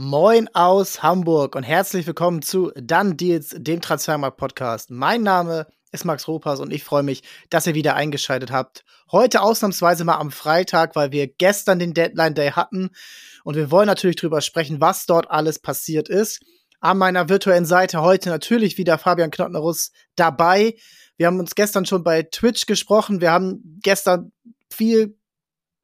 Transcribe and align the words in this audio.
Moin 0.00 0.48
aus 0.54 1.02
Hamburg 1.02 1.56
und 1.56 1.64
herzlich 1.64 2.06
willkommen 2.06 2.40
zu 2.40 2.70
Dann 2.76 3.16
Deals, 3.16 3.56
dem 3.58 3.80
Transfermarkt-Podcast. 3.80 4.92
Mein 4.92 5.22
Name 5.22 5.66
ist 5.90 6.04
Max 6.04 6.28
Ropas 6.28 6.60
und 6.60 6.72
ich 6.72 6.84
freue 6.84 7.02
mich, 7.02 7.24
dass 7.50 7.66
ihr 7.66 7.74
wieder 7.74 7.96
eingeschaltet 7.96 8.52
habt. 8.52 8.84
Heute 9.10 9.42
ausnahmsweise 9.42 10.04
mal 10.04 10.18
am 10.18 10.30
Freitag, 10.30 10.94
weil 10.94 11.10
wir 11.10 11.26
gestern 11.26 11.80
den 11.80 11.94
Deadline 11.94 12.36
Day 12.36 12.52
hatten 12.52 12.90
und 13.42 13.56
wir 13.56 13.72
wollen 13.72 13.88
natürlich 13.88 14.14
drüber 14.14 14.40
sprechen, 14.40 14.80
was 14.80 15.04
dort 15.04 15.32
alles 15.32 15.58
passiert 15.58 16.08
ist. 16.08 16.44
An 16.78 16.96
meiner 16.96 17.28
virtuellen 17.28 17.66
Seite 17.66 18.00
heute 18.00 18.28
natürlich 18.28 18.78
wieder 18.78 18.98
Fabian 18.98 19.32
Knottnerus 19.32 19.90
dabei. 20.14 20.76
Wir 21.16 21.26
haben 21.26 21.40
uns 21.40 21.56
gestern 21.56 21.86
schon 21.86 22.04
bei 22.04 22.22
Twitch 22.22 22.66
gesprochen. 22.66 23.20
Wir 23.20 23.32
haben 23.32 23.80
gestern 23.82 24.30
viel 24.70 25.17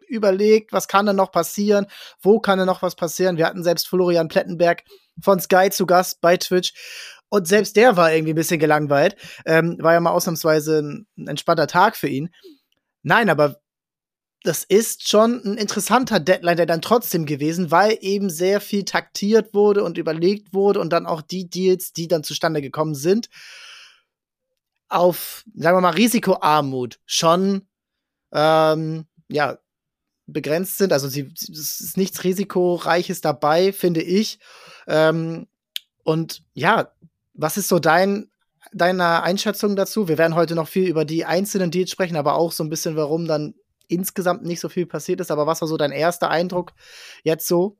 überlegt, 0.08 0.72
was 0.72 0.88
kann 0.88 1.06
denn 1.06 1.16
noch 1.16 1.32
passieren, 1.32 1.86
wo 2.20 2.40
kann 2.40 2.58
denn 2.58 2.66
noch 2.66 2.82
was 2.82 2.96
passieren. 2.96 3.36
Wir 3.36 3.46
hatten 3.46 3.62
selbst 3.62 3.88
Florian 3.88 4.28
Plettenberg 4.28 4.82
von 5.20 5.40
Sky 5.40 5.70
zu 5.70 5.86
Gast 5.86 6.20
bei 6.20 6.36
Twitch. 6.36 6.72
Und 7.28 7.48
selbst 7.48 7.76
der 7.76 7.96
war 7.96 8.12
irgendwie 8.12 8.32
ein 8.32 8.36
bisschen 8.36 8.60
gelangweilt. 8.60 9.16
Ähm, 9.44 9.76
war 9.80 9.92
ja 9.92 10.00
mal 10.00 10.12
ausnahmsweise 10.12 10.80
ein, 10.80 11.06
entspannter 11.26 11.66
Tag 11.66 11.96
für 11.96 12.08
ihn. 12.08 12.30
Nein, 13.02 13.28
aber 13.28 13.60
das 14.44 14.62
ist 14.62 15.08
schon 15.08 15.42
ein 15.44 15.56
interessanter 15.56 16.20
Deadline 16.20 16.58
der 16.58 16.66
dann 16.66 16.82
trotzdem 16.82 17.24
gewesen, 17.24 17.70
weil 17.70 17.96
eben 18.00 18.28
sehr 18.28 18.60
viel 18.60 18.84
taktiert 18.84 19.54
wurde 19.54 19.82
und 19.82 19.98
überlegt 19.98 20.52
wurde 20.52 20.80
und 20.80 20.92
dann 20.92 21.06
auch 21.06 21.22
die 21.22 21.48
Deals, 21.48 21.92
die 21.92 22.08
dann 22.08 22.22
zustande 22.22 22.60
gekommen 22.60 22.94
sind, 22.94 23.30
auf, 24.88 25.44
sagen 25.56 25.76
wir 25.78 25.80
mal, 25.80 25.90
Risikoarmut 25.90 27.00
schon 27.06 27.66
ähm, 28.34 29.06
ja, 29.28 29.58
begrenzt 30.26 30.78
sind. 30.78 30.92
Also 30.92 31.08
sie, 31.08 31.32
es 31.36 31.80
ist 31.80 31.96
nichts 31.96 32.24
Risikoreiches 32.24 33.20
dabei, 33.20 33.72
finde 33.72 34.02
ich. 34.02 34.38
Ähm, 34.86 35.46
und 36.02 36.42
ja, 36.54 36.92
was 37.34 37.56
ist 37.56 37.68
so 37.68 37.78
dein 37.78 38.30
deine 38.72 39.22
Einschätzung 39.22 39.76
dazu? 39.76 40.08
Wir 40.08 40.18
werden 40.18 40.34
heute 40.34 40.54
noch 40.54 40.68
viel 40.68 40.88
über 40.88 41.04
die 41.04 41.24
einzelnen 41.24 41.70
Deals 41.70 41.90
sprechen, 41.90 42.16
aber 42.16 42.34
auch 42.34 42.52
so 42.52 42.64
ein 42.64 42.70
bisschen, 42.70 42.96
warum 42.96 43.26
dann 43.26 43.54
insgesamt 43.88 44.44
nicht 44.44 44.60
so 44.60 44.68
viel 44.68 44.86
passiert 44.86 45.20
ist. 45.20 45.30
Aber 45.30 45.46
was 45.46 45.60
war 45.60 45.68
so 45.68 45.76
dein 45.76 45.92
erster 45.92 46.30
Eindruck 46.30 46.72
jetzt 47.22 47.46
so? 47.46 47.76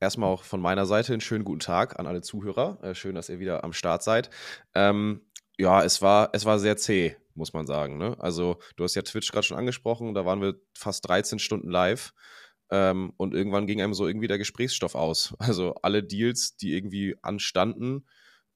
Erstmal 0.00 0.30
auch 0.30 0.44
von 0.44 0.60
meiner 0.60 0.86
Seite 0.86 1.12
einen 1.12 1.20
schönen 1.20 1.44
guten 1.44 1.60
Tag 1.60 1.98
an 2.00 2.06
alle 2.06 2.22
Zuhörer. 2.22 2.78
Äh, 2.82 2.94
schön, 2.94 3.14
dass 3.14 3.28
ihr 3.28 3.38
wieder 3.38 3.64
am 3.64 3.72
Start 3.72 4.02
seid. 4.02 4.30
Ähm, 4.74 5.20
ja, 5.60 5.84
es 5.84 6.00
war, 6.00 6.30
es 6.32 6.46
war 6.46 6.58
sehr 6.58 6.76
zäh, 6.78 7.16
muss 7.34 7.52
man 7.52 7.66
sagen. 7.66 7.98
Ne? 7.98 8.16
Also, 8.18 8.58
du 8.76 8.84
hast 8.84 8.94
ja 8.94 9.02
Twitch 9.02 9.30
gerade 9.30 9.46
schon 9.46 9.58
angesprochen, 9.58 10.14
da 10.14 10.24
waren 10.24 10.40
wir 10.40 10.54
fast 10.74 11.06
13 11.06 11.38
Stunden 11.38 11.70
live. 11.70 12.14
Ähm, 12.70 13.12
und 13.18 13.34
irgendwann 13.34 13.66
ging 13.66 13.82
einem 13.82 13.94
so 13.94 14.06
irgendwie 14.06 14.28
der 14.28 14.38
Gesprächsstoff 14.38 14.94
aus. 14.94 15.34
Also 15.38 15.74
alle 15.82 16.02
Deals, 16.02 16.56
die 16.56 16.74
irgendwie 16.74 17.16
anstanden, 17.20 18.06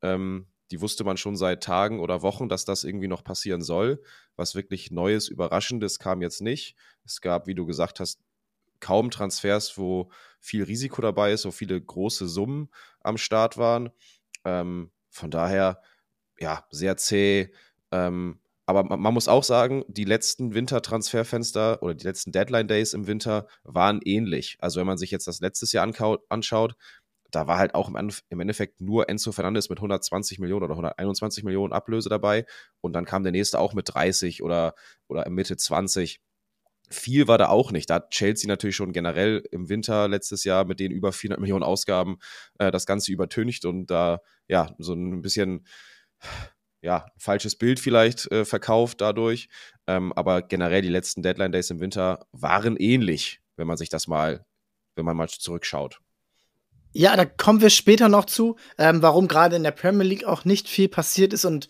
ähm, 0.03 0.47
die 0.71 0.81
wusste 0.81 1.05
man 1.05 1.19
schon 1.19 1.37
seit 1.37 1.63
Tagen 1.63 2.01
oder 2.01 2.23
Wochen, 2.23 2.49
dass 2.49 2.65
das 2.65 2.85
irgendwie 2.85 3.09
noch 3.09 3.23
passieren 3.23 3.61
soll. 3.61 4.03
Was 4.37 4.55
wirklich 4.55 4.91
Neues, 4.91 5.29
Überraschendes 5.29 5.99
kam 5.99 6.23
jetzt 6.23 6.41
nicht. 6.41 6.75
Es 7.05 7.21
gab, 7.21 7.47
wie 7.47 7.55
du 7.55 7.67
gesagt 7.67 8.01
hast, 8.01 8.21
kaum 8.81 9.11
Transfers, 9.11 9.77
wo 9.77 10.11
viel 10.41 10.65
Risiko 10.65 11.03
dabei 11.03 11.33
ist, 11.33 11.45
wo 11.45 11.51
viele 11.51 11.81
große 11.81 12.29
Summen 12.29 12.71
am 13.01 13.19
Start 13.19 13.59
waren. 13.59 13.91
Ähm, 14.45 14.91
von 15.11 15.31
daher, 15.31 15.83
ja, 16.45 16.67
sehr 16.71 16.99
zäh. 16.99 17.49
Ähm, 17.91 18.39
aber 18.67 18.85
man, 18.85 19.01
man, 19.01 19.15
muss 19.15 19.29
auch 19.29 19.45
sagen, 19.45 19.83
die 19.89 20.05
letzten 20.05 20.55
Wintertransferfenster 20.55 21.83
oder 21.83 21.95
die 21.95 22.05
letzten 22.05 22.33
Deadline 22.33 22.69
Days 22.69 22.93
im 22.93 23.07
Winter 23.07 23.47
waren 23.63 24.01
ähnlich. 24.05 24.59
Also 24.61 24.79
wenn 24.79 24.87
man 24.87 24.99
sich 24.99 25.11
jetzt 25.11 25.27
das 25.27 25.41
letztes 25.41 25.73
Jahr 25.73 25.89
anschaut, 26.29 26.77
da 27.31 27.47
war 27.47 27.59
halt 27.59 27.75
auch 27.75 27.89
im 27.89 28.41
Endeffekt 28.41 28.81
nur 28.83 29.09
Enzo 29.09 29.33
Fernandes 29.33 29.71
mit 29.71 29.79
120 29.79 30.39
Millionen 30.39 30.65
oder 30.65 30.75
121 30.75 31.45
Millionen 31.45 31.73
Ablöse 31.73 32.11
dabei. 32.11 32.45
Und 32.83 32.93
dann 32.93 33.07
kam 33.07 33.23
der 33.23 33.33
nächste 33.33 33.59
auch 33.59 33.73
mit 33.73 33.93
30 33.93 34.43
oder, 34.43 34.75
oder 35.09 35.29
Mitte 35.31 35.57
20. 35.57 36.21
Viel 36.91 37.27
war 37.27 37.39
da 37.39 37.49
auch 37.49 37.73
nicht. 37.73 37.89
Da 37.89 37.95
hat 37.95 38.11
Chelsea 38.11 38.49
natürlich 38.49 38.77
schon 38.77 38.93
generell 38.93 39.43
im 39.51 39.71
Winter 39.71 40.09
letztes 40.09 40.45
Jahr 40.45 40.67
mit 40.67 40.79
den 40.79 40.93
über 40.93 41.11
400 41.13 41.41
Millionen 41.41 41.65
Ausgaben 41.65 42.19
äh, 42.59 42.71
das 42.71 42.85
Ganze 42.85 43.11
übertüncht 43.13 43.65
und 43.65 43.87
da 43.87 44.21
ja 44.47 44.75
so 44.79 44.93
ein 44.93 45.23
bisschen 45.23 45.67
ja, 46.85 47.07
falsches 47.17 47.57
Bild 47.57 47.81
vielleicht 47.81 48.31
äh, 48.31 48.45
verkauft 48.45 49.01
dadurch. 49.01 49.49
Ähm, 49.87 50.13
aber 50.13 50.43
generell 50.43 50.83
die 50.83 50.89
letzten 50.89 51.23
Deadline 51.23 51.53
Days 51.53 51.71
im 51.71 51.81
Winter 51.81 52.27
waren 52.33 52.77
ähnlich, 52.77 53.41
wenn 53.57 53.67
man 53.67 53.79
sich 53.79 53.89
das 53.89 54.07
mal, 54.07 54.45
wenn 54.95 55.05
man 55.05 55.17
mal 55.17 55.29
zurückschaut. 55.29 56.01
Ja, 56.93 57.17
da 57.17 57.25
kommen 57.25 57.61
wir 57.61 57.71
später 57.71 58.09
noch 58.09 58.27
zu, 58.27 58.57
ähm, 58.79 59.03
warum 59.03 59.29
gerade 59.29 59.57
in 59.57 59.65
der 59.65 59.73
Premier 59.73 60.05
League 60.05 60.25
auch 60.25 60.45
nicht 60.45 60.69
viel 60.69 60.89
passiert 60.89 61.33
ist 61.33 61.45
und 61.45 61.69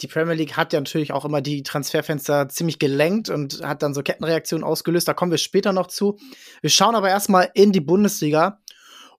die 0.00 0.08
Premier 0.08 0.34
League 0.34 0.56
hat 0.56 0.72
ja 0.72 0.80
natürlich 0.80 1.12
auch 1.12 1.24
immer 1.24 1.40
die 1.40 1.62
Transferfenster 1.62 2.48
ziemlich 2.48 2.78
gelenkt 2.78 3.28
und 3.28 3.62
hat 3.62 3.82
dann 3.82 3.94
so 3.94 4.02
Kettenreaktionen 4.02 4.64
ausgelöst. 4.64 5.06
Da 5.06 5.14
kommen 5.14 5.30
wir 5.30 5.38
später 5.38 5.72
noch 5.72 5.86
zu. 5.86 6.18
Wir 6.62 6.70
schauen 6.70 6.94
aber 6.94 7.08
erstmal 7.08 7.50
in 7.54 7.72
die 7.72 7.80
Bundesliga 7.80 8.60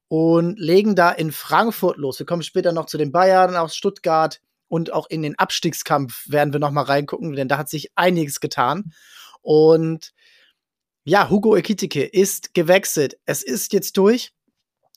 und 0.07 0.59
legen 0.59 0.95
da 0.95 1.11
in 1.11 1.31
Frankfurt 1.31 1.97
los. 1.97 2.19
Wir 2.19 2.25
kommen 2.25 2.43
später 2.43 2.73
noch 2.73 2.87
zu 2.87 2.97
den 2.97 3.11
Bayern 3.11 3.55
aus 3.55 3.75
Stuttgart 3.75 4.41
und 4.67 4.91
auch 4.91 5.07
in 5.09 5.21
den 5.21 5.37
Abstiegskampf 5.37 6.23
werden 6.27 6.53
wir 6.53 6.59
noch 6.59 6.71
mal 6.71 6.83
reingucken, 6.83 7.33
denn 7.33 7.47
da 7.47 7.57
hat 7.57 7.69
sich 7.69 7.91
einiges 7.95 8.39
getan. 8.39 8.93
Und 9.41 10.13
ja, 11.03 11.29
Hugo 11.29 11.55
Ekitike 11.55 12.03
ist 12.03 12.53
gewechselt. 12.53 13.17
Es 13.25 13.43
ist 13.43 13.73
jetzt 13.73 13.97
durch. 13.97 14.33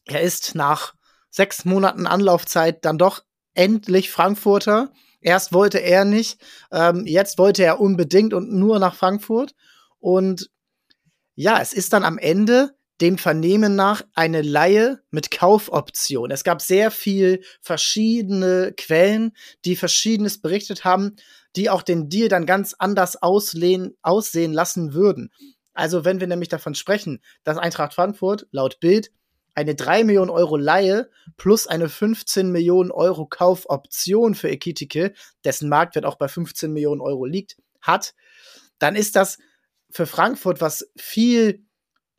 Er 0.06 0.22
ist 0.22 0.54
nach 0.54 0.94
sechs 1.30 1.66
Monaten 1.66 2.06
Anlaufzeit 2.06 2.84
dann 2.84 2.96
doch 2.96 3.22
endlich 3.54 4.10
Frankfurter. 4.10 4.92
Erst 5.20 5.52
wollte 5.52 5.78
er 5.78 6.04
nicht, 6.04 6.40
ähm, 6.72 7.04
jetzt 7.06 7.38
wollte 7.38 7.62
er 7.64 7.80
unbedingt 7.80 8.32
und 8.32 8.52
nur 8.52 8.78
nach 8.78 8.94
Frankfurt. 8.94 9.54
Und 9.98 10.50
ja, 11.34 11.60
es 11.60 11.72
ist 11.72 11.92
dann 11.92 12.04
am 12.04 12.18
Ende 12.18 12.78
dem 13.00 13.19
Vernehmen 13.19 13.76
nach 13.76 14.03
eine 14.14 14.42
Laie 14.42 15.00
mit 15.10 15.31
Kaufoption. 15.31 16.31
Es 16.31 16.44
gab 16.44 16.60
sehr 16.60 16.91
viel 16.91 17.42
verschiedene 17.60 18.72
Quellen, 18.76 19.32
die 19.64 19.76
verschiedenes 19.76 20.41
berichtet 20.41 20.84
haben, 20.84 21.16
die 21.54 21.70
auch 21.70 21.82
den 21.82 22.09
Deal 22.09 22.28
dann 22.28 22.47
ganz 22.47 22.75
anders 22.78 23.16
auslehnen, 23.22 23.97
aussehen 24.03 24.53
lassen 24.53 24.94
würden. 24.94 25.31
Also 25.75 26.04
wenn 26.04 26.19
wir 26.19 26.26
nämlich 26.26 26.48
davon 26.48 26.75
sprechen, 26.75 27.20
dass 27.44 27.56
Eintracht 27.56 27.94
Frankfurt 27.94 28.47
laut 28.50 28.81
Bild 28.81 29.12
eine 29.54 29.75
3 29.75 30.04
Millionen 30.04 30.30
Euro 30.30 30.56
Laie 30.56 31.10
plus 31.36 31.66
eine 31.66 31.88
15 31.88 32.50
Millionen 32.50 32.91
Euro 32.91 33.26
Kaufoption 33.26 34.34
für 34.34 34.48
Ekitike, 34.48 35.15
dessen 35.44 35.69
Marktwert 35.69 36.04
auch 36.04 36.16
bei 36.16 36.28
15 36.28 36.72
Millionen 36.72 37.00
Euro 37.00 37.25
liegt, 37.25 37.56
hat, 37.80 38.15
dann 38.78 38.97
ist 38.97 39.16
das 39.16 39.38
für 39.91 40.06
Frankfurt 40.06 40.60
was 40.60 40.91
viel 40.97 41.65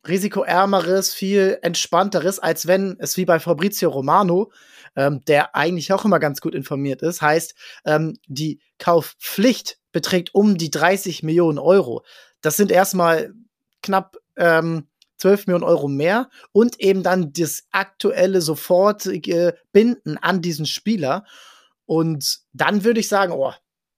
risikoärmeres, 0.06 1.12
viel 1.12 1.58
entspannteres, 1.62 2.38
als 2.38 2.66
wenn 2.66 2.96
es 2.98 3.16
wie 3.16 3.24
bei 3.24 3.38
Fabrizio 3.38 3.90
Romano, 3.90 4.52
ähm, 4.96 5.20
der 5.26 5.54
eigentlich 5.54 5.92
auch 5.92 6.04
immer 6.04 6.18
ganz 6.18 6.40
gut 6.40 6.54
informiert 6.54 7.02
ist, 7.02 7.22
heißt, 7.22 7.54
ähm, 7.84 8.18
die 8.26 8.60
Kaufpflicht 8.78 9.78
beträgt 9.92 10.34
um 10.34 10.56
die 10.56 10.70
30 10.70 11.22
Millionen 11.22 11.58
Euro. 11.58 12.04
Das 12.40 12.56
sind 12.56 12.70
erstmal 12.70 13.32
knapp 13.82 14.16
ähm, 14.36 14.86
12 15.18 15.46
Millionen 15.46 15.64
Euro 15.64 15.86
mehr 15.88 16.30
und 16.52 16.80
eben 16.80 17.02
dann 17.02 17.32
das 17.32 17.64
aktuelle 17.70 18.40
sofortige 18.40 19.54
Binden 19.72 20.16
an 20.16 20.40
diesen 20.40 20.64
Spieler. 20.66 21.24
Und 21.84 22.40
dann 22.52 22.84
würde 22.84 23.00
ich 23.00 23.08
sagen, 23.08 23.32
oh, 23.32 23.52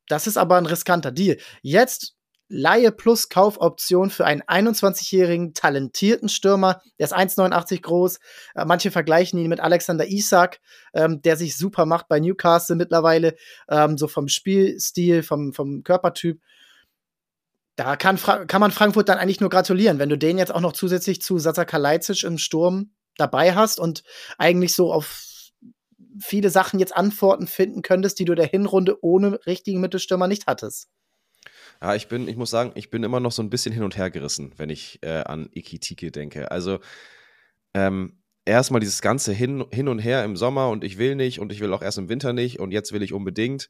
das 0.08 0.26
ist 0.26 0.36
aber 0.36 0.56
ein 0.56 0.66
riskanter 0.66 1.12
Deal. 1.12 1.38
Jetzt 1.62 2.16
Laie 2.54 2.92
plus 2.92 3.28
Kaufoption 3.28 4.10
für 4.10 4.26
einen 4.26 4.42
21-jährigen 4.42 5.54
talentierten 5.54 6.28
Stürmer. 6.28 6.82
Der 6.98 7.06
ist 7.06 7.16
1,89 7.16 7.80
groß. 7.80 8.18
Äh, 8.54 8.64
manche 8.66 8.90
vergleichen 8.90 9.38
ihn 9.38 9.48
mit 9.48 9.60
Alexander 9.60 10.06
Isak, 10.06 10.60
ähm, 10.94 11.22
der 11.22 11.36
sich 11.36 11.56
super 11.56 11.86
macht 11.86 12.08
bei 12.08 12.20
Newcastle 12.20 12.76
mittlerweile, 12.76 13.34
ähm, 13.68 13.96
so 13.96 14.06
vom 14.06 14.28
Spielstil, 14.28 15.22
vom, 15.22 15.52
vom 15.52 15.82
Körpertyp 15.82 16.40
da 17.76 17.96
kann, 17.96 18.18
kann 18.18 18.60
man 18.60 18.70
Frankfurt 18.70 19.08
dann 19.08 19.18
eigentlich 19.18 19.40
nur 19.40 19.50
gratulieren, 19.50 19.98
wenn 19.98 20.10
du 20.10 20.18
den 20.18 20.36
jetzt 20.36 20.54
auch 20.54 20.60
noch 20.60 20.74
zusätzlich 20.74 21.22
zu 21.22 21.38
Sasa 21.38 21.64
Kalajdzic 21.64 22.22
im 22.22 22.36
Sturm 22.36 22.92
dabei 23.16 23.54
hast 23.54 23.80
und 23.80 24.02
eigentlich 24.36 24.74
so 24.74 24.92
auf 24.92 25.50
viele 26.20 26.50
Sachen 26.50 26.78
jetzt 26.78 26.94
Antworten 26.94 27.46
finden 27.46 27.82
könntest, 27.82 28.18
die 28.18 28.26
du 28.26 28.34
der 28.34 28.46
Hinrunde 28.46 29.02
ohne 29.02 29.40
richtigen 29.46 29.80
Mittelstürmer 29.80 30.28
nicht 30.28 30.46
hattest. 30.46 30.88
Ja, 31.82 31.94
ich 31.96 32.08
bin, 32.08 32.28
ich 32.28 32.36
muss 32.36 32.50
sagen, 32.50 32.72
ich 32.76 32.90
bin 32.90 33.02
immer 33.02 33.20
noch 33.20 33.32
so 33.32 33.42
ein 33.42 33.50
bisschen 33.50 33.72
hin 33.72 33.82
und 33.82 33.96
her 33.96 34.10
gerissen, 34.10 34.54
wenn 34.56 34.70
ich 34.70 35.00
äh, 35.02 35.22
an 35.24 35.50
Ikitike 35.52 36.12
denke. 36.12 36.50
Also, 36.50 36.78
ähm, 37.74 38.22
erstmal 38.44 38.80
dieses 38.80 39.02
ganze 39.02 39.32
hin, 39.32 39.64
hin 39.72 39.88
und 39.88 39.98
her 39.98 40.24
im 40.24 40.36
Sommer 40.36 40.68
und 40.68 40.84
ich 40.84 40.98
will 40.98 41.16
nicht 41.16 41.40
und 41.40 41.52
ich 41.52 41.60
will 41.60 41.72
auch 41.72 41.82
erst 41.82 41.98
im 41.98 42.08
Winter 42.08 42.32
nicht 42.32 42.60
und 42.60 42.70
jetzt 42.70 42.92
will 42.92 43.02
ich 43.02 43.12
unbedingt 43.12 43.68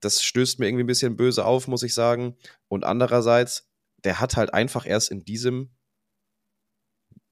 das 0.00 0.22
stößt 0.22 0.58
mir 0.58 0.66
irgendwie 0.66 0.84
ein 0.84 0.88
bisschen 0.88 1.16
böse 1.16 1.44
auf, 1.44 1.68
muss 1.68 1.82
ich 1.82 1.94
sagen. 1.94 2.36
Und 2.68 2.84
andererseits, 2.84 3.68
der 4.04 4.20
hat 4.20 4.36
halt 4.36 4.52
einfach 4.52 4.86
erst 4.86 5.10
in 5.10 5.24
diesem 5.24 5.70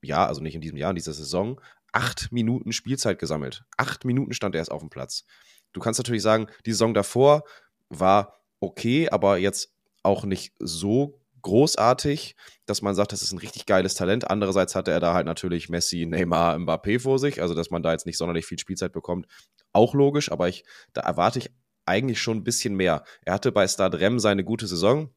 Jahr, 0.03 0.29
also 0.29 0.41
nicht 0.41 0.55
in 0.55 0.61
diesem 0.61 0.77
Jahr, 0.77 0.91
in 0.91 0.97
dieser 0.97 1.15
Saison, 1.15 1.61
acht 1.93 2.31
Minuten 2.31 2.73
Spielzeit 2.73 3.19
gesammelt. 3.19 3.65
Acht 3.77 4.05
Minuten 4.05 4.35
stand 4.35 4.55
er 4.55 4.61
erst 4.61 4.71
auf 4.71 4.81
dem 4.81 4.91
Platz. 4.91 5.25
Du 5.73 5.81
kannst 5.81 5.99
natürlich 5.99 6.23
sagen, 6.23 6.47
die 6.67 6.73
Saison 6.73 6.95
davor 6.95 7.45
war 7.89 8.35
okay, 8.61 9.09
aber 9.09 9.39
jetzt 9.39 9.75
auch 10.03 10.25
nicht 10.25 10.53
so 10.59 11.21
großartig, 11.43 12.35
dass 12.67 12.83
man 12.83 12.95
sagt, 12.95 13.13
das 13.13 13.23
ist 13.23 13.33
ein 13.33 13.39
richtig 13.39 13.67
geiles 13.67 13.95
Talent. 13.95 14.31
Andererseits 14.31 14.75
hatte 14.75 14.91
er 14.91 15.01
da 15.01 15.15
halt 15.15 15.27
natürlich 15.27 15.69
Messi, 15.69 16.07
Neymar, 16.07 16.57
Mbappé 16.57 17.01
vor 17.01 17.19
sich, 17.19 17.41
also 17.41 17.55
dass 17.55 17.71
man 17.71 17.83
da 17.83 17.93
jetzt 17.93 18.07
nicht 18.07 18.19
sonderlich 18.19 18.47
viel 18.47 18.59
Spielzeit 18.59 18.93
bekommt, 18.93 19.27
auch 19.73 19.95
logisch, 19.95 20.33
aber 20.33 20.49
ich, 20.49 20.65
da 20.93 21.03
erwarte 21.03 21.39
ich 21.39 21.51
eigentlich 21.87 22.21
schon 22.21 22.39
ein 22.39 22.45
bisschen 22.45 22.75
mehr. 22.75 23.05
Er 23.25 23.35
hatte 23.35 23.53
bei 23.53 23.67
Stade 23.67 24.01
Rem 24.01 24.19
seine 24.19 24.45
gute 24.45 24.67
Saison 24.67 25.15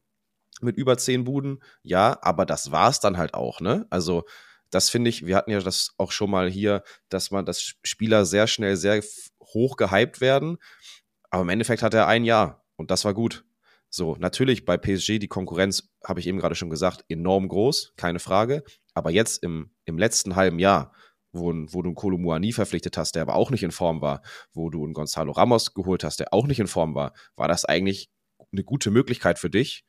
mit 0.60 0.76
über 0.76 0.96
zehn 0.96 1.24
Buden, 1.24 1.62
ja, 1.82 2.18
aber 2.22 2.46
das 2.46 2.70
war 2.70 2.88
es 2.88 3.00
dann 3.00 3.18
halt 3.18 3.34
auch, 3.34 3.60
ne? 3.60 3.86
Also 3.90 4.24
das 4.70 4.88
finde 4.88 5.10
ich, 5.10 5.26
wir 5.26 5.36
hatten 5.36 5.50
ja 5.50 5.60
das 5.60 5.92
auch 5.98 6.12
schon 6.12 6.30
mal 6.30 6.48
hier, 6.48 6.82
dass 7.10 7.30
man, 7.30 7.44
dass 7.44 7.74
Spieler 7.82 8.24
sehr 8.24 8.46
schnell 8.46 8.76
sehr 8.76 9.02
hoch 9.42 9.76
gehypt 9.76 10.20
werden, 10.20 10.56
aber 11.30 11.42
im 11.42 11.48
Endeffekt 11.50 11.82
hat 11.82 11.94
er 11.94 12.06
ein 12.06 12.24
Jahr 12.24 12.64
und 12.76 12.90
das 12.90 13.04
war 13.04 13.12
gut. 13.12 13.44
So, 13.94 14.16
natürlich 14.18 14.64
bei 14.64 14.78
PSG 14.78 15.18
die 15.18 15.28
Konkurrenz, 15.28 15.92
habe 16.02 16.18
ich 16.18 16.26
eben 16.26 16.38
gerade 16.38 16.54
schon 16.54 16.70
gesagt, 16.70 17.04
enorm 17.10 17.46
groß, 17.46 17.92
keine 17.96 18.20
Frage. 18.20 18.64
Aber 18.94 19.10
jetzt 19.10 19.42
im, 19.42 19.70
im 19.84 19.98
letzten 19.98 20.34
halben 20.34 20.58
Jahr, 20.58 20.94
wo, 21.30 21.52
wo 21.52 21.82
du 21.82 21.90
einen 21.90 21.94
Kolomuani 21.94 22.52
verpflichtet 22.52 22.96
hast, 22.96 23.14
der 23.14 23.22
aber 23.22 23.34
auch 23.34 23.50
nicht 23.50 23.62
in 23.62 23.70
Form 23.70 24.00
war, 24.00 24.22
wo 24.54 24.70
du 24.70 24.82
einen 24.82 24.94
Gonzalo 24.94 25.32
Ramos 25.32 25.74
geholt 25.74 26.04
hast, 26.04 26.20
der 26.20 26.32
auch 26.32 26.46
nicht 26.46 26.58
in 26.58 26.68
Form 26.68 26.94
war, 26.94 27.12
war 27.36 27.48
das 27.48 27.66
eigentlich 27.66 28.10
eine 28.50 28.64
gute 28.64 28.90
Möglichkeit 28.90 29.38
für 29.38 29.50
dich 29.50 29.84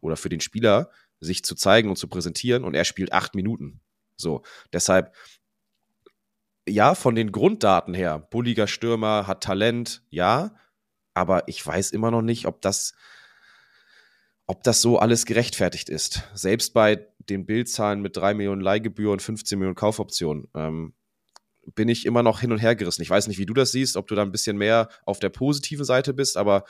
oder 0.00 0.16
für 0.16 0.30
den 0.30 0.40
Spieler, 0.40 0.88
sich 1.20 1.44
zu 1.44 1.54
zeigen 1.54 1.90
und 1.90 1.96
zu 1.96 2.08
präsentieren. 2.08 2.64
Und 2.64 2.72
er 2.72 2.84
spielt 2.84 3.12
acht 3.12 3.34
Minuten. 3.34 3.82
So, 4.16 4.42
deshalb, 4.72 5.14
ja, 6.66 6.94
von 6.94 7.14
den 7.14 7.32
Grunddaten 7.32 7.92
her, 7.92 8.18
bulliger 8.18 8.66
Stürmer, 8.66 9.26
hat 9.26 9.42
Talent, 9.42 10.02
ja, 10.08 10.54
aber 11.12 11.48
ich 11.48 11.64
weiß 11.66 11.90
immer 11.90 12.10
noch 12.10 12.22
nicht, 12.22 12.46
ob 12.46 12.62
das 12.62 12.94
ob 14.46 14.62
das 14.62 14.80
so 14.80 14.98
alles 14.98 15.26
gerechtfertigt 15.26 15.88
ist. 15.88 16.22
Selbst 16.34 16.74
bei 16.74 17.06
den 17.18 17.46
Bildzahlen 17.46 18.00
mit 18.00 18.16
3 18.16 18.34
Millionen 18.34 18.60
Leihgebühr 18.60 19.12
und 19.12 19.22
15 19.22 19.58
Millionen 19.58 19.76
Kaufoptionen 19.76 20.48
ähm, 20.54 20.94
bin 21.74 21.88
ich 21.88 22.06
immer 22.06 22.22
noch 22.22 22.40
hin 22.40 22.52
und 22.52 22.58
her 22.58 22.74
gerissen. 22.74 23.02
Ich 23.02 23.10
weiß 23.10 23.28
nicht, 23.28 23.38
wie 23.38 23.46
du 23.46 23.54
das 23.54 23.72
siehst, 23.72 23.96
ob 23.96 24.08
du 24.08 24.14
da 24.14 24.22
ein 24.22 24.32
bisschen 24.32 24.56
mehr 24.56 24.88
auf 25.04 25.20
der 25.20 25.28
positiven 25.28 25.84
Seite 25.84 26.12
bist, 26.12 26.36
aber 26.36 26.64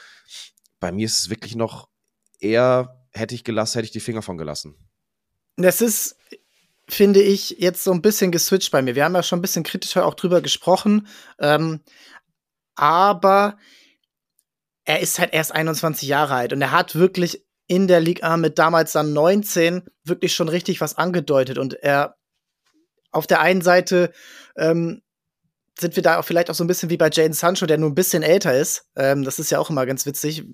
bei 0.80 0.92
mir 0.92 1.06
ist 1.06 1.20
es 1.20 1.30
wirklich 1.30 1.54
noch 1.54 1.88
eher, 2.40 3.06
hätte 3.12 3.34
ich 3.34 3.44
gelassen, 3.44 3.78
hätte 3.78 3.86
ich 3.86 3.92
die 3.92 4.00
Finger 4.00 4.22
von 4.22 4.36
gelassen. 4.36 4.75
Das 5.56 5.80
ist, 5.80 6.16
finde 6.88 7.22
ich, 7.22 7.56
jetzt 7.58 7.84
so 7.84 7.92
ein 7.92 8.02
bisschen 8.02 8.32
geswitcht 8.32 8.70
bei 8.70 8.82
mir. 8.82 8.94
Wir 8.94 9.04
haben 9.04 9.14
ja 9.14 9.22
schon 9.22 9.38
ein 9.38 9.42
bisschen 9.42 9.64
kritischer 9.64 10.04
auch 10.04 10.14
drüber 10.14 10.42
gesprochen, 10.42 11.06
ähm, 11.38 11.80
aber 12.75 13.58
er 14.84 15.00
ist 15.00 15.18
halt 15.18 15.32
erst 15.32 15.52
21 15.52 16.08
Jahre 16.08 16.34
alt 16.34 16.52
und 16.52 16.60
er 16.60 16.72
hat 16.72 16.96
wirklich 16.96 17.44
in 17.72 17.88
der 17.88 18.00
Liga 18.00 18.36
mit 18.36 18.58
damals 18.58 18.92
dann 18.92 19.14
19 19.14 19.88
wirklich 20.04 20.34
schon 20.34 20.50
richtig 20.50 20.82
was 20.82 20.98
angedeutet. 20.98 21.56
Und 21.56 21.72
er 21.72 22.16
auf 23.12 23.26
der 23.26 23.40
einen 23.40 23.62
Seite 23.62 24.12
ähm, 24.56 25.00
sind 25.80 25.96
wir 25.96 26.02
da 26.02 26.19
auch 26.19 26.24
vielleicht 26.26 26.50
auch 26.50 26.54
so 26.54 26.64
ein 26.64 26.66
bisschen 26.66 26.90
wie 26.90 26.98
bei 26.98 27.08
Jane 27.10 27.32
Sancho, 27.32 27.64
der 27.64 27.78
nur 27.78 27.88
ein 27.88 27.94
bisschen 27.94 28.22
älter 28.22 28.54
ist. 28.54 28.84
Ähm, 28.94 29.24
das 29.24 29.38
ist 29.38 29.50
ja 29.50 29.58
auch 29.58 29.70
immer 29.70 29.86
ganz 29.86 30.04
witzig, 30.04 30.44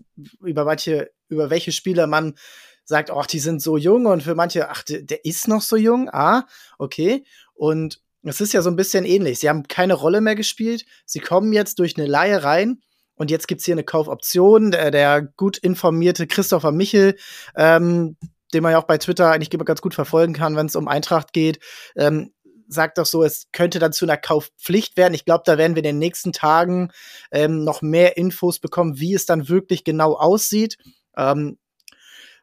über 0.41 0.65
manche, 0.65 1.11
über 1.29 1.51
welche 1.51 1.73
Spieler 1.73 2.07
man 2.07 2.37
sagt, 2.85 3.11
ach, 3.11 3.27
die 3.27 3.41
sind 3.41 3.63
so 3.63 3.77
jung 3.77 4.07
und 4.07 4.23
für 4.23 4.37
manche, 4.37 4.71
ach, 4.71 4.85
der 4.85 5.25
ist 5.25 5.49
noch 5.49 5.63
so 5.63 5.75
jung. 5.75 6.09
Ah, 6.13 6.47
okay. 6.79 7.25
Und 7.55 8.01
es 8.23 8.41
ist 8.41 8.53
ja 8.53 8.63
so 8.63 8.71
ein 8.71 8.77
bisschen 8.77 9.05
ähnlich. 9.05 9.41
Sie 9.41 9.49
haben 9.49 9.67
keine 9.67 9.95
Rolle 9.95 10.21
mehr 10.21 10.37
gespielt. 10.37 10.85
Sie 11.05 11.19
kommen 11.19 11.53
jetzt 11.53 11.81
durch 11.81 11.97
eine 11.97 12.07
Laie 12.07 12.45
rein 12.45 12.81
und 13.19 13.31
jetzt 13.31 13.49
gibt's 13.49 13.65
hier 13.65 13.75
eine 13.75 13.85
Kaufoption. 13.85 14.71
Der, 14.71 14.91
der 14.91 15.23
gut 15.23 15.59
informierte 15.59 16.27
Christopher 16.27 16.73
Michel, 16.73 17.17
ähm, 17.57 18.17
den 18.55 18.63
man 18.63 18.73
ja 18.73 18.79
auch 18.79 18.87
bei 18.87 18.99
Twitter 18.99 19.31
eigentlich 19.31 19.51
ganz 19.51 19.83
gut 19.83 19.95
verfolgen 19.95 20.33
kann, 20.33 20.57
wenn 20.57 20.67
es 20.67 20.77
um 20.77 20.89
Eintracht 20.89 21.33
geht, 21.33 21.59
ähm, 21.97 22.33
sagt 22.69 22.99
doch 22.99 23.07
so, 23.07 23.23
es 23.23 23.49
könnte 23.53 23.79
dann 23.79 23.93
zu 23.93 24.05
einer 24.05 24.17
Kaufpflicht 24.17 24.97
werden. 24.97 25.15
Ich 25.15 25.25
glaube, 25.25 25.43
da 25.47 25.59
werden 25.59 25.75
wir 25.75 25.81
in 25.81 25.91
den 25.91 25.99
nächsten 25.99 26.33
Tagen 26.33 26.91
ähm, 27.31 27.65
noch 27.65 27.83
mehr 27.83 28.17
Infos 28.17 28.59
bekommen, 28.59 28.99
wie 29.01 29.15
es 29.15 29.27
dann 29.27 29.49
wirklich 29.49 29.85
genau 29.85 30.15
aussieht. 30.15 30.77
Ähm, 31.17 31.59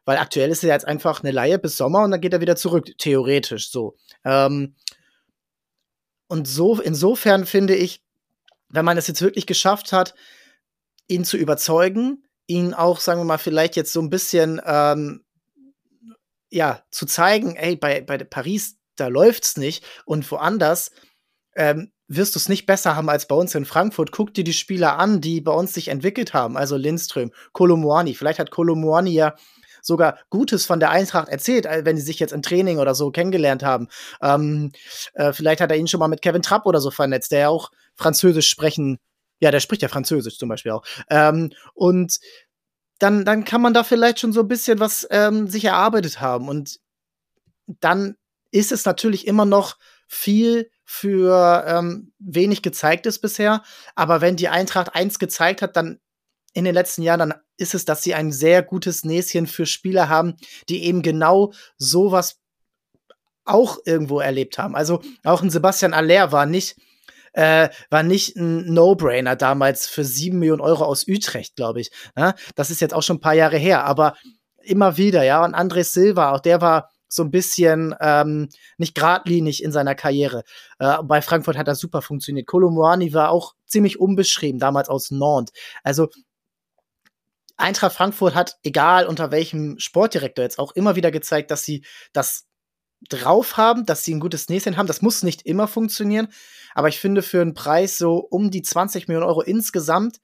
weil 0.04 0.18
aktuell 0.18 0.50
ist 0.50 0.62
er 0.62 0.70
jetzt 0.70 0.86
einfach 0.86 1.22
eine 1.22 1.32
Laie 1.32 1.58
bis 1.58 1.76
Sommer 1.76 2.04
und 2.04 2.12
dann 2.12 2.20
geht 2.20 2.32
er 2.32 2.40
wieder 2.40 2.56
zurück, 2.56 2.92
theoretisch 2.98 3.70
so. 3.70 3.96
Ähm, 4.24 4.76
und 6.28 6.46
so, 6.48 6.80
insofern 6.80 7.46
finde 7.46 7.74
ich, 7.74 8.02
wenn 8.68 8.84
man 8.84 8.98
es 8.98 9.06
jetzt 9.06 9.22
wirklich 9.22 9.46
geschafft 9.46 9.92
hat, 9.92 10.14
ihn 11.08 11.24
zu 11.24 11.36
überzeugen, 11.36 12.24
ihn 12.46 12.74
auch, 12.74 13.00
sagen 13.00 13.20
wir 13.20 13.24
mal, 13.24 13.38
vielleicht 13.38 13.76
jetzt 13.76 13.92
so 13.92 14.00
ein 14.00 14.10
bisschen 14.10 14.60
ähm, 14.64 15.24
ja, 16.50 16.82
zu 16.90 17.06
zeigen, 17.06 17.56
ey, 17.56 17.76
bei, 17.76 18.00
bei 18.00 18.18
Paris, 18.18 18.76
da 18.96 19.08
läuft's 19.08 19.56
nicht 19.56 19.84
und 20.04 20.30
woanders 20.30 20.90
ähm, 21.54 21.92
wirst 22.08 22.34
du 22.34 22.38
es 22.38 22.48
nicht 22.48 22.66
besser 22.66 22.94
haben 22.94 23.08
als 23.08 23.26
bei 23.26 23.34
uns 23.34 23.54
in 23.54 23.64
Frankfurt. 23.64 24.12
Guck 24.12 24.32
dir 24.32 24.44
die 24.44 24.52
Spieler 24.52 24.98
an, 24.98 25.20
die 25.20 25.40
bei 25.40 25.52
uns 25.52 25.74
sich 25.74 25.88
entwickelt 25.88 26.34
haben, 26.34 26.56
also 26.56 26.76
Lindström, 26.76 27.32
Kolomoani. 27.52 28.14
Vielleicht 28.14 28.38
hat 28.38 28.50
Kolomoani 28.50 29.10
ja 29.10 29.34
sogar 29.82 30.18
Gutes 30.30 30.66
von 30.66 30.80
der 30.80 30.90
Eintracht 30.90 31.28
erzählt, 31.28 31.66
äh, 31.66 31.84
wenn 31.84 31.96
sie 31.96 32.02
sich 32.02 32.18
jetzt 32.18 32.32
im 32.32 32.42
Training 32.42 32.78
oder 32.78 32.94
so 32.94 33.10
kennengelernt 33.10 33.62
haben. 33.62 33.88
Ähm, 34.22 34.72
äh, 35.14 35.32
vielleicht 35.32 35.60
hat 35.60 35.70
er 35.70 35.76
ihn 35.76 35.88
schon 35.88 36.00
mal 36.00 36.08
mit 36.08 36.22
Kevin 36.22 36.42
Trapp 36.42 36.66
oder 36.66 36.80
so 36.80 36.90
vernetzt, 36.90 37.32
der 37.32 37.40
ja 37.40 37.48
auch 37.48 37.70
Französisch 37.94 38.48
sprechen 38.48 38.98
ja, 39.40 39.50
der 39.50 39.60
spricht 39.60 39.82
ja 39.82 39.88
Französisch 39.88 40.38
zum 40.38 40.48
Beispiel 40.48 40.72
auch. 40.72 40.84
Ähm, 41.10 41.52
und 41.74 42.18
dann, 42.98 43.24
dann 43.24 43.44
kann 43.44 43.60
man 43.60 43.74
da 43.74 43.84
vielleicht 43.84 44.20
schon 44.20 44.32
so 44.32 44.40
ein 44.40 44.48
bisschen 44.48 44.80
was 44.80 45.06
ähm, 45.10 45.48
sich 45.48 45.64
erarbeitet 45.64 46.20
haben. 46.20 46.48
Und 46.48 46.80
dann 47.66 48.16
ist 48.50 48.72
es 48.72 48.84
natürlich 48.84 49.26
immer 49.26 49.44
noch 49.44 49.76
viel 50.08 50.70
für 50.84 51.64
ähm, 51.66 52.12
wenig 52.18 52.62
gezeigtes 52.62 53.18
bisher. 53.18 53.62
Aber 53.94 54.20
wenn 54.20 54.36
die 54.36 54.48
Eintracht 54.48 54.94
eins 54.94 55.18
gezeigt 55.18 55.60
hat, 55.60 55.76
dann 55.76 55.98
in 56.54 56.64
den 56.64 56.74
letzten 56.74 57.02
Jahren, 57.02 57.18
dann 57.18 57.34
ist 57.58 57.74
es, 57.74 57.84
dass 57.84 58.02
sie 58.02 58.14
ein 58.14 58.32
sehr 58.32 58.62
gutes 58.62 59.04
Näschen 59.04 59.46
für 59.46 59.66
Spieler 59.66 60.08
haben, 60.08 60.36
die 60.68 60.84
eben 60.84 61.02
genau 61.02 61.52
sowas 61.76 62.38
auch 63.44 63.78
irgendwo 63.84 64.20
erlebt 64.20 64.58
haben. 64.58 64.74
Also 64.74 65.02
auch 65.22 65.42
ein 65.42 65.50
Sebastian 65.50 65.92
Aller 65.92 66.32
war 66.32 66.46
nicht 66.46 66.76
äh, 67.36 67.68
war 67.90 68.02
nicht 68.02 68.36
ein 68.36 68.72
No-Brainer 68.72 69.36
damals 69.36 69.86
für 69.86 70.04
sieben 70.04 70.38
Millionen 70.38 70.62
Euro 70.62 70.84
aus 70.84 71.06
Utrecht, 71.06 71.54
glaube 71.54 71.80
ich. 71.82 71.90
Ja, 72.16 72.28
ne? 72.28 72.34
das 72.54 72.70
ist 72.70 72.80
jetzt 72.80 72.94
auch 72.94 73.02
schon 73.02 73.16
ein 73.16 73.20
paar 73.20 73.34
Jahre 73.34 73.58
her, 73.58 73.84
aber 73.84 74.16
immer 74.62 74.96
wieder, 74.96 75.22
ja. 75.22 75.44
Und 75.44 75.54
André 75.54 75.84
Silva, 75.84 76.32
auch 76.32 76.40
der 76.40 76.60
war 76.60 76.90
so 77.08 77.22
ein 77.22 77.30
bisschen 77.30 77.94
ähm, 78.00 78.48
nicht 78.78 78.94
geradlinig 78.94 79.62
in 79.62 79.70
seiner 79.70 79.94
Karriere. 79.94 80.44
Äh, 80.78 80.96
bei 81.04 81.20
Frankfurt 81.22 81.58
hat 81.58 81.68
er 81.68 81.74
super 81.74 82.02
funktioniert. 82.02 82.46
Kolomoani 82.46 83.12
war 83.12 83.30
auch 83.30 83.54
ziemlich 83.66 84.00
unbeschrieben, 84.00 84.58
damals 84.58 84.88
aus 84.88 85.10
Nantes. 85.10 85.54
Also 85.84 86.08
Eintracht 87.58 87.96
Frankfurt 87.96 88.34
hat, 88.34 88.56
egal 88.62 89.06
unter 89.06 89.30
welchem 89.30 89.78
Sportdirektor 89.78 90.42
jetzt 90.42 90.58
auch, 90.58 90.72
immer 90.72 90.96
wieder 90.96 91.10
gezeigt, 91.10 91.50
dass 91.50 91.64
sie 91.64 91.84
das 92.12 92.46
drauf 93.08 93.56
haben, 93.56 93.86
dass 93.86 94.04
sie 94.04 94.14
ein 94.14 94.20
gutes 94.20 94.48
Näschen 94.48 94.76
haben. 94.76 94.86
Das 94.86 95.02
muss 95.02 95.22
nicht 95.22 95.42
immer 95.42 95.68
funktionieren, 95.68 96.28
aber 96.74 96.88
ich 96.88 96.98
finde 96.98 97.22
für 97.22 97.40
einen 97.40 97.54
Preis 97.54 97.98
so 97.98 98.16
um 98.16 98.50
die 98.50 98.62
20 98.62 99.08
Millionen 99.08 99.26
Euro 99.26 99.42
insgesamt 99.42 100.20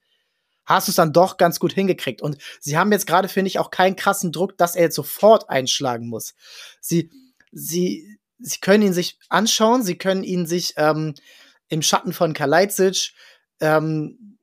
hast 0.65 0.87
du 0.87 0.91
es 0.91 0.95
dann 0.95 1.13
doch 1.13 1.37
ganz 1.37 1.59
gut 1.59 1.73
hingekriegt. 1.73 2.21
Und 2.21 2.37
sie 2.59 2.77
haben 2.77 2.91
jetzt 2.91 3.07
gerade, 3.07 3.27
finde 3.27 3.49
ich, 3.49 3.59
auch 3.59 3.69
keinen 3.69 3.95
krassen 3.95 4.31
Druck, 4.31 4.57
dass 4.57 4.75
er 4.75 4.83
jetzt 4.83 4.95
sofort 4.95 5.49
einschlagen 5.49 6.07
muss. 6.07 6.35
Sie, 6.79 7.11
sie, 7.51 8.17
sie 8.39 8.59
können 8.59 8.83
ihn 8.83 8.93
sich 8.93 9.17
anschauen, 9.29 9.83
sie 9.83 9.97
können 9.97 10.23
ihn 10.23 10.45
sich 10.45 10.73
ähm, 10.77 11.15
im 11.67 11.81
Schatten 11.81 12.13
von 12.13 12.33
Kalajdzic 12.33 13.13
ähm, 13.59 14.37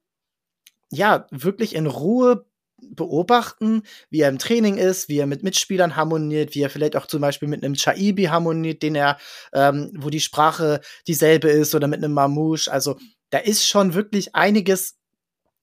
ja 0.91 1.27
wirklich 1.31 1.75
in 1.75 1.87
Ruhe 1.87 2.47
beobachten, 2.95 3.83
wie 4.11 4.21
er 4.21 4.29
im 4.29 4.39
Training 4.39 4.77
ist, 4.77 5.09
wie 5.09 5.19
er 5.19 5.27
mit 5.27 5.43
Mitspielern 5.43 5.97
harmoniert, 5.97 6.55
wie 6.55 6.63
er 6.63 6.71
vielleicht 6.71 6.97
auch 6.97 7.07
zum 7.07 7.21
Beispiel 7.21 7.49
mit 7.49 7.65
einem 7.65 7.75
Chaibi 7.75 8.25
harmoniert, 8.25 8.83
den 8.83 8.95
er, 8.95 9.19
ähm, 9.53 9.93
wo 9.97 10.11
die 10.11 10.21
Sprache 10.21 10.81
dieselbe 11.07 11.49
ist, 11.49 11.75
oder 11.75 11.87
mit 11.87 12.03
einem 12.03 12.13
Mamouche. 12.13 12.71
Also 12.71 12.99
da 13.31 13.39
ist 13.39 13.67
schon 13.67 13.95
wirklich 13.95 14.35
einiges, 14.35 14.97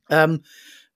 ähm, 0.10 0.44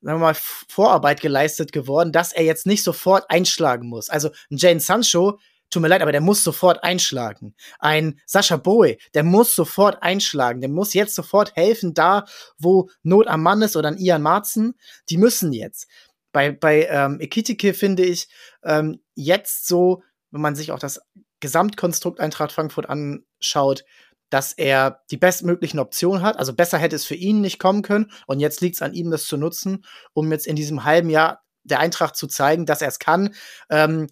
sagen 0.02 0.20
wir 0.20 0.26
mal, 0.26 0.36
Vorarbeit 0.36 1.22
geleistet 1.22 1.72
geworden, 1.72 2.12
dass 2.12 2.34
er 2.34 2.44
jetzt 2.44 2.66
nicht 2.66 2.84
sofort 2.84 3.30
einschlagen 3.30 3.88
muss. 3.88 4.10
Also 4.10 4.30
ein 4.50 4.58
Jane 4.58 4.80
Sancho, 4.80 5.40
tut 5.72 5.82
mir 5.82 5.88
leid, 5.88 6.02
aber 6.02 6.12
der 6.12 6.22
muss 6.22 6.44
sofort 6.44 6.84
einschlagen. 6.84 7.56
Ein 7.80 8.20
Sascha 8.26 8.58
Boy, 8.58 9.00
der 9.14 9.24
muss 9.24 9.56
sofort 9.56 10.04
einschlagen. 10.04 10.62
Der 10.62 10.70
muss 10.70 10.94
jetzt 10.94 11.16
sofort 11.16 11.56
helfen, 11.56 11.94
da, 11.94 12.26
wo 12.58 12.90
Not 13.04 13.28
am 13.28 13.42
Mann 13.42 13.62
ist 13.62 13.76
oder 13.76 13.88
ein 13.88 13.98
Ian 13.98 14.22
Marzen. 14.22 14.76
Die 15.10 15.18
müssen 15.18 15.54
jetzt 15.54 15.88
bei, 16.32 16.52
bei 16.52 16.88
ähm, 16.88 17.20
Ekitike 17.20 17.74
finde 17.74 18.04
ich 18.04 18.28
ähm, 18.64 19.02
jetzt 19.16 19.68
so, 19.68 20.04
wenn 20.32 20.42
man 20.42 20.56
sich 20.56 20.72
auch 20.72 20.80
das 20.80 21.02
Gesamtkonstrukt 21.40 22.20
Eintracht 22.20 22.52
Frankfurt 22.52 22.88
anschaut, 22.88 23.84
dass 24.30 24.54
er 24.54 25.02
die 25.12 25.18
bestmöglichen 25.18 25.80
Optionen 25.80 26.24
hat. 26.24 26.38
Also 26.38 26.54
besser 26.54 26.78
hätte 26.78 26.96
es 26.96 27.06
für 27.06 27.16
ihn 27.16 27.42
nicht 27.42 27.60
kommen 27.60 27.82
können. 27.82 28.12
Und 28.28 28.40
jetzt 28.40 28.62
liegt 28.62 28.76
es 28.76 28.82
an 28.82 28.94
ihm, 28.94 29.12
das 29.12 29.26
zu 29.26 29.38
nutzen, 29.38 29.84
um 30.14 30.32
jetzt 30.32 30.48
in 30.48 30.56
diesem 30.56 30.86
halben 30.86 31.10
Jahr 31.10 31.44
der 31.64 31.80
Eintracht 31.80 32.16
zu 32.16 32.28
zeigen, 32.28 32.66
dass 32.66 32.82
er 32.82 32.88
es 32.88 33.00
kann. 33.00 33.36
Ähm, 33.70 34.08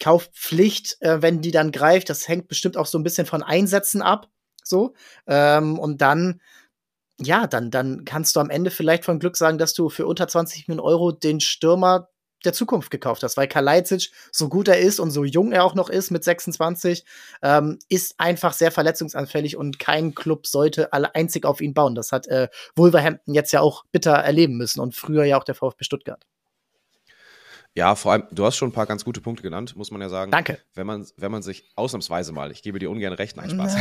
Kaufpflicht, 0.00 0.98
äh, 1.00 1.22
wenn 1.22 1.40
die 1.40 1.50
dann 1.50 1.72
greift, 1.72 2.08
das 2.08 2.28
hängt 2.28 2.46
bestimmt 2.46 2.76
auch 2.76 2.86
so 2.86 2.98
ein 2.98 3.02
bisschen 3.02 3.26
von 3.26 3.42
Einsätzen 3.42 4.00
ab. 4.00 4.28
So. 4.62 4.94
Ähm, 5.26 5.76
und 5.78 6.00
dann, 6.00 6.40
ja, 7.20 7.46
dann, 7.46 7.70
dann 7.70 8.04
kannst 8.04 8.36
du 8.36 8.40
am 8.40 8.50
Ende 8.50 8.70
vielleicht 8.70 9.04
von 9.04 9.18
Glück 9.18 9.36
sagen, 9.36 9.58
dass 9.58 9.74
du 9.74 9.88
für 9.88 10.06
unter 10.06 10.28
20 10.28 10.68
Millionen 10.68 10.86
Euro 10.86 11.12
den 11.12 11.40
Stürmer 11.40 12.08
der 12.44 12.52
Zukunft 12.52 12.90
gekauft 12.90 13.22
hast, 13.22 13.36
weil 13.36 13.48
Kalajdzic, 13.48 14.12
so 14.30 14.48
gut 14.48 14.68
er 14.68 14.78
ist 14.78 15.00
und 15.00 15.10
so 15.10 15.24
jung 15.24 15.50
er 15.50 15.64
auch 15.64 15.74
noch 15.74 15.90
ist 15.90 16.10
mit 16.10 16.22
26, 16.22 17.04
ähm, 17.42 17.78
ist 17.88 18.14
einfach 18.18 18.52
sehr 18.52 18.70
verletzungsanfällig 18.70 19.56
und 19.56 19.78
kein 19.80 20.14
Club 20.14 20.46
sollte 20.46 20.92
alle 20.92 21.14
einzig 21.14 21.44
auf 21.44 21.60
ihn 21.60 21.74
bauen. 21.74 21.96
Das 21.96 22.12
hat 22.12 22.28
äh, 22.28 22.48
Wolverhampton 22.76 23.34
jetzt 23.34 23.52
ja 23.52 23.60
auch 23.60 23.84
bitter 23.90 24.12
erleben 24.12 24.56
müssen 24.56 24.80
und 24.80 24.94
früher 24.94 25.24
ja 25.24 25.38
auch 25.38 25.44
der 25.44 25.56
VfB 25.56 25.84
Stuttgart. 25.84 26.24
Ja, 27.74 27.94
vor 27.94 28.12
allem, 28.12 28.24
du 28.32 28.44
hast 28.44 28.56
schon 28.56 28.70
ein 28.70 28.72
paar 28.72 28.86
ganz 28.86 29.04
gute 29.04 29.20
Punkte 29.20 29.42
genannt, 29.42 29.76
muss 29.76 29.90
man 29.90 30.00
ja 30.00 30.08
sagen. 30.08 30.32
Danke. 30.32 30.58
Wenn 30.74 30.86
man, 30.86 31.06
wenn 31.16 31.30
man 31.30 31.42
sich 31.42 31.64
ausnahmsweise 31.76 32.32
mal, 32.32 32.50
ich 32.50 32.62
gebe 32.62 32.78
dir 32.78 32.90
ungern 32.90 33.12
recht, 33.12 33.36
nein, 33.36 33.50
Spaß. 33.50 33.76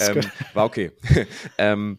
ähm, 0.00 0.20
war 0.54 0.64
okay. 0.64 0.92
ähm, 1.58 1.98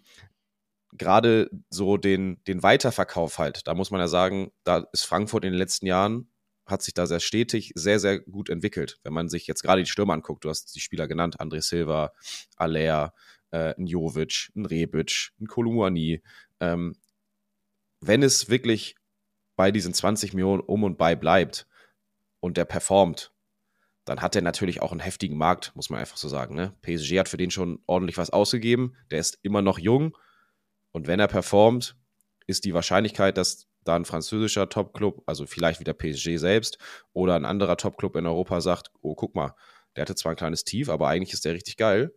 Gerade 0.93 1.49
so 1.69 1.97
den, 1.97 2.43
den 2.45 2.63
Weiterverkauf 2.63 3.37
halt, 3.37 3.67
da 3.67 3.73
muss 3.73 3.91
man 3.91 3.99
ja 3.99 4.07
sagen, 4.07 4.51
da 4.63 4.87
ist 4.91 5.05
Frankfurt 5.05 5.45
in 5.45 5.51
den 5.51 5.57
letzten 5.59 5.85
Jahren, 5.85 6.29
hat 6.65 6.81
sich 6.81 6.93
da 6.93 7.05
sehr 7.05 7.19
stetig, 7.19 7.71
sehr, 7.75 7.99
sehr 7.99 8.19
gut 8.19 8.49
entwickelt. 8.49 8.99
Wenn 9.03 9.13
man 9.13 9.29
sich 9.29 9.47
jetzt 9.47 9.63
gerade 9.63 9.83
die 9.83 9.89
Stürmer 9.89 10.13
anguckt, 10.13 10.45
du 10.45 10.49
hast 10.49 10.75
die 10.75 10.79
Spieler 10.79 11.07
genannt, 11.07 11.39
André 11.39 11.61
Silva, 11.61 12.11
Alea, 12.55 13.13
äh, 13.51 13.73
ein 13.77 13.87
Jovic, 13.87 14.51
ein 14.55 14.65
Rebic, 14.65 15.31
ein 15.39 15.47
Kolumuani. 15.47 16.21
Ähm, 16.59 16.95
wenn 18.01 18.23
es 18.23 18.49
wirklich 18.49 18.95
bei 19.55 19.71
diesen 19.71 19.93
20 19.93 20.33
Millionen 20.33 20.61
um 20.61 20.83
und 20.83 20.97
bei 20.97 21.15
bleibt 21.15 21.67
und 22.39 22.57
der 22.57 22.65
performt, 22.65 23.31
dann 24.05 24.21
hat 24.21 24.35
er 24.35 24.41
natürlich 24.41 24.81
auch 24.81 24.91
einen 24.91 25.01
heftigen 25.01 25.37
Markt, 25.37 25.75
muss 25.75 25.89
man 25.89 25.99
einfach 25.99 26.17
so 26.17 26.29
sagen. 26.29 26.55
Ne? 26.55 26.73
PSG 26.81 27.19
hat 27.19 27.29
für 27.29 27.37
den 27.37 27.51
schon 27.51 27.79
ordentlich 27.85 28.17
was 28.17 28.31
ausgegeben. 28.31 28.95
Der 29.11 29.19
ist 29.19 29.37
immer 29.43 29.61
noch 29.61 29.77
jung. 29.77 30.17
Und 30.99 31.07
wenn 31.07 31.21
er 31.21 31.29
performt, 31.29 31.95
ist 32.45 32.65
die 32.65 32.73
Wahrscheinlichkeit, 32.73 33.37
dass 33.37 33.69
da 33.85 33.95
ein 33.95 34.03
französischer 34.03 34.67
Topclub, 34.67 35.23
also 35.27 35.45
vielleicht 35.45 35.79
wieder 35.79 35.93
PSG 35.93 36.35
selbst 36.35 36.77
oder 37.13 37.35
ein 37.35 37.45
anderer 37.45 37.77
Topclub 37.77 38.17
in 38.17 38.25
Europa 38.25 38.59
sagt, 38.59 38.91
oh, 38.99 39.15
guck 39.15 39.33
mal, 39.33 39.55
der 39.95 40.01
hatte 40.01 40.15
zwar 40.15 40.33
ein 40.33 40.35
kleines 40.35 40.65
Tief, 40.65 40.89
aber 40.89 41.07
eigentlich 41.07 41.31
ist 41.31 41.45
der 41.45 41.53
richtig 41.53 41.77
geil. 41.77 42.13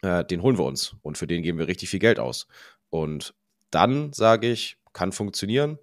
Äh, 0.00 0.24
den 0.24 0.40
holen 0.40 0.56
wir 0.56 0.64
uns 0.64 0.96
und 1.02 1.18
für 1.18 1.26
den 1.26 1.42
geben 1.42 1.58
wir 1.58 1.68
richtig 1.68 1.90
viel 1.90 2.00
Geld 2.00 2.18
aus. 2.18 2.46
Und 2.88 3.34
dann 3.70 4.14
sage 4.14 4.50
ich, 4.50 4.78
kann 4.94 5.12
funktionieren. 5.12 5.78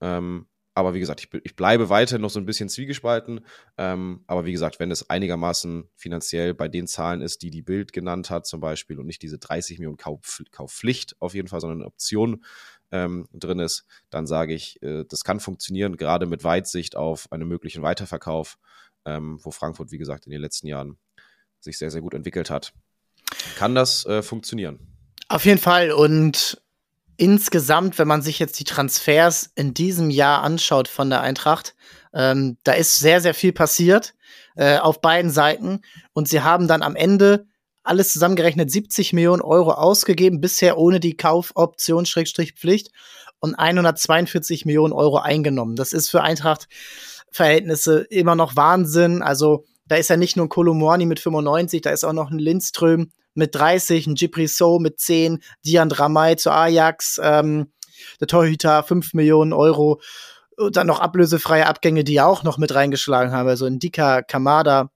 Ähm, 0.00 0.46
aber 0.74 0.94
wie 0.94 1.00
gesagt, 1.00 1.20
ich, 1.20 1.42
ich, 1.44 1.54
bleibe 1.54 1.90
weiterhin 1.90 2.22
noch 2.22 2.30
so 2.30 2.40
ein 2.40 2.46
bisschen 2.46 2.68
zwiegespalten. 2.68 3.40
Ähm, 3.76 4.24
aber 4.26 4.46
wie 4.46 4.52
gesagt, 4.52 4.80
wenn 4.80 4.90
es 4.90 5.10
einigermaßen 5.10 5.88
finanziell 5.96 6.54
bei 6.54 6.68
den 6.68 6.86
Zahlen 6.86 7.20
ist, 7.20 7.42
die 7.42 7.50
die 7.50 7.62
Bild 7.62 7.92
genannt 7.92 8.30
hat, 8.30 8.46
zum 8.46 8.60
Beispiel, 8.60 8.98
und 8.98 9.06
nicht 9.06 9.22
diese 9.22 9.38
30 9.38 9.78
Millionen 9.78 9.98
Kauf, 9.98 10.42
Kaufpflicht 10.50 11.16
auf 11.20 11.34
jeden 11.34 11.48
Fall, 11.48 11.60
sondern 11.60 11.80
eine 11.80 11.86
Option 11.86 12.44
ähm, 12.90 13.28
drin 13.32 13.58
ist, 13.58 13.84
dann 14.08 14.26
sage 14.26 14.54
ich, 14.54 14.82
äh, 14.82 15.04
das 15.06 15.24
kann 15.24 15.40
funktionieren, 15.40 15.96
gerade 15.96 16.26
mit 16.26 16.42
Weitsicht 16.42 16.96
auf 16.96 17.30
einen 17.32 17.48
möglichen 17.48 17.82
Weiterverkauf, 17.82 18.58
ähm, 19.04 19.38
wo 19.42 19.50
Frankfurt, 19.50 19.92
wie 19.92 19.98
gesagt, 19.98 20.26
in 20.26 20.32
den 20.32 20.40
letzten 20.40 20.68
Jahren 20.68 20.98
sich 21.60 21.76
sehr, 21.76 21.90
sehr 21.90 22.00
gut 22.00 22.14
entwickelt 22.14 22.50
hat. 22.50 22.72
Kann 23.56 23.74
das 23.74 24.06
äh, 24.06 24.22
funktionieren? 24.22 24.78
Auf 25.28 25.44
jeden 25.44 25.58
Fall. 25.58 25.92
Und 25.92 26.62
insgesamt, 27.16 27.98
wenn 27.98 28.08
man 28.08 28.22
sich 28.22 28.38
jetzt 28.38 28.58
die 28.58 28.64
Transfers 28.64 29.50
in 29.54 29.74
diesem 29.74 30.10
Jahr 30.10 30.42
anschaut 30.42 30.88
von 30.88 31.10
der 31.10 31.20
Eintracht, 31.20 31.74
ähm, 32.14 32.58
da 32.64 32.72
ist 32.72 32.96
sehr, 32.96 33.20
sehr 33.20 33.34
viel 33.34 33.52
passiert 33.52 34.14
äh, 34.56 34.78
auf 34.78 35.00
beiden 35.00 35.30
Seiten. 35.30 35.80
Und 36.12 36.28
sie 36.28 36.42
haben 36.42 36.68
dann 36.68 36.82
am 36.82 36.96
Ende 36.96 37.46
alles 37.82 38.12
zusammengerechnet 38.12 38.70
70 38.70 39.12
Millionen 39.12 39.42
Euro 39.42 39.72
ausgegeben, 39.72 40.40
bisher 40.40 40.78
ohne 40.78 41.00
die 41.00 41.16
Kaufoption 41.16 42.06
Schrägstrich 42.06 42.54
Pflicht 42.54 42.90
und 43.40 43.54
142 43.54 44.64
Millionen 44.64 44.92
Euro 44.92 45.18
eingenommen. 45.18 45.74
Das 45.74 45.92
ist 45.92 46.10
für 46.10 46.22
Eintracht 46.22 46.68
Verhältnisse 47.30 48.00
immer 48.10 48.36
noch 48.36 48.56
Wahnsinn. 48.56 49.22
Also 49.22 49.64
da 49.86 49.96
ist 49.96 50.10
ja 50.10 50.16
nicht 50.16 50.36
nur 50.36 50.46
ein 50.46 50.50
Kolomorni 50.50 51.06
mit 51.06 51.18
95, 51.18 51.80
da 51.80 51.90
ist 51.90 52.04
auch 52.04 52.12
noch 52.12 52.30
ein 52.30 52.38
Lindström 52.38 53.10
mit 53.34 53.54
30, 53.54 54.06
ein 54.06 54.14
Gipri 54.14 54.46
So 54.46 54.78
mit 54.78 55.00
10, 55.00 55.42
Dian 55.64 55.88
Dramay 55.88 56.36
zu 56.36 56.50
Ajax, 56.50 57.20
ähm, 57.22 57.72
der 58.20 58.28
Torhüter 58.28 58.82
5 58.82 59.14
Millionen 59.14 59.52
Euro. 59.52 60.00
Und 60.56 60.76
dann 60.76 60.86
noch 60.86 61.00
ablösefreie 61.00 61.66
Abgänge, 61.66 62.04
die 62.04 62.20
auch 62.20 62.42
noch 62.42 62.58
mit 62.58 62.74
reingeschlagen 62.74 63.32
haben, 63.32 63.48
also 63.48 63.66
Indika 63.66 64.22
Kamada. 64.22 64.90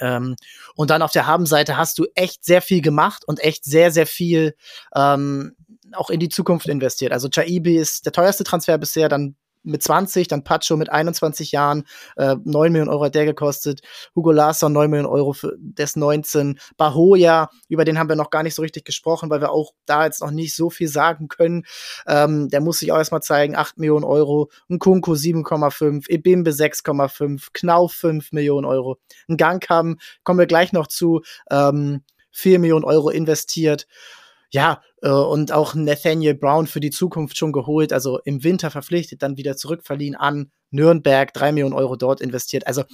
Ähm, 0.00 0.36
und 0.74 0.90
dann 0.90 1.02
auf 1.02 1.12
der 1.12 1.26
Habenseite 1.26 1.76
hast 1.76 1.98
du 1.98 2.06
echt 2.14 2.44
sehr 2.44 2.62
viel 2.62 2.80
gemacht 2.80 3.24
und 3.26 3.40
echt 3.40 3.64
sehr, 3.64 3.90
sehr 3.90 4.06
viel 4.06 4.54
ähm, 4.94 5.54
auch 5.92 6.10
in 6.10 6.20
die 6.20 6.28
Zukunft 6.28 6.66
investiert. 6.68 7.12
Also 7.12 7.28
Chaibi 7.28 7.76
ist 7.76 8.06
der 8.06 8.12
teuerste 8.12 8.44
Transfer 8.44 8.78
bisher, 8.78 9.08
dann 9.08 9.36
mit 9.62 9.82
20, 9.82 10.28
dann 10.28 10.44
Pacho 10.44 10.76
mit 10.76 10.90
21 10.90 11.52
Jahren, 11.52 11.84
äh, 12.16 12.36
9 12.44 12.72
Millionen 12.72 12.90
Euro 12.90 13.04
hat 13.04 13.14
der 13.14 13.24
gekostet, 13.24 13.80
Hugo 14.14 14.32
Larsson 14.32 14.72
9 14.72 14.90
Millionen 14.90 15.08
Euro 15.08 15.32
für 15.32 15.56
des 15.58 15.96
19, 15.96 16.58
Bahoya, 16.76 17.50
über 17.68 17.84
den 17.84 17.98
haben 17.98 18.08
wir 18.08 18.16
noch 18.16 18.30
gar 18.30 18.42
nicht 18.42 18.54
so 18.54 18.62
richtig 18.62 18.84
gesprochen, 18.84 19.30
weil 19.30 19.40
wir 19.40 19.50
auch 19.50 19.72
da 19.86 20.04
jetzt 20.04 20.20
noch 20.20 20.30
nicht 20.30 20.54
so 20.54 20.70
viel 20.70 20.88
sagen 20.88 21.28
können. 21.28 21.64
Ähm, 22.06 22.48
der 22.48 22.60
muss 22.60 22.78
sich 22.78 22.92
auch 22.92 22.98
erstmal 22.98 23.22
zeigen, 23.22 23.56
8 23.56 23.78
Millionen 23.78 24.04
Euro, 24.04 24.50
ein 24.68 24.78
Kunko 24.78 25.12
7,5, 25.12 26.08
Ebimbe 26.08 26.50
6,5, 26.50 27.48
Knauf 27.52 27.92
5 27.92 28.32
Millionen 28.32 28.66
Euro, 28.66 28.98
ein 29.28 29.36
Gangkam, 29.36 29.98
kommen 30.24 30.38
wir 30.38 30.46
gleich 30.46 30.72
noch 30.72 30.86
zu, 30.86 31.22
ähm, 31.50 32.02
4 32.32 32.58
Millionen 32.58 32.84
Euro 32.84 33.10
investiert 33.10 33.86
ja, 34.52 34.82
äh, 35.00 35.08
und 35.08 35.50
auch 35.50 35.74
Nathaniel 35.74 36.34
Brown 36.34 36.66
für 36.66 36.80
die 36.80 36.90
Zukunft 36.90 37.38
schon 37.38 37.52
geholt, 37.52 37.92
also 37.92 38.20
im 38.24 38.44
Winter 38.44 38.70
verpflichtet, 38.70 39.22
dann 39.22 39.38
wieder 39.38 39.56
zurückverliehen 39.56 40.14
an 40.14 40.52
Nürnberg, 40.70 41.32
drei 41.32 41.52
Millionen 41.52 41.74
Euro 41.74 41.96
dort 41.96 42.20
investiert. 42.20 42.66
Also 42.66 42.84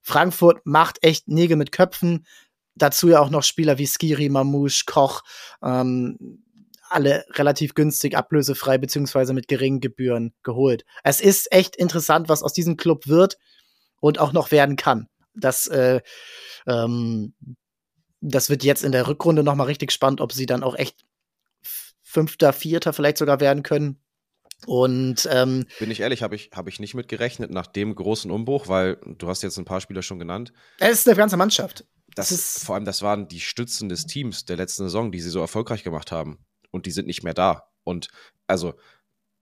Frankfurt 0.00 0.64
macht 0.64 1.02
echt 1.02 1.28
Nägel 1.28 1.56
mit 1.56 1.72
Köpfen. 1.72 2.26
Dazu 2.74 3.08
ja 3.08 3.20
auch 3.20 3.30
noch 3.30 3.42
Spieler 3.42 3.78
wie 3.78 3.86
Skiri, 3.86 4.30
Mamouche, 4.30 4.84
Koch, 4.86 5.22
ähm, 5.62 6.42
alle 6.88 7.24
relativ 7.32 7.74
günstig, 7.74 8.16
ablösefrei 8.16 8.78
beziehungsweise 8.78 9.34
mit 9.34 9.46
geringen 9.46 9.80
Gebühren 9.80 10.32
geholt. 10.42 10.84
Es 11.02 11.20
ist 11.20 11.52
echt 11.52 11.76
interessant, 11.76 12.28
was 12.28 12.42
aus 12.42 12.52
diesem 12.52 12.76
Club 12.76 13.06
wird 13.06 13.36
und 14.00 14.18
auch 14.18 14.32
noch 14.32 14.50
werden 14.50 14.76
kann. 14.76 15.08
Das 15.34 15.66
äh, 15.66 16.00
ähm, 16.66 17.34
das 18.24 18.48
wird 18.48 18.64
jetzt 18.64 18.84
in 18.84 18.92
der 18.92 19.06
Rückrunde 19.06 19.42
noch 19.42 19.54
mal 19.54 19.64
richtig 19.64 19.92
spannend, 19.92 20.20
ob 20.20 20.32
sie 20.32 20.46
dann 20.46 20.62
auch 20.62 20.74
echt 20.74 21.04
Fünfter, 22.02 22.52
Vierter 22.52 22.92
vielleicht 22.92 23.18
sogar 23.18 23.40
werden 23.40 23.62
können. 23.62 24.00
Und 24.66 25.28
ähm, 25.30 25.66
bin 25.78 25.90
ich 25.90 26.00
ehrlich, 26.00 26.22
habe 26.22 26.34
ich, 26.36 26.50
hab 26.54 26.68
ich 26.68 26.80
nicht 26.80 26.94
mit 26.94 27.08
gerechnet 27.08 27.50
nach 27.50 27.66
dem 27.66 27.94
großen 27.94 28.30
Umbruch, 28.30 28.68
weil 28.68 28.96
du 29.18 29.28
hast 29.28 29.42
jetzt 29.42 29.58
ein 29.58 29.66
paar 29.66 29.80
Spieler 29.80 30.00
schon 30.00 30.18
genannt. 30.18 30.52
Es 30.78 31.00
ist 31.00 31.08
eine 31.08 31.16
ganze 31.16 31.36
Mannschaft. 31.36 31.84
Das, 32.14 32.28
das 32.28 32.38
ist 32.38 32.64
vor 32.64 32.76
allem, 32.76 32.84
das 32.84 33.02
waren 33.02 33.28
die 33.28 33.40
Stützen 33.40 33.88
des 33.88 34.06
Teams 34.06 34.46
der 34.46 34.56
letzten 34.56 34.84
Saison, 34.84 35.12
die 35.12 35.20
sie 35.20 35.28
so 35.28 35.40
erfolgreich 35.40 35.82
gemacht 35.82 36.12
haben. 36.12 36.38
Und 36.70 36.86
die 36.86 36.92
sind 36.92 37.06
nicht 37.06 37.24
mehr 37.24 37.34
da. 37.34 37.68
Und 37.82 38.08
also, 38.46 38.74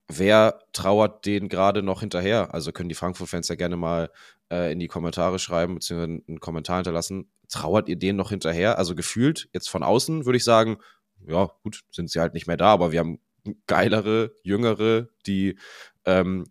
wer 0.08 0.58
trauert 0.72 1.24
denen 1.24 1.48
gerade 1.48 1.82
noch 1.82 2.00
hinterher? 2.00 2.52
Also 2.52 2.72
können 2.72 2.88
die 2.88 2.94
Frankfurt-Fans 2.96 3.48
ja 3.48 3.54
gerne 3.54 3.76
mal 3.76 4.10
äh, 4.50 4.72
in 4.72 4.80
die 4.80 4.88
Kommentare 4.88 5.38
schreiben, 5.38 5.74
beziehungsweise 5.74 6.22
einen 6.26 6.40
Kommentar 6.40 6.76
hinterlassen 6.78 7.30
trauert 7.52 7.88
ihr 7.88 7.96
denen 7.96 8.18
noch 8.18 8.30
hinterher? 8.30 8.78
Also 8.78 8.94
gefühlt, 8.94 9.48
jetzt 9.52 9.68
von 9.70 9.82
außen 9.82 10.24
würde 10.26 10.36
ich 10.36 10.44
sagen, 10.44 10.78
ja, 11.26 11.50
gut, 11.62 11.82
sind 11.90 12.10
sie 12.10 12.20
halt 12.20 12.34
nicht 12.34 12.46
mehr 12.46 12.56
da, 12.56 12.72
aber 12.72 12.92
wir 12.92 13.00
haben 13.00 13.20
geilere, 13.66 14.32
jüngere, 14.42 15.08
die 15.26 15.58
ähm, 16.04 16.46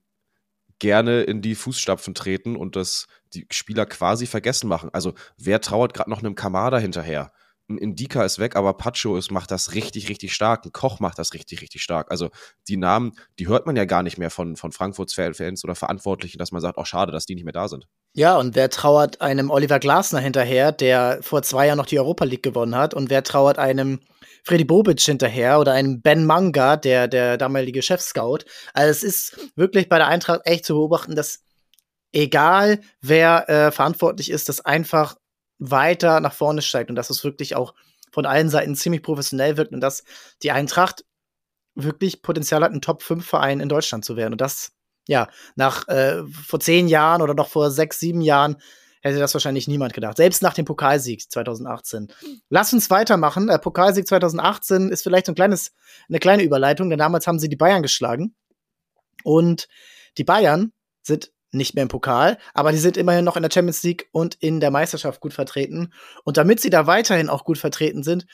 gerne 0.80 1.22
in 1.22 1.42
die 1.42 1.56
Fußstapfen 1.56 2.16
treten 2.16 2.56
und 2.56 2.76
das 2.76 3.08
die 3.34 3.48
Spieler 3.52 3.86
quasi 3.86 4.26
vergessen 4.26 4.68
machen. 4.68 4.90
Also 4.94 5.14
wer 5.38 5.62
trauert 5.62 5.94
gerade 5.94 6.10
noch 6.10 6.20
einem 6.20 6.36
Kamada 6.36 6.80
hinterher? 6.80 7.32
Ein 7.72 7.78
Indika 7.78 8.24
ist 8.24 8.40
weg, 8.40 8.56
aber 8.56 8.74
Pacho 8.74 9.18
ist, 9.18 9.32
macht 9.32 9.52
das 9.52 9.74
richtig, 9.74 10.10
richtig 10.10 10.34
stark. 10.34 10.66
Ein 10.66 10.72
Koch 10.72 11.00
macht 11.00 11.18
das 11.18 11.34
richtig, 11.34 11.62
richtig 11.62 11.82
stark. 11.82 12.12
Also 12.12 12.30
die 12.68 12.78
Namen, 12.78 13.14
die 13.40 13.48
hört 13.48 13.66
man 13.66 13.76
ja 13.76 13.86
gar 13.86 14.04
nicht 14.04 14.18
mehr 14.18 14.30
von, 14.30 14.56
von 14.56 14.72
Frankfurts 14.72 15.14
Fans 15.14 15.64
oder 15.64 15.76
Verantwortlichen, 15.76 16.38
dass 16.38 16.52
man 16.52 16.62
sagt, 16.62 16.78
oh 16.78 16.86
schade, 16.86 17.12
dass 17.12 17.26
die 17.26 17.36
nicht 17.36 17.44
mehr 17.46 17.54
da 17.54 17.68
sind. 17.68 17.88
Ja, 18.14 18.38
und 18.38 18.56
wer 18.56 18.70
trauert 18.70 19.22
einem 19.22 19.50
Oliver 19.50 19.80
Glasner 19.80 20.20
hinterher, 20.20 20.72
der 20.72 21.20
vor 21.22 21.44
zwei 21.44 21.68
Jahren 21.68 21.78
noch 21.78 21.86
die 21.86 22.00
Europa 22.00 22.26
League 22.26 22.44
gewonnen 22.44 22.76
hat? 22.76 22.94
Und 22.94 23.10
wer 23.10 23.24
trauert 23.24 23.58
einem 23.58 24.00
Freddy 24.44 24.66
Bobic 24.66 25.00
hinterher 25.00 25.60
oder 25.60 25.72
einem 25.74 26.02
Ben 26.02 26.26
Manga, 26.26 26.76
der, 26.76 27.08
der 27.08 27.38
damalige 27.38 27.82
Chefscout? 27.82 28.40
Also 28.74 28.90
es 28.92 29.04
ist 29.04 29.52
wirklich 29.56 29.88
bei 29.88 29.98
der 29.98 30.08
Eintracht 30.08 30.42
echt 30.44 30.66
zu 30.66 30.74
beobachten, 30.74 31.16
dass 31.16 31.40
egal 32.12 32.82
wer 33.02 33.50
äh, 33.50 33.72
verantwortlich 33.72 34.30
ist, 34.30 34.50
dass 34.50 34.64
einfach 34.66 35.16
weiter 35.62 36.20
nach 36.20 36.34
vorne 36.34 36.62
steigt 36.62 36.90
und 36.90 36.96
dass 36.96 37.10
es 37.10 37.24
wirklich 37.24 37.56
auch 37.56 37.74
von 38.12 38.26
allen 38.26 38.50
Seiten 38.50 38.76
ziemlich 38.76 39.04
professionell 39.04 39.56
wirkt 39.56 39.72
und 39.72 39.80
dass 39.80 40.04
die 40.44 40.52
Eintracht 40.52 41.06
wirklich 41.76 42.22
Potenzial 42.22 42.64
hat, 42.64 42.74
ein 42.74 42.82
Top-5-Verein 42.82 43.62
in 43.62 43.70
Deutschland 43.70 44.04
zu 44.04 44.18
werden. 44.18 44.34
Und 44.34 44.42
das, 44.42 44.74
ja, 45.08 45.30
nach 45.56 45.88
äh, 45.88 46.24
vor 46.26 46.60
zehn 46.60 46.88
Jahren 46.88 47.22
oder 47.22 47.34
noch 47.34 47.48
vor 47.48 47.72
sechs, 47.72 48.00
sieben 48.00 48.22
Jahren 48.22 48.58
hätte 49.02 49.20
das 49.20 49.34
wahrscheinlich 49.34 49.68
niemand 49.68 49.94
gedacht. 49.94 50.18
Selbst 50.18 50.42
nach 50.42 50.54
dem 50.54 50.66
Pokalsieg 50.66 51.32
2018. 51.32 52.12
Lass 52.50 52.74
uns 52.74 52.90
weitermachen. 52.90 53.48
Der 53.48 53.58
Pokalsieg 53.60 54.08
2018 54.08 54.90
ist 54.90 55.04
vielleicht 55.04 55.30
ein 55.30 55.36
kleines, 55.36 55.72
eine 56.10 56.20
kleine 56.20 56.44
Überleitung, 56.44 56.90
denn 56.90 57.00
damals 57.00 57.28
haben 57.28 57.40
sie 57.40 57.50
die 57.50 57.56
Bayern 57.56 57.82
geschlagen. 57.82 58.36
Und 59.24 59.68
die 60.18 60.24
Bayern 60.24 60.74
sind 61.04 61.32
nicht 61.52 61.76
mehr 61.76 61.84
im 61.84 61.90
Pokal, 61.90 62.38
aber 62.54 62.72
die 62.72 62.78
sind 62.78 62.98
immerhin 62.98 63.26
noch 63.26 63.36
in 63.36 63.44
der 63.44 63.52
Champions 63.52 63.84
League 63.84 64.08
und 64.12 64.36
in 64.36 64.60
der 64.60 64.72
Meisterschaft 64.72 65.20
gut 65.20 65.34
vertreten. 65.34 65.94
Und 66.24 66.38
damit 66.38 66.60
sie 66.60 66.70
da 66.70 66.88
weiterhin 66.88 67.30
auch 67.30 67.44
gut 67.44 67.58
vertreten 67.58 68.04
sind, 68.04 68.26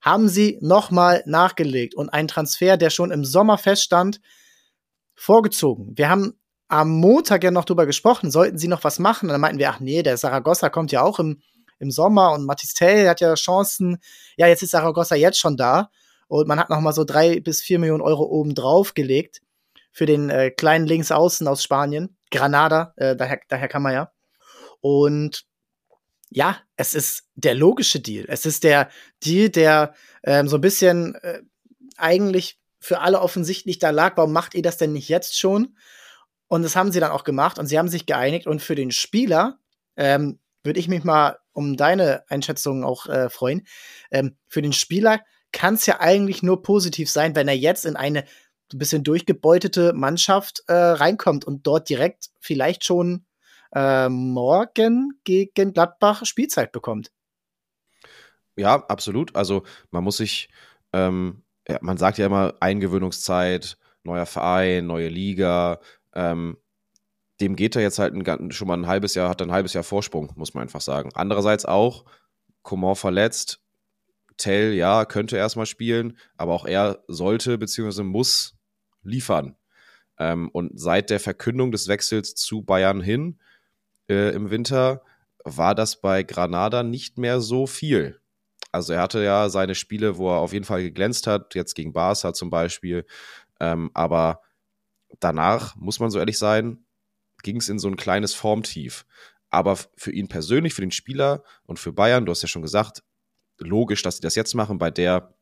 haben 0.00 0.28
sie 0.28 0.58
nochmal 0.60 1.22
nachgelegt 1.26 1.94
und 1.94 2.10
einen 2.10 2.28
Transfer, 2.28 2.76
der 2.76 2.90
schon 2.90 3.10
im 3.10 3.24
Sommer 3.24 3.58
feststand, 3.58 4.20
vorgezogen. 5.14 5.96
Wir 5.96 6.08
haben 6.08 6.34
am 6.68 6.90
Montag 6.90 7.42
ja 7.42 7.50
noch 7.50 7.64
drüber 7.64 7.86
gesprochen, 7.86 8.30
sollten 8.30 8.58
sie 8.58 8.68
noch 8.68 8.84
was 8.84 8.98
machen? 8.98 9.28
Und 9.28 9.32
dann 9.32 9.40
meinten 9.40 9.58
wir, 9.58 9.70
ach 9.70 9.80
nee, 9.80 10.02
der 10.02 10.16
Saragossa 10.16 10.68
kommt 10.68 10.92
ja 10.92 11.02
auch 11.02 11.18
im, 11.18 11.40
im 11.78 11.90
Sommer 11.90 12.32
und 12.32 12.44
Matistel 12.44 13.08
hat 13.08 13.20
ja 13.20 13.34
Chancen. 13.34 13.98
Ja, 14.36 14.46
jetzt 14.46 14.62
ist 14.62 14.70
Saragossa 14.70 15.16
jetzt 15.16 15.38
schon 15.38 15.56
da 15.56 15.90
und 16.28 16.46
man 16.46 16.60
hat 16.60 16.70
noch 16.70 16.80
mal 16.80 16.92
so 16.92 17.04
drei 17.04 17.40
bis 17.40 17.62
vier 17.62 17.78
Millionen 17.78 18.02
Euro 18.02 18.24
oben 18.24 18.54
drauf 18.54 18.94
gelegt 18.94 19.40
für 19.98 20.06
den 20.06 20.30
äh, 20.30 20.52
kleinen 20.52 20.86
Linksaußen 20.86 21.48
aus 21.48 21.60
Spanien, 21.60 22.16
Granada, 22.30 22.94
äh, 22.98 23.16
daher, 23.16 23.40
daher 23.48 23.66
kann 23.66 23.82
man 23.82 23.94
ja. 23.94 24.12
Und 24.80 25.44
ja, 26.30 26.60
es 26.76 26.94
ist 26.94 27.24
der 27.34 27.56
logische 27.56 27.98
Deal. 27.98 28.24
Es 28.28 28.46
ist 28.46 28.62
der 28.62 28.90
Deal, 29.24 29.48
der 29.48 29.94
ähm, 30.22 30.46
so 30.46 30.58
ein 30.58 30.60
bisschen 30.60 31.16
äh, 31.16 31.40
eigentlich 31.96 32.60
für 32.78 33.00
alle 33.00 33.20
offensichtlich 33.20 33.80
da 33.80 33.90
lag. 33.90 34.16
Warum 34.16 34.32
macht 34.32 34.54
ihr 34.54 34.62
das 34.62 34.76
denn 34.76 34.92
nicht 34.92 35.08
jetzt 35.08 35.36
schon? 35.36 35.76
Und 36.46 36.62
das 36.62 36.76
haben 36.76 36.92
sie 36.92 37.00
dann 37.00 37.10
auch 37.10 37.24
gemacht 37.24 37.58
und 37.58 37.66
sie 37.66 37.76
haben 37.76 37.88
sich 37.88 38.06
geeinigt. 38.06 38.46
Und 38.46 38.62
für 38.62 38.76
den 38.76 38.92
Spieler 38.92 39.58
ähm, 39.96 40.38
würde 40.62 40.78
ich 40.78 40.86
mich 40.86 41.02
mal 41.02 41.40
um 41.50 41.76
deine 41.76 42.22
Einschätzung 42.28 42.84
auch 42.84 43.06
äh, 43.08 43.30
freuen. 43.30 43.66
Ähm, 44.12 44.36
für 44.46 44.62
den 44.62 44.72
Spieler 44.72 45.18
kann 45.50 45.74
es 45.74 45.86
ja 45.86 45.98
eigentlich 45.98 46.44
nur 46.44 46.62
positiv 46.62 47.10
sein, 47.10 47.34
wenn 47.34 47.48
er 47.48 47.56
jetzt 47.56 47.84
in 47.84 47.96
eine 47.96 48.24
ein 48.72 48.78
bisschen 48.78 49.04
durchgebeutete 49.04 49.92
Mannschaft 49.92 50.62
äh, 50.66 50.72
reinkommt 50.74 51.44
und 51.44 51.66
dort 51.66 51.88
direkt 51.88 52.30
vielleicht 52.40 52.84
schon 52.84 53.24
äh, 53.74 54.08
morgen 54.08 55.20
gegen 55.24 55.72
Gladbach 55.72 56.24
Spielzeit 56.24 56.72
bekommt. 56.72 57.10
Ja, 58.56 58.84
absolut. 58.86 59.36
Also 59.36 59.62
man 59.90 60.04
muss 60.04 60.16
sich, 60.16 60.48
ähm, 60.92 61.44
ja, 61.68 61.78
man 61.80 61.96
sagt 61.96 62.18
ja 62.18 62.26
immer 62.26 62.54
Eingewöhnungszeit, 62.60 63.78
neuer 64.02 64.26
Verein, 64.26 64.86
neue 64.86 65.08
Liga, 65.08 65.80
ähm, 66.14 66.56
dem 67.40 67.54
geht 67.54 67.76
er 67.76 67.82
jetzt 67.82 68.00
halt 68.00 68.14
ein, 68.14 68.50
schon 68.50 68.66
mal 68.66 68.76
ein 68.76 68.88
halbes 68.88 69.14
Jahr, 69.14 69.28
hat 69.28 69.40
ein 69.42 69.52
halbes 69.52 69.74
Jahr 69.74 69.84
Vorsprung, 69.84 70.32
muss 70.34 70.54
man 70.54 70.62
einfach 70.62 70.80
sagen. 70.80 71.10
Andererseits 71.14 71.64
auch, 71.64 72.04
Coman 72.62 72.96
verletzt, 72.96 73.60
Tell, 74.38 74.72
ja, 74.74 75.04
könnte 75.04 75.36
erstmal 75.36 75.66
spielen, 75.66 76.16
aber 76.36 76.54
auch 76.54 76.64
er 76.64 77.02
sollte 77.08 77.58
bzw. 77.58 78.04
muss 78.04 78.57
liefern. 79.02 79.56
Ähm, 80.18 80.48
und 80.50 80.78
seit 80.78 81.10
der 81.10 81.20
Verkündung 81.20 81.70
des 81.70 81.88
Wechsels 81.88 82.34
zu 82.34 82.62
Bayern 82.62 83.00
hin 83.00 83.38
äh, 84.08 84.34
im 84.34 84.50
Winter 84.50 85.02
war 85.44 85.74
das 85.74 86.00
bei 86.00 86.22
Granada 86.22 86.82
nicht 86.82 87.18
mehr 87.18 87.40
so 87.40 87.66
viel. 87.66 88.20
Also 88.72 88.92
er 88.92 89.00
hatte 89.00 89.22
ja 89.22 89.48
seine 89.48 89.74
Spiele, 89.74 90.18
wo 90.18 90.30
er 90.30 90.38
auf 90.38 90.52
jeden 90.52 90.64
Fall 90.64 90.82
geglänzt 90.82 91.26
hat, 91.26 91.54
jetzt 91.54 91.74
gegen 91.74 91.92
Barca 91.92 92.34
zum 92.34 92.50
Beispiel, 92.50 93.06
ähm, 93.60 93.90
aber 93.94 94.42
danach, 95.20 95.74
muss 95.76 96.00
man 96.00 96.10
so 96.10 96.18
ehrlich 96.18 96.38
sein, 96.38 96.84
ging 97.42 97.56
es 97.56 97.68
in 97.68 97.78
so 97.78 97.88
ein 97.88 97.96
kleines 97.96 98.34
Formtief. 98.34 99.06
Aber 99.50 99.76
für 99.96 100.12
ihn 100.12 100.28
persönlich, 100.28 100.74
für 100.74 100.82
den 100.82 100.90
Spieler 100.90 101.42
und 101.64 101.78
für 101.78 101.92
Bayern, 101.92 102.26
du 102.26 102.32
hast 102.32 102.42
ja 102.42 102.48
schon 102.48 102.62
gesagt, 102.62 103.02
logisch, 103.56 104.02
dass 104.02 104.16
sie 104.16 104.22
das 104.22 104.34
jetzt 104.34 104.54
machen 104.54 104.78
bei 104.78 104.90
der 104.90 105.34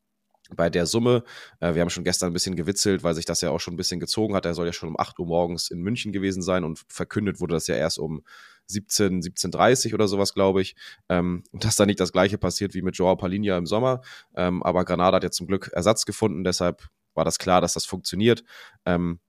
bei 0.55 0.71
der 0.71 0.87
Summe. 0.87 1.25
Äh, 1.61 1.75
wir 1.75 1.83
haben 1.83 1.91
schon 1.91 2.05
gestern 2.05 2.31
ein 2.31 2.33
bisschen 2.33 2.57
gewitzelt, 2.57 3.03
weil 3.03 3.15
sich 3.15 3.25
das 3.25 3.41
ja 3.41 3.51
auch 3.51 3.61
schon 3.61 3.75
ein 3.75 3.79
bisschen 3.79 4.01
gezogen 4.01 4.35
hat. 4.35 4.47
Er 4.47 4.55
soll 4.55 4.67
ja 4.67 4.73
schon 4.73 4.89
um 4.89 4.99
8 4.99 5.19
Uhr 5.19 5.27
morgens 5.27 5.71
in 5.71 5.81
München 5.81 6.13
gewesen 6.13 6.43
sein 6.43 6.65
und 6.65 6.85
verkündet 6.89 7.41
wurde 7.41 7.55
das 7.55 7.67
ja 7.67 7.75
erst 7.75 7.99
um 7.99 8.23
17, 8.69 9.23
17.30 9.23 9.95
oder 9.95 10.09
sowas, 10.09 10.35
glaube 10.35 10.63
ich. 10.63 10.77
Ähm, 11.09 11.45
dass 11.53 11.77
da 11.77 11.87
nicht 11.87 12.01
das 12.01 12.13
gleiche 12.13 12.39
passiert 12.39 12.75
wie 12.75 12.83
mit 12.83 12.97
Joao 12.97 13.17
Palinha 13.17 13.57
im 13.57 13.67
Sommer. 13.67 14.03
Ähm, 14.35 14.63
aber 14.63 14.85
Granada 14.85 15.17
hat 15.17 15.25
ja 15.25 15.31
zum 15.31 15.47
Glück 15.47 15.71
Ersatz 15.73 16.05
gefunden, 16.05 16.45
deshalb 16.45 16.89
war 17.15 17.25
das 17.25 17.39
klar, 17.39 17.61
dass 17.61 17.75
das 17.75 17.87
funktioniert. 17.87 18.45
Ähm, 18.85 19.21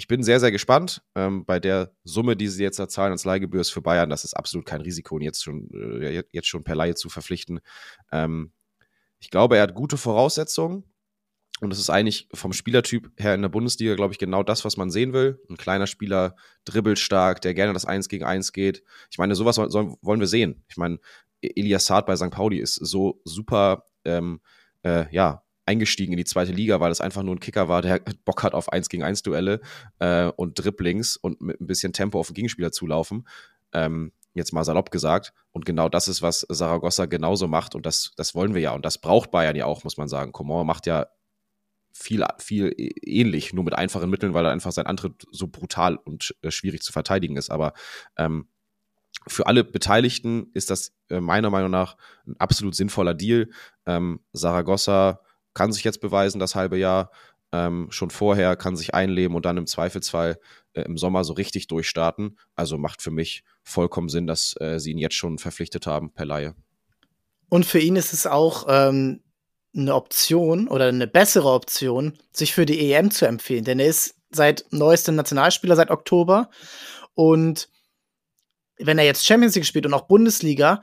ich 0.00 0.08
bin 0.08 0.22
sehr, 0.22 0.40
sehr 0.40 0.50
gespannt. 0.50 1.02
Ähm, 1.14 1.44
bei 1.44 1.60
der 1.60 1.92
Summe, 2.04 2.34
die 2.34 2.48
sie 2.48 2.62
jetzt 2.62 2.78
da 2.78 2.88
zahlen 2.88 3.12
als 3.12 3.24
Leihgebühr 3.24 3.62
für 3.64 3.82
Bayern, 3.82 4.08
das 4.08 4.24
ist 4.24 4.32
absolut 4.32 4.64
kein 4.64 4.80
Risiko, 4.80 5.18
ihn 5.18 5.24
jetzt 5.24 5.44
schon, 5.44 5.68
äh, 5.74 6.24
jetzt 6.32 6.48
schon 6.48 6.64
per 6.64 6.74
Laie 6.74 6.94
zu 6.94 7.10
verpflichten. 7.10 7.60
Ähm, 8.10 8.52
ich 9.20 9.30
glaube, 9.30 9.56
er 9.56 9.62
hat 9.62 9.74
gute 9.74 9.96
Voraussetzungen. 9.96 10.84
Und 11.60 11.72
es 11.72 11.78
ist 11.78 11.90
eigentlich 11.90 12.26
vom 12.32 12.54
Spielertyp 12.54 13.10
her 13.18 13.34
in 13.34 13.42
der 13.42 13.50
Bundesliga, 13.50 13.94
glaube 13.94 14.14
ich, 14.14 14.18
genau 14.18 14.42
das, 14.42 14.64
was 14.64 14.78
man 14.78 14.90
sehen 14.90 15.12
will. 15.12 15.38
Ein 15.50 15.58
kleiner 15.58 15.86
Spieler, 15.86 16.34
dribbelstark, 16.64 17.42
der 17.42 17.52
gerne 17.52 17.74
das 17.74 17.84
Eins 17.84 18.08
gegen 18.08 18.24
Eins 18.24 18.52
geht. 18.52 18.82
Ich 19.10 19.18
meine, 19.18 19.34
sowas 19.34 19.56
sollen, 19.56 19.94
wollen 20.00 20.20
wir 20.20 20.26
sehen. 20.26 20.64
Ich 20.68 20.78
meine, 20.78 20.98
e-, 21.42 21.52
Elias 21.54 21.84
Saad 21.84 22.06
bei 22.06 22.16
St. 22.16 22.30
Pauli 22.30 22.58
ist 22.58 22.76
so 22.76 23.20
super, 23.24 23.84
ähm, 24.06 24.40
äh, 24.82 25.04
ja, 25.14 25.42
eingestiegen 25.66 26.12
in 26.12 26.16
die 26.16 26.24
zweite 26.24 26.52
Liga, 26.52 26.80
weil 26.80 26.90
es 26.90 27.02
einfach 27.02 27.22
nur 27.22 27.34
ein 27.36 27.40
Kicker 27.40 27.68
war, 27.68 27.82
der 27.82 28.00
Bock 28.24 28.42
hat 28.42 28.54
auf 28.54 28.72
1 28.72 28.88
gegen 28.88 29.02
1 29.02 29.22
Duelle 29.22 29.60
äh, 29.98 30.26
und 30.36 30.58
Dribblings 30.58 31.16
und 31.18 31.42
mit 31.42 31.60
ein 31.60 31.66
bisschen 31.66 31.92
Tempo 31.92 32.18
auf 32.18 32.28
den 32.28 32.34
Gegenspieler 32.34 32.72
zulaufen. 32.72 33.28
Ähm, 33.72 34.12
jetzt 34.34 34.52
mal 34.52 34.64
salopp 34.64 34.90
gesagt. 34.90 35.32
Und 35.52 35.64
genau 35.64 35.88
das 35.88 36.08
ist, 36.08 36.22
was 36.22 36.46
Saragossa 36.48 37.06
genauso 37.06 37.48
macht. 37.48 37.74
Und 37.74 37.86
das, 37.86 38.12
das 38.16 38.34
wollen 38.34 38.54
wir 38.54 38.60
ja. 38.60 38.72
Und 38.72 38.84
das 38.84 38.98
braucht 38.98 39.30
Bayern 39.30 39.56
ja 39.56 39.66
auch, 39.66 39.84
muss 39.84 39.96
man 39.96 40.08
sagen. 40.08 40.32
Coman 40.32 40.66
macht 40.66 40.86
ja 40.86 41.06
viel, 41.92 42.24
viel 42.38 42.72
ähnlich, 42.76 43.52
nur 43.52 43.64
mit 43.64 43.74
einfachen 43.74 44.10
Mitteln, 44.10 44.34
weil 44.34 44.44
er 44.44 44.52
einfach 44.52 44.72
sein 44.72 44.86
Antritt 44.86 45.26
so 45.32 45.48
brutal 45.48 45.96
und 45.96 46.34
äh, 46.42 46.50
schwierig 46.50 46.82
zu 46.82 46.92
verteidigen 46.92 47.36
ist. 47.36 47.50
Aber 47.50 47.72
ähm, 48.16 48.48
für 49.26 49.46
alle 49.46 49.64
Beteiligten 49.64 50.50
ist 50.54 50.70
das 50.70 50.92
äh, 51.08 51.20
meiner 51.20 51.50
Meinung 51.50 51.70
nach 51.70 51.96
ein 52.26 52.36
absolut 52.38 52.74
sinnvoller 52.74 53.14
Deal. 53.14 53.50
Ähm, 53.86 54.20
Saragossa 54.32 55.20
kann 55.52 55.72
sich 55.72 55.84
jetzt 55.84 56.00
beweisen, 56.00 56.38
das 56.38 56.54
halbe 56.54 56.78
Jahr. 56.78 57.10
Ähm, 57.52 57.88
schon 57.90 58.10
vorher 58.10 58.54
kann 58.54 58.76
sich 58.76 58.94
einleben 58.94 59.34
und 59.34 59.44
dann 59.44 59.56
im 59.56 59.66
Zweifelsfall 59.66 60.38
äh, 60.72 60.82
im 60.82 60.96
Sommer 60.96 61.24
so 61.24 61.32
richtig 61.32 61.66
durchstarten. 61.66 62.38
Also 62.54 62.78
macht 62.78 63.02
für 63.02 63.10
mich 63.10 63.42
vollkommen 63.62 64.08
Sinn, 64.08 64.26
dass 64.26 64.54
äh, 64.60 64.78
sie 64.78 64.92
ihn 64.92 64.98
jetzt 64.98 65.14
schon 65.14 65.38
verpflichtet 65.38 65.86
haben 65.86 66.12
per 66.12 66.26
Laie. 66.26 66.54
Und 67.48 67.66
für 67.66 67.80
ihn 67.80 67.96
ist 67.96 68.12
es 68.12 68.26
auch 68.26 68.66
ähm, 68.68 69.22
eine 69.74 69.94
Option 69.94 70.68
oder 70.68 70.86
eine 70.86 71.06
bessere 71.06 71.50
Option, 71.50 72.18
sich 72.32 72.54
für 72.54 72.66
die 72.66 72.92
EM 72.92 73.10
zu 73.10 73.26
empfehlen. 73.26 73.64
Denn 73.64 73.80
er 73.80 73.86
ist 73.86 74.14
seit 74.30 74.64
neuestem 74.70 75.16
Nationalspieler 75.16 75.76
seit 75.76 75.90
Oktober. 75.90 76.50
Und 77.14 77.68
wenn 78.78 78.98
er 78.98 79.04
jetzt 79.04 79.26
Champions 79.26 79.54
League 79.54 79.66
spielt 79.66 79.86
und 79.86 79.94
auch 79.94 80.06
Bundesliga, 80.06 80.82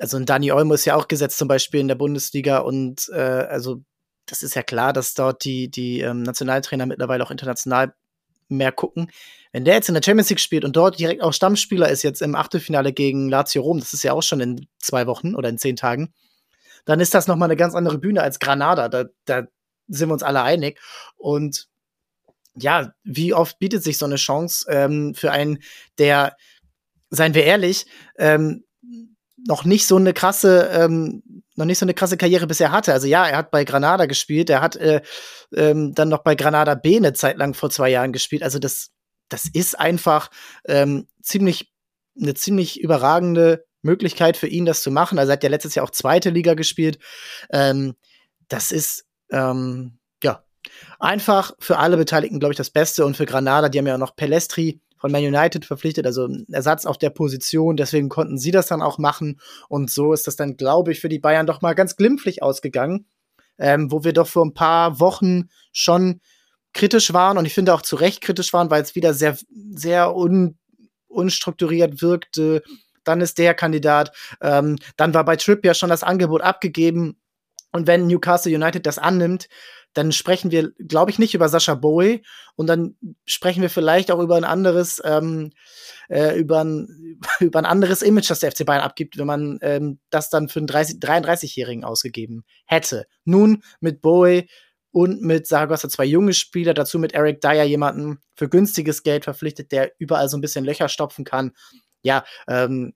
also 0.00 0.16
ein 0.16 0.26
Dani 0.26 0.52
Olmo 0.52 0.74
ist 0.74 0.84
ja 0.84 0.96
auch 0.96 1.08
gesetzt 1.08 1.38
zum 1.38 1.48
Beispiel 1.48 1.80
in 1.80 1.88
der 1.88 1.94
Bundesliga 1.94 2.58
und 2.58 3.08
äh, 3.12 3.20
also 3.20 3.82
das 4.26 4.42
ist 4.42 4.54
ja 4.54 4.62
klar, 4.62 4.92
dass 4.92 5.14
dort 5.14 5.44
die, 5.44 5.70
die 5.70 6.00
ähm, 6.00 6.22
Nationaltrainer 6.22 6.86
mittlerweile 6.86 7.24
auch 7.24 7.30
international 7.30 7.94
mehr 8.56 8.72
gucken. 8.72 9.10
Wenn 9.52 9.64
der 9.64 9.74
jetzt 9.74 9.88
in 9.88 9.94
der 9.94 10.02
Champions 10.02 10.30
League 10.30 10.40
spielt 10.40 10.64
und 10.64 10.76
dort 10.76 10.98
direkt 10.98 11.22
auch 11.22 11.32
Stammspieler 11.32 11.88
ist, 11.88 12.02
jetzt 12.02 12.22
im 12.22 12.34
Achtelfinale 12.34 12.92
gegen 12.92 13.28
Lazio 13.28 13.62
Rom, 13.62 13.80
das 13.80 13.92
ist 13.92 14.02
ja 14.02 14.12
auch 14.12 14.22
schon 14.22 14.40
in 14.40 14.66
zwei 14.78 15.06
Wochen 15.06 15.34
oder 15.34 15.48
in 15.48 15.58
zehn 15.58 15.76
Tagen, 15.76 16.12
dann 16.84 17.00
ist 17.00 17.14
das 17.14 17.26
nochmal 17.26 17.48
eine 17.48 17.56
ganz 17.56 17.74
andere 17.74 17.98
Bühne 17.98 18.22
als 18.22 18.38
Granada. 18.38 18.88
Da, 18.88 19.04
da 19.24 19.44
sind 19.88 20.08
wir 20.08 20.14
uns 20.14 20.22
alle 20.22 20.42
einig. 20.42 20.80
Und 21.16 21.68
ja, 22.54 22.92
wie 23.04 23.34
oft 23.34 23.58
bietet 23.58 23.82
sich 23.82 23.98
so 23.98 24.06
eine 24.06 24.16
Chance 24.16 24.66
ähm, 24.68 25.14
für 25.14 25.30
einen, 25.30 25.58
der, 25.98 26.36
seien 27.10 27.34
wir 27.34 27.44
ehrlich, 27.44 27.86
ähm, 28.18 28.64
noch 29.46 29.64
nicht 29.64 29.86
so 29.86 29.96
eine 29.96 30.12
krasse, 30.12 30.70
ähm, 30.72 31.41
noch 31.56 31.66
nicht 31.66 31.78
so 31.78 31.84
eine 31.84 31.94
krasse 31.94 32.16
Karriere 32.16 32.46
bisher 32.46 32.72
hatte. 32.72 32.92
Also 32.92 33.06
ja, 33.06 33.26
er 33.26 33.36
hat 33.36 33.50
bei 33.50 33.64
Granada 33.64 34.06
gespielt, 34.06 34.50
er 34.50 34.60
hat 34.60 34.76
äh, 34.76 35.02
ähm, 35.54 35.94
dann 35.94 36.08
noch 36.08 36.22
bei 36.22 36.34
Granada 36.34 36.74
B 36.74 36.96
eine 36.96 37.12
Zeit 37.12 37.36
lang 37.36 37.54
vor 37.54 37.70
zwei 37.70 37.90
Jahren 37.90 38.12
gespielt. 38.12 38.42
Also 38.42 38.58
das, 38.58 38.90
das 39.28 39.48
ist 39.52 39.78
einfach 39.78 40.30
ähm, 40.66 41.06
ziemlich 41.22 41.72
eine 42.20 42.34
ziemlich 42.34 42.80
überragende 42.80 43.64
Möglichkeit 43.82 44.36
für 44.36 44.46
ihn, 44.46 44.64
das 44.64 44.82
zu 44.82 44.90
machen. 44.90 45.18
Also 45.18 45.30
er 45.30 45.34
hat 45.34 45.42
ja 45.42 45.50
letztes 45.50 45.74
Jahr 45.74 45.84
auch 45.84 45.90
zweite 45.90 46.30
Liga 46.30 46.54
gespielt. 46.54 46.98
Ähm, 47.50 47.94
das 48.48 48.70
ist 48.70 49.06
ähm, 49.30 49.98
ja 50.22 50.44
einfach 50.98 51.54
für 51.58 51.78
alle 51.78 51.96
Beteiligten, 51.96 52.38
glaube 52.38 52.52
ich, 52.52 52.58
das 52.58 52.70
Beste 52.70 53.04
und 53.04 53.16
für 53.16 53.26
Granada. 53.26 53.68
Die 53.68 53.78
haben 53.78 53.86
ja 53.86 53.94
auch 53.94 53.98
noch 53.98 54.16
Pelestri 54.16 54.80
von 55.02 55.10
Man 55.10 55.24
United 55.24 55.64
verpflichtet, 55.64 56.06
also 56.06 56.28
Ersatz 56.52 56.86
auf 56.86 56.96
der 56.96 57.10
Position. 57.10 57.76
Deswegen 57.76 58.08
konnten 58.08 58.38
sie 58.38 58.52
das 58.52 58.68
dann 58.68 58.80
auch 58.80 58.98
machen. 58.98 59.40
Und 59.68 59.90
so 59.90 60.12
ist 60.12 60.28
das 60.28 60.36
dann, 60.36 60.56
glaube 60.56 60.92
ich, 60.92 61.00
für 61.00 61.08
die 61.08 61.18
Bayern 61.18 61.44
doch 61.44 61.60
mal 61.60 61.74
ganz 61.74 61.96
glimpflich 61.96 62.40
ausgegangen, 62.40 63.06
ähm, 63.58 63.90
wo 63.90 64.04
wir 64.04 64.12
doch 64.12 64.28
vor 64.28 64.46
ein 64.46 64.54
paar 64.54 65.00
Wochen 65.00 65.48
schon 65.72 66.20
kritisch 66.72 67.12
waren 67.12 67.36
und 67.36 67.46
ich 67.46 67.52
finde 67.52 67.74
auch 67.74 67.82
zu 67.82 67.96
Recht 67.96 68.20
kritisch 68.20 68.52
waren, 68.52 68.70
weil 68.70 68.80
es 68.80 68.94
wieder 68.94 69.12
sehr, 69.12 69.36
sehr 69.72 70.14
un, 70.14 70.56
unstrukturiert 71.08 72.00
wirkte. 72.00 72.62
Dann 73.02 73.20
ist 73.20 73.38
der 73.38 73.54
Kandidat. 73.54 74.12
Ähm, 74.40 74.78
dann 74.96 75.14
war 75.14 75.24
bei 75.24 75.34
Trip 75.34 75.64
ja 75.64 75.74
schon 75.74 75.90
das 75.90 76.04
Angebot 76.04 76.42
abgegeben. 76.42 77.20
Und 77.72 77.88
wenn 77.88 78.06
Newcastle 78.06 78.54
United 78.54 78.86
das 78.86 78.98
annimmt, 78.98 79.48
dann 79.94 80.12
sprechen 80.12 80.50
wir, 80.50 80.72
glaube 80.72 81.10
ich, 81.10 81.18
nicht 81.18 81.34
über 81.34 81.48
Sascha 81.48 81.74
Bowie 81.74 82.22
und 82.56 82.66
dann 82.66 82.96
sprechen 83.24 83.62
wir 83.62 83.70
vielleicht 83.70 84.10
auch 84.10 84.20
über 84.20 84.36
ein 84.36 84.44
anderes, 84.44 85.00
ähm, 85.04 85.50
äh, 86.08 86.38
über, 86.38 86.64
ein, 86.64 87.20
über 87.40 87.58
ein 87.58 87.66
anderes 87.66 88.02
Image, 88.02 88.30
das 88.30 88.40
der 88.40 88.52
FC 88.52 88.64
Bayern 88.64 88.82
abgibt, 88.82 89.18
wenn 89.18 89.26
man 89.26 89.58
ähm, 89.62 89.98
das 90.10 90.30
dann 90.30 90.48
für 90.48 90.60
einen 90.60 90.68
33-Jährigen 90.68 91.84
ausgegeben 91.84 92.44
hätte. 92.66 93.06
Nun 93.24 93.62
mit 93.80 94.00
Bowie 94.00 94.48
und 94.92 95.22
mit 95.22 95.46
Saragossa 95.46 95.88
zwei 95.88 96.04
junge 96.04 96.34
Spieler, 96.34 96.74
dazu 96.74 96.98
mit 96.98 97.12
Eric 97.12 97.40
Dyer 97.40 97.64
jemanden 97.64 98.18
für 98.34 98.48
günstiges 98.48 99.02
Geld 99.02 99.24
verpflichtet, 99.24 99.72
der 99.72 99.92
überall 99.98 100.28
so 100.28 100.36
ein 100.36 100.42
bisschen 100.42 100.64
Löcher 100.64 100.88
stopfen 100.88 101.24
kann. 101.24 101.52
Ja, 102.02 102.24
ähm, 102.46 102.94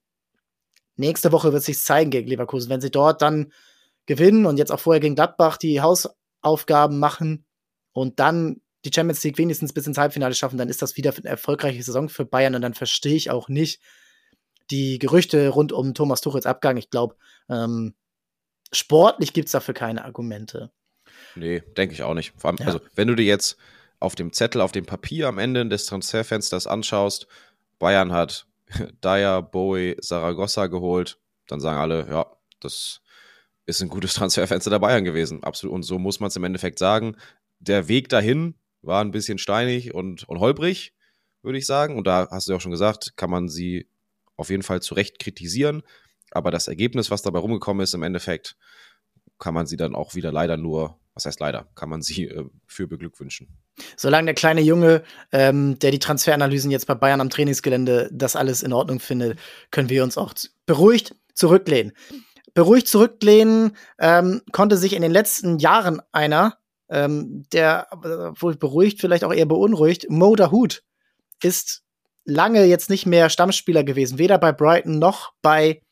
nächste 0.97 1.33
Woche 1.33 1.53
wird 1.53 1.63
sich 1.63 1.81
zeigen 1.81 2.11
gegen 2.11 2.29
Leverkusen, 2.29 2.71
wenn 2.71 2.81
sie 2.81 2.91
dort 2.91 3.23
dann 3.23 3.53
gewinnen 4.07 4.47
und 4.47 4.59
jetzt 4.59 4.73
auch 4.73 4.81
vorher 4.81 5.01
gegen 5.01 5.15
Gladbach 5.15 5.57
die 5.57 5.81
Hausaufgaben 6.47 6.99
machen 6.99 7.45
und 7.93 8.21
dann 8.21 8.61
die 8.85 8.93
Champions 8.95 9.23
League 9.25 9.39
wenigstens 9.39 9.73
bis 9.73 9.87
ins 9.87 9.99
Halbfinale 9.99 10.35
schaffen, 10.35 10.59
dann 10.59 10.69
ist 10.69 10.81
das 10.81 10.97
wieder 10.97 11.13
eine 11.15 11.29
erfolgreiche 11.29 11.83
Saison 11.83 12.09
für 12.09 12.25
Bayern 12.25 12.55
und 12.55 12.63
dann 12.63 12.75
verstehe 12.75 13.17
ich 13.17 13.31
auch 13.31 13.49
nicht 13.49 13.81
die 14.71 14.99
Gerüchte 14.99 15.49
rund 15.49 15.73
um 15.73 15.95
Thomas 15.95 16.21
Tuchels 16.21 16.47
Abgang. 16.47 16.77
Ich 16.77 16.91
glaube, 16.91 17.17
ähm, 17.49 17.95
sportlich 18.73 19.33
gibt 19.33 19.47
es 19.47 19.53
dafür 19.53 19.75
keine 19.75 20.05
Argumente. 20.05 20.71
Nee, 21.35 21.63
denke 21.77 21.95
ich 21.95 22.03
auch 22.03 22.15
nicht. 22.15 22.33
Vor 22.37 22.51
allem, 22.51 22.59
ja. 22.59 22.67
also, 22.67 22.81
wenn 22.95 23.09
du 23.09 23.15
dir 23.15 23.25
jetzt 23.25 23.57
auf 23.99 24.15
dem 24.15 24.33
Zettel, 24.33 24.61
auf 24.61 24.73
dem 24.73 24.87
Papier 24.87 25.29
am 25.29 25.39
Ende 25.39 25.67
des 25.67 25.87
Transferfensters 25.87 26.67
anschaust, 26.67 27.27
Bayern 27.79 28.13
hat 28.13 28.47
Dyer, 29.05 29.43
Bowie, 29.43 29.97
Saragossa 30.01 30.67
geholt, 30.67 31.19
dann 31.47 31.61
sagen 31.61 31.79
alle, 31.79 32.09
ja, 32.09 32.27
das 32.61 33.01
ist 33.67 33.83
ein 33.83 33.89
gutes 33.89 34.15
Transferfenster 34.15 34.71
der 34.71 34.79
Bayern 34.79 35.05
gewesen. 35.05 35.43
Absolut. 35.43 35.75
Und 35.75 35.83
so 35.83 35.99
muss 35.99 36.21
man 36.21 36.29
es 36.29 36.37
im 36.37 36.45
Endeffekt 36.45 36.79
sagen. 36.79 37.17
Der 37.59 37.89
Weg 37.89 38.09
dahin 38.09 38.55
war 38.83 39.03
ein 39.03 39.11
bisschen 39.11 39.39
steinig 39.39 39.93
und, 39.95 40.29
und 40.29 40.41
holprig, 40.41 40.95
würde 41.43 41.59
ich 41.59 41.67
sagen. 41.67 41.97
Und 41.97 42.07
da 42.07 42.29
hast 42.31 42.47
du 42.47 42.53
ja 42.53 42.57
auch 42.57 42.61
schon 42.61 42.71
gesagt, 42.71 43.17
kann 43.17 43.31
man 43.31 43.49
sie 43.49 43.89
auf 44.37 44.51
jeden 44.51 44.63
Fall 44.63 44.81
zu 44.81 44.95
Recht 44.95 45.19
kritisieren. 45.19 45.83
Aber 46.31 46.51
das 46.51 46.69
Ergebnis, 46.69 47.11
was 47.11 47.23
dabei 47.23 47.41
rumgekommen 47.41 47.83
ist, 47.83 47.95
im 47.95 48.03
Endeffekt, 48.03 48.57
kann 49.39 49.55
man 49.55 49.67
sie 49.67 49.77
dann 49.77 49.95
auch 49.95 50.15
wieder 50.15 50.33
leider 50.33 50.57
nur, 50.57 50.99
was 51.15 51.27
heißt 51.27 51.41
leider, 51.41 51.69
kann 51.75 51.89
man 51.89 52.03
sie 52.03 52.25
äh, 52.25 52.45
für 52.67 52.87
beglückwünschen. 52.87 53.49
Solange 53.97 54.27
der 54.27 54.35
kleine 54.35 54.61
Junge, 54.61 55.03
ähm, 55.33 55.79
der 55.79 55.91
die 55.91 55.99
Transferanalysen 55.99 56.71
jetzt 56.71 56.87
bei 56.87 56.95
Bayern 56.95 57.21
am 57.21 57.31
Trainingsgelände 57.31 58.09
das 58.13 58.37
alles 58.37 58.63
in 58.63 58.73
Ordnung 58.73 59.01
findet, 59.01 59.39
können 59.71 59.89
wir 59.89 60.05
uns 60.05 60.17
auch 60.17 60.35
beruhigt 60.65 61.15
zurücklehnen 61.35 61.93
beruhigt 62.57 62.89
zurücklehnen 62.89 63.77
ähm, 63.99 64.41
konnte 64.51 64.79
sich 64.79 64.95
in 64.95 65.03
den 65.03 65.13
letzten 65.13 65.59
Jahren 65.59 66.01
einer, 66.11 66.57
ähm, 66.89 67.45
der 67.53 67.87
wohl 68.41 68.57
beruhigt, 68.57 68.99
vielleicht 68.99 69.25
auch 69.25 69.33
eher 69.33 69.45
beunruhigt, 69.45 70.07
Mo 70.09 70.35
Hut 70.51 70.83
ist 71.43 71.83
lange 72.25 72.65
jetzt 72.65 72.89
nicht 72.89 73.05
mehr 73.05 73.29
Stammspieler 73.29 73.85
gewesen, 73.85 74.19
weder 74.19 74.39
bei 74.39 74.53
Brighton 74.53 74.99
noch 74.99 75.35
bei 75.43 75.83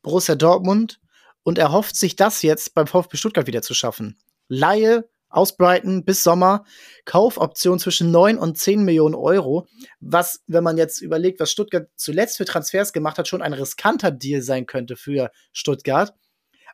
Borussia 0.00 0.36
Dortmund 0.36 1.00
und 1.42 1.58
er 1.58 1.70
hofft 1.70 1.96
sich 1.96 2.16
das 2.16 2.40
jetzt 2.40 2.74
beim 2.74 2.86
VfB 2.86 3.18
Stuttgart 3.18 3.46
wieder 3.46 3.60
zu 3.60 3.74
schaffen. 3.74 4.18
Laie 4.48 5.06
aus 5.36 5.56
Brighton 5.56 6.04
bis 6.04 6.22
Sommer. 6.22 6.64
Kaufoption 7.04 7.78
zwischen 7.78 8.10
9 8.10 8.38
und 8.38 8.58
10 8.58 8.84
Millionen 8.84 9.14
Euro. 9.14 9.66
Was, 10.00 10.42
wenn 10.46 10.64
man 10.64 10.78
jetzt 10.78 11.00
überlegt, 11.00 11.40
was 11.40 11.50
Stuttgart 11.50 11.88
zuletzt 11.96 12.36
für 12.36 12.44
Transfers 12.44 12.92
gemacht 12.92 13.18
hat, 13.18 13.28
schon 13.28 13.42
ein 13.42 13.52
riskanter 13.52 14.10
Deal 14.10 14.42
sein 14.42 14.66
könnte 14.66 14.96
für 14.96 15.30
Stuttgart. 15.52 16.14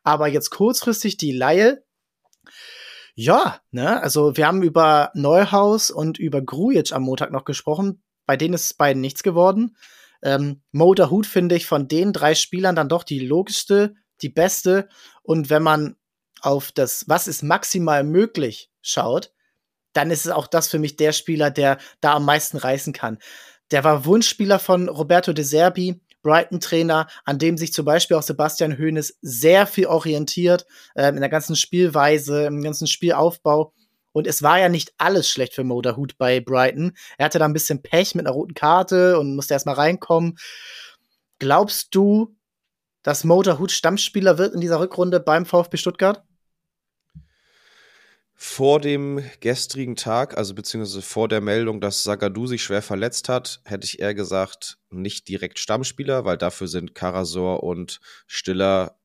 Aber 0.04 0.28
jetzt 0.28 0.50
kurzfristig 0.50 1.16
die 1.16 1.32
Laie. 1.32 1.84
Ja, 3.14 3.60
ne, 3.70 4.02
also 4.02 4.36
wir 4.36 4.46
haben 4.46 4.62
über 4.62 5.10
Neuhaus 5.14 5.90
und 5.90 6.18
über 6.18 6.40
Grujic 6.40 6.92
am 6.92 7.02
Montag 7.02 7.30
noch 7.30 7.44
gesprochen. 7.44 8.02
Bei 8.24 8.36
denen 8.36 8.54
ist 8.54 8.78
beiden 8.78 9.02
nichts 9.02 9.22
geworden. 9.22 9.76
Ähm, 10.22 10.62
Motor 10.70 11.10
Hut 11.10 11.26
finde 11.26 11.56
ich 11.56 11.66
von 11.66 11.88
den 11.88 12.12
drei 12.12 12.34
Spielern 12.34 12.76
dann 12.76 12.88
doch 12.88 13.02
die 13.02 13.18
logischste, 13.18 13.94
die 14.22 14.28
beste. 14.28 14.88
Und 15.22 15.50
wenn 15.50 15.62
man 15.62 15.96
auf 16.42 16.72
das, 16.72 17.04
was 17.08 17.26
ist 17.26 17.42
maximal 17.42 18.04
möglich, 18.04 18.70
schaut, 18.82 19.32
dann 19.92 20.10
ist 20.10 20.26
es 20.26 20.32
auch 20.32 20.46
das 20.46 20.68
für 20.68 20.78
mich 20.78 20.96
der 20.96 21.12
Spieler, 21.12 21.50
der 21.50 21.78
da 22.00 22.14
am 22.14 22.24
meisten 22.24 22.56
reißen 22.56 22.92
kann. 22.92 23.18
Der 23.70 23.84
war 23.84 24.04
Wunschspieler 24.04 24.58
von 24.58 24.88
Roberto 24.88 25.32
De 25.32 25.44
Serbi, 25.44 26.00
Brighton-Trainer, 26.22 27.08
an 27.24 27.38
dem 27.38 27.58
sich 27.58 27.72
zum 27.72 27.84
Beispiel 27.84 28.16
auch 28.16 28.22
Sebastian 28.22 28.78
Hoeneß 28.78 29.18
sehr 29.22 29.66
viel 29.66 29.86
orientiert, 29.86 30.66
äh, 30.94 31.08
in 31.08 31.20
der 31.20 31.28
ganzen 31.28 31.56
Spielweise, 31.56 32.46
im 32.46 32.62
ganzen 32.62 32.86
Spielaufbau. 32.86 33.72
Und 34.12 34.26
es 34.26 34.42
war 34.42 34.58
ja 34.58 34.68
nicht 34.68 34.92
alles 34.98 35.28
schlecht 35.28 35.54
für 35.54 35.64
Moderhut 35.64 36.18
bei 36.18 36.40
Brighton. 36.40 36.92
Er 37.16 37.26
hatte 37.26 37.38
da 37.38 37.46
ein 37.46 37.54
bisschen 37.54 37.82
Pech 37.82 38.14
mit 38.14 38.26
einer 38.26 38.34
roten 38.34 38.54
Karte 38.54 39.18
und 39.18 39.34
musste 39.34 39.54
erstmal 39.54 39.74
reinkommen. 39.74 40.36
Glaubst 41.38 41.94
du, 41.94 42.36
dass 43.02 43.24
Motorhut 43.24 43.72
Stammspieler 43.72 44.38
wird 44.38 44.54
in 44.54 44.60
dieser 44.60 44.80
Rückrunde 44.80 45.18
beim 45.18 45.46
VfB 45.46 45.76
Stuttgart? 45.76 46.22
Vor 48.44 48.80
dem 48.80 49.22
gestrigen 49.38 49.94
Tag, 49.94 50.36
also 50.36 50.52
beziehungsweise 50.52 51.00
vor 51.00 51.28
der 51.28 51.40
Meldung, 51.40 51.80
dass 51.80 52.02
Sagadu 52.02 52.48
sich 52.48 52.64
schwer 52.64 52.82
verletzt 52.82 53.28
hat, 53.28 53.60
hätte 53.64 53.84
ich 53.84 54.00
eher 54.00 54.14
gesagt, 54.14 54.78
nicht 54.90 55.28
direkt 55.28 55.60
Stammspieler, 55.60 56.24
weil 56.24 56.38
dafür 56.38 56.66
sind 56.66 56.92
Karasor 56.92 57.62
und 57.62 58.00
Stiller 58.26 58.98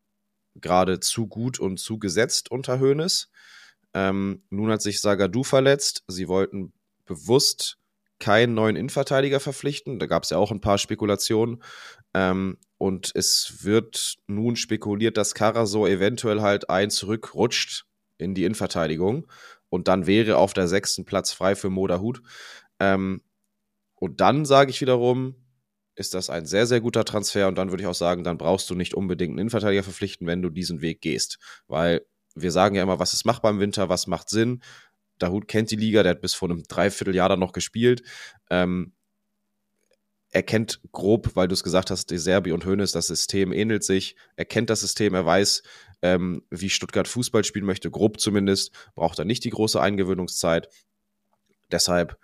gerade 0.56 1.00
zu 1.00 1.28
gut 1.28 1.60
und 1.60 1.78
zu 1.78 2.00
gesetzt 2.00 2.50
unter 2.50 2.80
Hoeneß. 2.80 3.30
Ähm, 3.93 4.41
nun 4.50 4.71
hat 4.71 4.82
sich 4.82 5.02
Sagadu 5.02 5.43
verletzt. 5.43 6.04
Sie 6.08 6.28
wollten 6.28 6.73
bewusst 7.06 7.78
keinen 8.17 8.56
neuen 8.56 8.76
Innenverteidiger 8.76 9.39
verpflichten. 9.39 10.00
Da 10.00 10.08
gab 10.08 10.23
es 10.23 10.32
ja 10.32 10.39
auch 10.39 10.50
ein 10.50 10.62
paar 10.62 10.80
Spekulationen. 10.80 11.62
Ähm, 12.15 12.58
und 12.80 13.12
es 13.13 13.60
wird 13.62 14.15
nun 14.26 14.56
spekuliert, 14.56 15.15
dass 15.15 15.36
Karasor 15.36 15.88
eventuell 15.88 16.41
halt 16.41 16.71
ein 16.71 16.89
zurückrutscht 16.89 17.87
in 18.17 18.34
die 18.34 18.45
Innenverteidigung 18.45 19.27
und 19.69 19.88
dann 19.88 20.08
wäre 20.08 20.38
auf 20.38 20.53
der 20.53 20.67
sechsten 20.67 21.06
Platz 21.06 21.32
frei 21.32 21.56
für 21.56 21.69
Moderhut. 21.69 22.21
Ähm, 22.80 23.21
und 23.95 24.21
dann 24.21 24.45
sage 24.45 24.69
ich 24.71 24.82
wiederum, 24.82 25.36
ist 25.95 26.13
das 26.13 26.30
ein 26.30 26.45
sehr, 26.45 26.67
sehr 26.67 26.80
guter 26.80 27.06
Transfer 27.06 27.47
und 27.47 27.58
dann 27.58 27.71
würde 27.71 27.82
ich 27.82 27.88
auch 27.88 27.95
sagen, 27.95 28.23
dann 28.23 28.38
brauchst 28.38 28.69
du 28.69 28.75
nicht 28.75 28.93
unbedingt 28.93 29.32
einen 29.32 29.39
Innenverteidiger 29.39 29.84
verpflichten, 29.84 30.27
wenn 30.27 30.41
du 30.41 30.49
diesen 30.49 30.82
Weg 30.82 31.01
gehst. 31.01 31.39
Weil 31.67 32.06
wir 32.36 32.51
sagen 32.51 32.75
ja 32.75 32.84
immer, 32.84 32.99
was 32.99 33.13
ist 33.13 33.25
machbar 33.25 33.51
im 33.51 33.60
Winter, 33.60 33.89
was 33.89 34.06
macht 34.06 34.30
Sinn. 34.30 34.62
Dahut 35.17 35.47
kennt 35.47 35.71
die 35.71 35.75
Liga, 35.75 36.03
der 36.03 36.12
hat 36.12 36.21
bis 36.21 36.36
vor 36.36 36.49
einem 36.49 36.63
Dreivierteljahr 36.63 37.30
dann 37.30 37.39
noch 37.39 37.51
gespielt. 37.51 38.03
Ähm, 38.51 38.93
er 40.38 40.43
kennt 40.43 40.82
grob, 40.91 41.36
weil 41.36 41.47
du 41.47 41.56
es 41.56 41.63
gesagt 41.63 41.89
hast, 41.89 42.12
De 42.12 42.19
Serbi 42.19 42.52
und 42.52 42.63
Hoeneß, 42.63 42.91
das 42.91 43.08
System 43.08 43.52
ähnelt 43.52 43.84
sich. 43.84 44.15
Er 44.36 44.45
kennt 44.45 44.69
das 44.69 44.82
System, 44.82 45.15
er 45.15 45.26
weiß, 45.26 45.63
ähm, 46.04 46.43
wie 46.52 46.69
Stuttgart 46.69 47.08
Fußball 47.08 47.43
spielen 47.43 47.65
möchte, 47.65 47.89
grob 47.89 48.19
zumindest, 48.19 48.71
braucht 48.93 49.17
er 49.17 49.26
nicht 49.26 49.43
die 49.45 49.50
große 49.50 49.82
Eingewöhnungszeit. 49.82 50.69
Deshalb, 51.71 52.19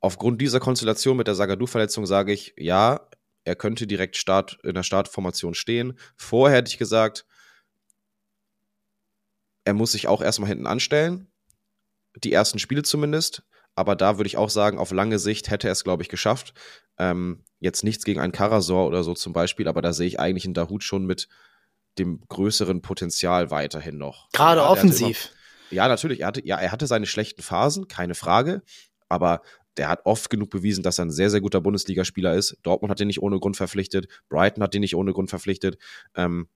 aufgrund 0.00 0.42
dieser 0.42 0.60
Konstellation 0.60 1.16
mit 1.16 1.26
der 1.26 1.36
Sagadu-Verletzung 1.36 2.04
sage 2.04 2.34
ich, 2.34 2.52
ja, 2.58 3.08
er 3.44 3.56
könnte 3.56 3.86
direkt 3.86 4.18
Start, 4.18 4.58
in 4.62 4.74
der 4.74 4.82
Startformation 4.82 5.54
stehen. 5.54 5.98
Vorher 6.18 6.58
hätte 6.58 6.68
ich 6.70 6.76
gesagt, 6.76 7.24
er 9.64 9.72
muss 9.72 9.92
sich 9.92 10.06
auch 10.06 10.20
erstmal 10.20 10.50
hinten 10.50 10.66
anstellen. 10.66 11.28
Die 12.14 12.34
ersten 12.34 12.58
Spiele 12.58 12.82
zumindest. 12.82 13.42
Aber 13.74 13.96
da 13.96 14.18
würde 14.18 14.28
ich 14.28 14.36
auch 14.36 14.50
sagen, 14.50 14.78
auf 14.78 14.92
lange 14.92 15.18
Sicht 15.18 15.50
hätte 15.50 15.68
er 15.68 15.72
es, 15.72 15.84
glaube 15.84 16.02
ich, 16.02 16.08
geschafft. 16.08 16.54
Ähm, 16.98 17.42
jetzt 17.64 17.82
nichts 17.82 18.04
gegen 18.04 18.20
einen 18.20 18.32
Karasor 18.32 18.86
oder 18.86 19.02
so 19.02 19.14
zum 19.14 19.32
Beispiel, 19.32 19.66
aber 19.68 19.82
da 19.82 19.92
sehe 19.92 20.06
ich 20.06 20.20
eigentlich 20.20 20.44
in 20.44 20.54
Dahut 20.54 20.84
schon 20.84 21.06
mit 21.06 21.28
dem 21.98 22.20
größeren 22.28 22.82
Potenzial 22.82 23.50
weiterhin 23.50 23.96
noch. 23.96 24.28
Gerade 24.32 24.60
ja, 24.60 24.68
offensiv. 24.68 25.30
Immer, 25.70 25.76
ja, 25.76 25.88
natürlich. 25.88 26.20
Er 26.20 26.26
hatte, 26.26 26.46
ja, 26.46 26.58
er 26.58 26.72
hatte 26.72 26.86
seine 26.86 27.06
schlechten 27.06 27.42
Phasen, 27.42 27.88
keine 27.88 28.14
Frage. 28.14 28.62
Aber 29.08 29.40
der 29.78 29.88
hat 29.88 30.04
oft 30.04 30.28
genug 30.28 30.50
bewiesen, 30.50 30.82
dass 30.82 30.98
er 30.98 31.06
ein 31.06 31.10
sehr, 31.10 31.30
sehr 31.30 31.40
guter 31.40 31.60
Bundesligaspieler 31.60 32.34
ist. 32.34 32.58
Dortmund 32.62 32.90
hat 32.90 33.00
ihn 33.00 33.06
nicht 33.06 33.22
ohne 33.22 33.38
Grund 33.40 33.56
verpflichtet. 33.56 34.08
Brighton 34.28 34.62
hat 34.62 34.74
ihn 34.74 34.82
nicht 34.82 34.94
ohne 34.94 35.12
Grund 35.12 35.30
verpflichtet. 35.30 35.78
Ähm, 36.14 36.48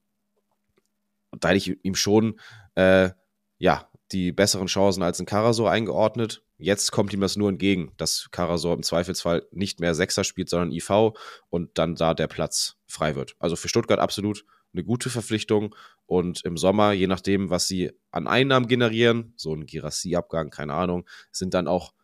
da 1.33 1.49
hätte 1.49 1.59
ich 1.59 1.85
ihm 1.85 1.95
schon, 1.95 2.39
äh, 2.75 3.11
ja, 3.59 3.89
die 4.13 4.33
besseren 4.33 4.67
Chancen 4.67 5.03
als 5.03 5.19
ein 5.21 5.27
Karasor 5.27 5.71
eingeordnet. 5.71 6.43
Jetzt 6.59 6.91
kommt 6.91 7.13
ihm 7.13 7.21
das 7.21 7.37
nur 7.37 7.49
entgegen, 7.49 7.93
dass 7.97 8.29
Karasor 8.33 8.75
im 8.75 8.83
Zweifelsfall 8.83 9.47
nicht 9.53 9.79
mehr 9.79 9.95
Sechser 9.95 10.25
spielt, 10.25 10.51
sondern 10.51 10.73
IV 10.73 11.13
und 11.51 11.79
dann 11.79 11.95
da 11.95 12.15
der 12.15 12.27
Platz 12.27 12.77
frei 12.87 13.15
wird. 13.15 13.37
Also 13.39 13.55
für 13.55 13.69
Stuttgart 13.69 14.01
absolut 14.01 14.45
eine 14.73 14.83
gute 14.83 15.09
Verpflichtung 15.09 15.75
und 16.07 16.45
im 16.45 16.57
Sommer, 16.57 16.93
je 16.93 17.07
nachdem, 17.07 17.49
was 17.49 17.69
sie 17.69 17.93
an 18.11 18.27
Einnahmen 18.27 18.67
generieren, 18.67 19.33
so 19.37 19.55
ein 19.55 19.67
Girassi-Abgang, 19.67 20.51
keine 20.51 20.75
Ahnung, 20.75 21.09
sind 21.31 21.55
dann 21.55 21.69
auch 21.69 21.95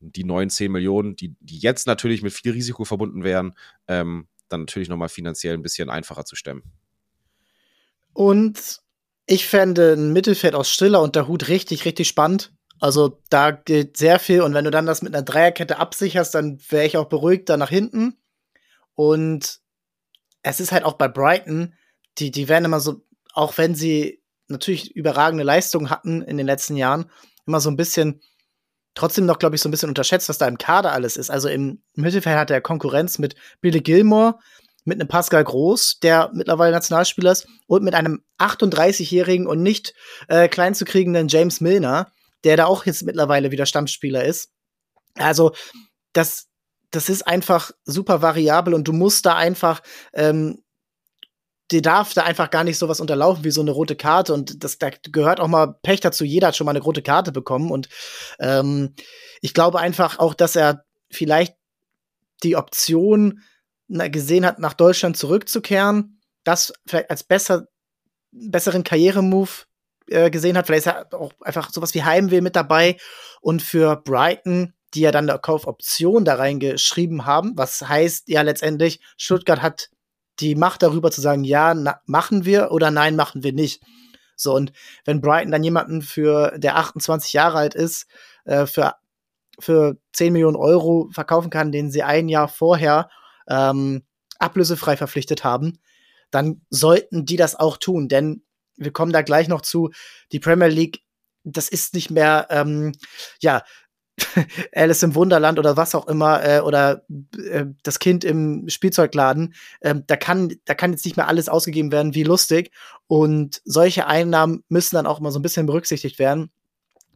die 0.00 0.24
neuen 0.24 0.50
10 0.50 0.72
Millionen, 0.72 1.14
die, 1.14 1.36
die 1.40 1.58
jetzt 1.58 1.86
natürlich 1.86 2.22
mit 2.22 2.32
viel 2.32 2.52
Risiko 2.52 2.84
verbunden 2.84 3.22
wären, 3.22 3.54
ähm, 3.86 4.26
dann 4.48 4.62
natürlich 4.62 4.88
nochmal 4.88 5.08
finanziell 5.08 5.54
ein 5.54 5.62
bisschen 5.62 5.90
einfacher 5.90 6.24
zu 6.24 6.34
stemmen. 6.34 6.64
Und 8.12 8.80
ich 9.26 9.46
fände 9.46 9.94
ein 9.94 10.12
Mittelfeld 10.12 10.54
aus 10.54 10.70
Stiller 10.70 11.00
und 11.00 11.14
der 11.14 11.28
Hut 11.28 11.48
richtig, 11.48 11.84
richtig 11.84 12.08
spannend. 12.08 12.52
Also 12.82 13.22
da 13.30 13.52
geht 13.52 13.96
sehr 13.96 14.18
viel 14.18 14.42
und 14.42 14.54
wenn 14.54 14.64
du 14.64 14.72
dann 14.72 14.86
das 14.86 15.02
mit 15.02 15.14
einer 15.14 15.22
Dreierkette 15.22 15.78
absicherst, 15.78 16.34
dann 16.34 16.58
wäre 16.68 16.84
ich 16.84 16.96
auch 16.96 17.08
beruhigt 17.08 17.48
da 17.48 17.56
nach 17.56 17.68
hinten. 17.68 18.20
Und 18.96 19.60
es 20.42 20.58
ist 20.58 20.72
halt 20.72 20.82
auch 20.82 20.94
bei 20.94 21.06
Brighton, 21.06 21.74
die, 22.18 22.32
die 22.32 22.48
werden 22.48 22.64
immer 22.64 22.80
so, 22.80 23.04
auch 23.34 23.56
wenn 23.56 23.76
sie 23.76 24.20
natürlich 24.48 24.96
überragende 24.96 25.44
Leistungen 25.44 25.90
hatten 25.90 26.22
in 26.22 26.36
den 26.36 26.44
letzten 26.44 26.76
Jahren, 26.76 27.08
immer 27.46 27.60
so 27.60 27.70
ein 27.70 27.76
bisschen, 27.76 28.20
trotzdem 28.96 29.26
noch, 29.26 29.38
glaube 29.38 29.54
ich, 29.54 29.62
so 29.62 29.68
ein 29.68 29.70
bisschen 29.70 29.88
unterschätzt, 29.88 30.28
was 30.28 30.38
da 30.38 30.48
im 30.48 30.58
Kader 30.58 30.90
alles 30.90 31.16
ist. 31.16 31.30
Also 31.30 31.48
im 31.48 31.84
Mittelfeld 31.94 32.36
hat 32.36 32.50
er 32.50 32.60
Konkurrenz 32.60 33.20
mit 33.20 33.36
Billy 33.60 33.80
Gilmore, 33.80 34.40
mit 34.84 35.00
einem 35.00 35.06
Pascal 35.06 35.44
Groß, 35.44 36.00
der 36.00 36.32
mittlerweile 36.34 36.72
Nationalspieler 36.72 37.30
ist, 37.30 37.46
und 37.68 37.84
mit 37.84 37.94
einem 37.94 38.24
38-jährigen 38.38 39.46
und 39.46 39.62
nicht 39.62 39.94
äh, 40.26 40.48
klein 40.48 40.74
zu 40.74 40.84
kriegenden 40.84 41.28
James 41.28 41.60
Milner, 41.60 42.10
der 42.44 42.56
da 42.56 42.66
auch 42.66 42.86
jetzt 42.86 43.02
mittlerweile 43.02 43.50
wieder 43.50 43.66
Stammspieler 43.66 44.24
ist. 44.24 44.50
Also, 45.14 45.52
das, 46.12 46.48
das 46.90 47.08
ist 47.08 47.26
einfach 47.26 47.70
super 47.84 48.22
variabel 48.22 48.74
und 48.74 48.86
du 48.88 48.92
musst 48.92 49.26
da 49.26 49.36
einfach, 49.36 49.82
ähm, 50.12 50.62
dir 51.70 51.82
darf 51.82 52.12
da 52.12 52.22
einfach 52.22 52.50
gar 52.50 52.64
nicht 52.64 52.78
sowas 52.78 53.00
unterlaufen 53.00 53.44
wie 53.44 53.50
so 53.50 53.62
eine 53.62 53.70
rote 53.70 53.96
Karte 53.96 54.34
und 54.34 54.62
das 54.62 54.78
da 54.78 54.90
gehört 54.90 55.40
auch 55.40 55.48
mal 55.48 55.74
Pech 55.82 56.00
dazu. 56.00 56.24
Jeder 56.24 56.48
hat 56.48 56.56
schon 56.56 56.66
mal 56.66 56.72
eine 56.72 56.82
rote 56.82 57.02
Karte 57.02 57.32
bekommen 57.32 57.70
und 57.70 57.88
ähm, 58.38 58.94
ich 59.40 59.54
glaube 59.54 59.80
einfach 59.80 60.18
auch, 60.18 60.34
dass 60.34 60.54
er 60.54 60.84
vielleicht 61.10 61.54
die 62.42 62.56
Option 62.56 63.40
gesehen 63.88 64.46
hat, 64.46 64.58
nach 64.58 64.74
Deutschland 64.74 65.16
zurückzukehren, 65.16 66.20
das 66.44 66.72
vielleicht 66.86 67.10
als 67.10 67.24
besser, 67.24 67.68
besseren 68.30 68.84
Karrieremove 68.84 69.66
äh, 70.08 70.30
gesehen 70.30 70.56
hat. 70.56 70.66
Vielleicht 70.66 70.86
ist 70.86 70.92
er 70.92 71.20
auch 71.20 71.32
einfach 71.40 71.70
sowas 71.70 71.94
wie 71.94 72.04
Heimweh 72.04 72.40
mit 72.40 72.56
dabei. 72.56 72.96
Und 73.40 73.62
für 73.62 73.96
Brighton, 73.96 74.74
die 74.94 75.00
ja 75.00 75.10
dann 75.10 75.28
eine 75.28 75.38
Kaufoption 75.38 76.24
da 76.24 76.34
reingeschrieben 76.34 77.24
haben, 77.24 77.52
was 77.56 77.82
heißt 77.88 78.28
ja 78.28 78.42
letztendlich, 78.42 79.00
Stuttgart 79.16 79.62
hat 79.62 79.90
die 80.40 80.54
Macht 80.54 80.82
darüber 80.82 81.10
zu 81.10 81.20
sagen, 81.20 81.44
ja, 81.44 81.74
na, 81.74 82.00
machen 82.06 82.44
wir 82.44 82.70
oder 82.72 82.90
nein, 82.90 83.16
machen 83.16 83.42
wir 83.42 83.52
nicht. 83.52 83.82
So, 84.36 84.54
und 84.54 84.72
wenn 85.04 85.20
Brighton 85.20 85.52
dann 85.52 85.64
jemanden 85.64 86.02
für, 86.02 86.58
der 86.58 86.76
28 86.76 87.32
Jahre 87.32 87.58
alt 87.58 87.74
ist, 87.74 88.06
äh, 88.44 88.66
für, 88.66 88.94
für 89.58 89.96
10 90.12 90.32
Millionen 90.32 90.56
Euro 90.56 91.08
verkaufen 91.12 91.50
kann, 91.50 91.72
den 91.72 91.90
sie 91.90 92.02
ein 92.02 92.28
Jahr 92.28 92.48
vorher 92.48 93.08
ähm, 93.48 94.02
ablösefrei 94.38 94.96
verpflichtet 94.96 95.44
haben, 95.44 95.78
dann 96.30 96.62
sollten 96.70 97.24
die 97.24 97.36
das 97.36 97.54
auch 97.54 97.76
tun, 97.76 98.08
denn 98.08 98.42
wir 98.84 98.92
kommen 98.92 99.12
da 99.12 99.22
gleich 99.22 99.48
noch 99.48 99.62
zu, 99.62 99.90
die 100.32 100.40
Premier 100.40 100.68
League, 100.68 101.00
das 101.44 101.68
ist 101.68 101.94
nicht 101.94 102.10
mehr, 102.10 102.46
ähm, 102.50 102.92
ja, 103.40 103.62
Alice 104.74 105.02
im 105.02 105.14
Wunderland 105.14 105.58
oder 105.58 105.76
was 105.76 105.94
auch 105.94 106.06
immer 106.06 106.44
äh, 106.44 106.60
oder 106.60 107.02
äh, 107.50 107.64
das 107.82 107.98
Kind 107.98 108.24
im 108.24 108.68
Spielzeugladen, 108.68 109.54
äh, 109.80 109.94
da 110.06 110.16
kann 110.16 110.54
da 110.66 110.74
kann 110.74 110.92
jetzt 110.92 111.04
nicht 111.04 111.16
mehr 111.16 111.28
alles 111.28 111.48
ausgegeben 111.48 111.92
werden 111.92 112.14
wie 112.14 112.22
lustig 112.22 112.72
und 113.06 113.62
solche 113.64 114.06
Einnahmen 114.06 114.64
müssen 114.68 114.96
dann 114.96 115.06
auch 115.06 115.18
immer 115.18 115.32
so 115.32 115.38
ein 115.38 115.42
bisschen 115.42 115.66
berücksichtigt 115.66 116.18
werden 116.18 116.50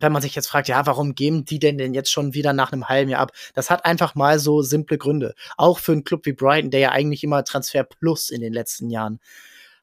wenn 0.00 0.12
man 0.12 0.22
sich 0.22 0.34
jetzt 0.34 0.48
fragt, 0.48 0.68
ja, 0.68 0.84
warum 0.86 1.14
geben 1.14 1.44
die 1.44 1.58
denn 1.58 1.78
denn 1.78 1.94
jetzt 1.94 2.10
schon 2.10 2.34
wieder 2.34 2.52
nach 2.52 2.72
einem 2.72 2.88
halben 2.88 3.10
Jahr 3.10 3.22
ab? 3.22 3.32
Das 3.54 3.70
hat 3.70 3.84
einfach 3.84 4.14
mal 4.14 4.38
so 4.38 4.62
simple 4.62 4.98
Gründe. 4.98 5.34
Auch 5.56 5.78
für 5.78 5.92
einen 5.92 6.04
Club 6.04 6.26
wie 6.26 6.32
Brighton, 6.32 6.70
der 6.70 6.80
ja 6.80 6.90
eigentlich 6.92 7.24
immer 7.24 7.44
Transfer 7.44 7.84
Plus 7.84 8.30
in 8.30 8.40
den 8.40 8.52
letzten 8.52 8.90
Jahren 8.90 9.20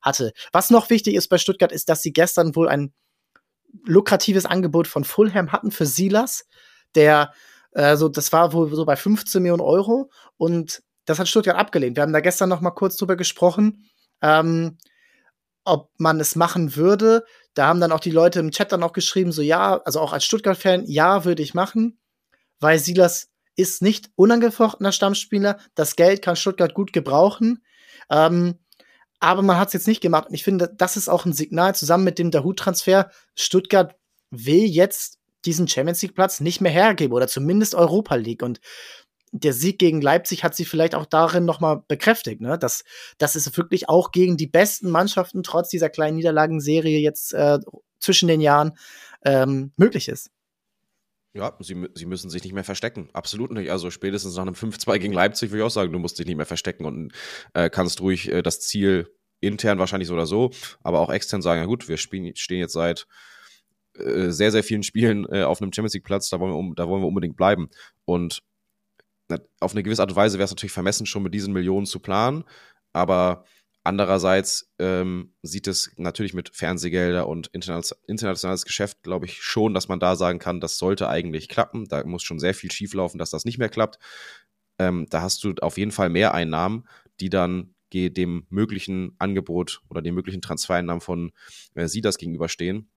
hatte. 0.04 0.34
Was 0.52 0.70
noch 0.70 0.90
wichtig 0.90 1.16
ist 1.16 1.30
bei 1.30 1.38
Stuttgart, 1.38 1.72
ist, 1.72 1.90
dass 1.90 2.02
sie 2.02 2.14
gestern 2.14 2.56
wohl 2.56 2.70
ein 2.70 2.94
lukratives 3.86 4.46
Angebot 4.46 4.88
von 4.88 5.04
Fulham 5.04 5.52
hatten 5.52 5.72
für 5.72 5.88
Silas, 5.88 6.46
der 6.94 7.34
äh, 7.72 7.96
so, 7.96 8.08
das 8.10 8.32
war 8.32 8.54
wohl 8.54 8.74
so 8.76 8.86
bei 8.86 8.96
15 8.96 9.42
Millionen 9.42 9.62
Euro 9.62 10.12
und 10.38 10.84
das 11.06 11.18
hat 11.18 11.28
Stuttgart 11.28 11.58
abgelehnt. 11.58 11.98
Wir 11.98 12.04
haben 12.04 12.14
da 12.14 12.20
gestern 12.20 12.50
noch 12.50 12.62
mal 12.62 12.72
kurz 12.72 12.96
drüber 12.98 13.16
gesprochen. 13.16 13.90
Ähm, 14.22 14.78
ob 15.66 15.92
man 15.98 16.20
es 16.20 16.36
machen 16.36 16.76
würde. 16.76 17.24
Da 17.54 17.68
haben 17.68 17.80
dann 17.80 17.92
auch 17.92 18.00
die 18.00 18.12
Leute 18.12 18.40
im 18.40 18.52
Chat 18.52 18.72
dann 18.72 18.84
auch 18.84 18.94
geschrieben, 18.94 19.32
so 19.32 19.42
ja, 19.42 19.82
also 19.86 20.00
auch 20.00 20.14
als 20.14 20.26
Stuttgart-Fan, 20.26 20.86
ja, 20.88 21.26
würde 21.26 21.44
ich 21.44 21.54
machen, 21.54 22.00
weil 22.60 22.80
Silas 22.80 23.30
ist 23.56 23.82
nicht 23.82 24.10
unangefochtener 24.16 24.92
Stammspieler. 24.92 25.60
Das 25.76 25.96
Geld 25.96 26.22
kann 26.22 26.36
Stuttgart 26.36 26.74
gut 26.74 26.92
gebrauchen. 26.92 27.64
Ähm, 28.10 28.60
aber 29.24 29.42
man 29.42 29.58
hat 29.58 29.70
es 29.70 29.74
jetzt 29.74 29.88
nicht 29.88 30.02
gemacht. 30.02 30.28
Und 30.28 30.34
ich 30.34 30.44
finde, 30.44 30.70
das 30.78 30.98
ist 30.98 31.08
auch 31.08 31.26
ein 31.26 31.32
Signal 31.32 31.74
zusammen 31.76 32.04
mit 32.04 32.20
dem 32.20 32.30
Dahut-Transfer. 32.30 33.10
Stuttgart 33.36 33.96
will 34.32 34.66
jetzt 34.66 35.20
diesen 35.46 35.68
Champions 35.68 36.02
League-Platz 36.02 36.42
nicht 36.42 36.60
mehr 36.60 36.72
hergeben 36.72 37.14
oder 37.14 37.30
zumindest 37.30 37.74
Europa 37.74 38.16
League. 38.16 38.44
Und 38.44 38.60
der 39.32 39.54
Sieg 39.54 39.80
gegen 39.80 40.02
Leipzig 40.02 40.44
hat 40.44 40.56
sie 40.56 40.66
vielleicht 40.66 40.94
auch 40.94 41.06
darin 41.06 41.46
nochmal 41.46 41.84
bekräftigt, 41.88 42.42
ne? 42.42 42.60
dass, 42.60 42.84
dass 43.18 43.36
es 43.36 43.56
wirklich 43.56 43.88
auch 43.88 44.12
gegen 44.12 44.36
die 44.36 44.48
besten 44.48 44.90
Mannschaften 44.90 45.42
trotz 45.42 45.70
dieser 45.70 45.90
kleinen 45.90 46.18
Niederlagenserie 46.18 47.00
jetzt 47.00 47.34
äh, 47.34 47.60
zwischen 48.00 48.28
den 48.28 48.42
Jahren 48.42 48.78
ähm, 49.24 49.72
möglich 49.78 50.10
ist. 50.10 50.32
Ja, 51.34 51.56
sie, 51.60 51.88
sie 51.96 52.06
müssen 52.06 52.30
sich 52.30 52.44
nicht 52.44 52.54
mehr 52.54 52.64
verstecken. 52.64 53.10
Absolut 53.14 53.52
nicht. 53.52 53.72
Also 53.72 53.90
spätestens 53.90 54.36
nach 54.36 54.44
einem 54.44 54.54
5-2 54.54 55.00
gegen 55.00 55.14
Leipzig 55.14 55.50
würde 55.50 55.60
ich 55.60 55.66
auch 55.66 55.72
sagen, 55.72 55.92
du 55.92 55.98
musst 55.98 56.20
dich 56.20 56.28
nicht 56.28 56.38
mehr 56.38 56.46
verstecken 56.46 56.86
und 56.86 57.12
äh, 57.54 57.70
kannst 57.72 58.02
ruhig 58.02 58.32
äh, 58.32 58.44
das 58.44 58.60
Ziel 58.60 59.10
intern 59.40 59.80
wahrscheinlich 59.80 60.08
so 60.08 60.14
oder 60.14 60.28
so, 60.28 60.52
aber 60.84 61.00
auch 61.00 61.12
extern 61.12 61.42
sagen, 61.42 61.60
ja 61.60 61.66
gut, 61.66 61.90
wir 61.90 61.98
spielen, 61.98 62.36
stehen 62.36 62.60
jetzt 62.60 62.74
seit 62.74 63.08
äh, 63.98 64.30
sehr, 64.30 64.52
sehr 64.52 64.64
vielen 64.64 64.84
Spielen 64.84 65.26
äh, 65.32 65.44
auf 65.44 65.62
einem 65.62 65.74
Champions 65.74 65.96
League 65.96 66.06
Platz, 66.06 66.30
da 66.30 66.40
wollen 66.40 66.52
wir, 66.52 66.58
um, 66.58 66.76
da 66.76 66.88
wollen 66.88 67.02
wir 67.02 67.08
unbedingt 67.08 67.36
bleiben. 67.36 67.70
Und 68.06 68.44
auf 69.60 69.72
eine 69.72 69.84
gewisse 69.84 70.02
Art 70.02 70.12
und 70.12 70.16
Weise 70.16 70.38
wäre 70.38 70.46
es 70.46 70.52
natürlich 70.52 70.72
vermessen, 70.72 71.06
schon 71.06 71.24
mit 71.24 71.34
diesen 71.34 71.54
Millionen 71.54 71.88
zu 71.88 72.00
planen, 72.00 72.44
aber 72.94 73.46
andererseits 73.84 74.72
ähm, 74.80 75.34
sieht 75.42 75.68
es 75.68 75.92
natürlich 75.98 76.34
mit 76.34 76.56
Fernsehgelder 76.56 77.28
und 77.28 77.48
internationales 77.48 78.66
Geschäft, 78.66 79.04
glaube 79.04 79.26
ich, 79.26 79.42
schon, 79.42 79.74
dass 79.74 79.88
man 79.88 80.00
da 80.00 80.16
sagen 80.16 80.40
kann, 80.40 80.60
das 80.60 80.78
sollte 80.78 81.10
eigentlich 81.10 81.50
klappen. 81.50 81.86
Da 81.88 82.04
muss 82.06 82.24
schon 82.24 82.40
sehr 82.40 82.54
viel 82.54 82.72
schieflaufen, 82.72 83.18
dass 83.18 83.30
das 83.30 83.46
nicht 83.46 83.58
mehr 83.58 83.70
klappt. 83.70 84.00
Ähm, 84.80 85.08
da 85.10 85.22
hast 85.22 85.44
du 85.44 85.54
auf 85.62 85.78
jeden 85.78 85.92
Fall 85.92 86.10
mehr 86.10 86.34
Einnahmen, 86.34 86.88
die 87.20 87.30
dann 87.30 87.76
dem 87.94 88.48
möglichen 88.50 89.16
Angebot 89.20 89.82
oder 89.88 90.02
den 90.02 90.16
möglichen 90.16 90.42
Transfereinnahmen 90.42 91.00
von 91.00 91.32
äh, 91.76 91.88
Sidas 91.88 92.18
gegenüberstehen. 92.18 92.90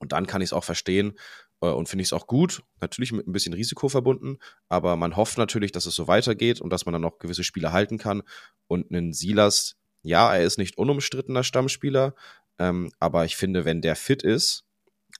Und 0.00 0.12
dann 0.12 0.26
kann 0.26 0.42
ich 0.42 0.50
es 0.50 0.52
auch 0.52 0.64
verstehen, 0.64 1.14
äh, 1.60 1.66
und 1.66 1.88
finde 1.88 2.02
ich 2.02 2.08
es 2.08 2.12
auch 2.12 2.26
gut. 2.26 2.62
Natürlich 2.80 3.12
mit 3.12 3.26
ein 3.26 3.32
bisschen 3.32 3.52
Risiko 3.52 3.88
verbunden, 3.88 4.38
aber 4.68 4.96
man 4.96 5.16
hofft 5.16 5.38
natürlich, 5.38 5.72
dass 5.72 5.86
es 5.86 5.94
so 5.94 6.08
weitergeht 6.08 6.60
und 6.60 6.70
dass 6.70 6.86
man 6.86 6.92
dann 6.92 7.02
noch 7.02 7.18
gewisse 7.18 7.44
Spiele 7.44 7.72
halten 7.72 7.98
kann. 7.98 8.22
Und 8.66 8.90
einen 8.90 9.12
Silas, 9.12 9.76
ja, 10.08 10.34
er 10.34 10.44
ist 10.44 10.58
nicht 10.58 10.78
unumstrittener 10.78 11.44
Stammspieler, 11.44 12.14
ähm, 12.58 12.90
aber 12.98 13.24
ich 13.24 13.36
finde, 13.36 13.64
wenn 13.64 13.82
der 13.82 13.96
fit 13.96 14.22
ist, 14.22 14.64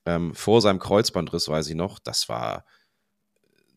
ähm, 0.06 0.34
vor 0.34 0.60
seinem 0.60 0.78
Kreuzbandriss 0.78 1.48
weiß 1.48 1.68
ich 1.68 1.74
noch, 1.74 1.98
das 1.98 2.28
war 2.28 2.64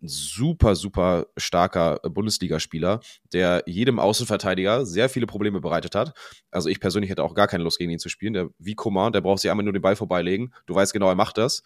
ein 0.02 0.08
super, 0.08 0.76
super 0.76 1.28
starker 1.38 2.00
Bundesligaspieler, 2.00 3.02
der 3.34 3.63
jedem 3.67 4.00
Außenverteidiger 4.00 4.86
sehr 4.86 5.10
viele 5.10 5.28
Probleme 5.28 5.62
bereitet 5.62 5.93
hat. 5.93 6.17
Also 6.50 6.69
ich 6.69 6.80
persönlich 6.80 7.12
hätte 7.12 7.24
auch 7.24 7.36
gar 7.36 7.47
keine 7.47 7.63
Lust 7.63 7.78
gegen 7.78 7.91
ihn 7.91 8.00
zu 8.00 8.10
spielen. 8.10 8.34
Der, 8.34 8.50
wie 8.58 8.74
Coman, 8.74 9.13
der 9.13 9.21
braucht 9.21 9.41
sich 9.41 9.52
einmal 9.52 9.63
nur 9.63 9.74
den 9.74 9.82
Ball 9.84 9.95
vorbeilegen. 9.95 10.56
Du 10.65 10.74
weißt 10.74 10.91
genau, 10.91 11.10
er 11.10 11.15
macht 11.15 11.38
das 11.38 11.62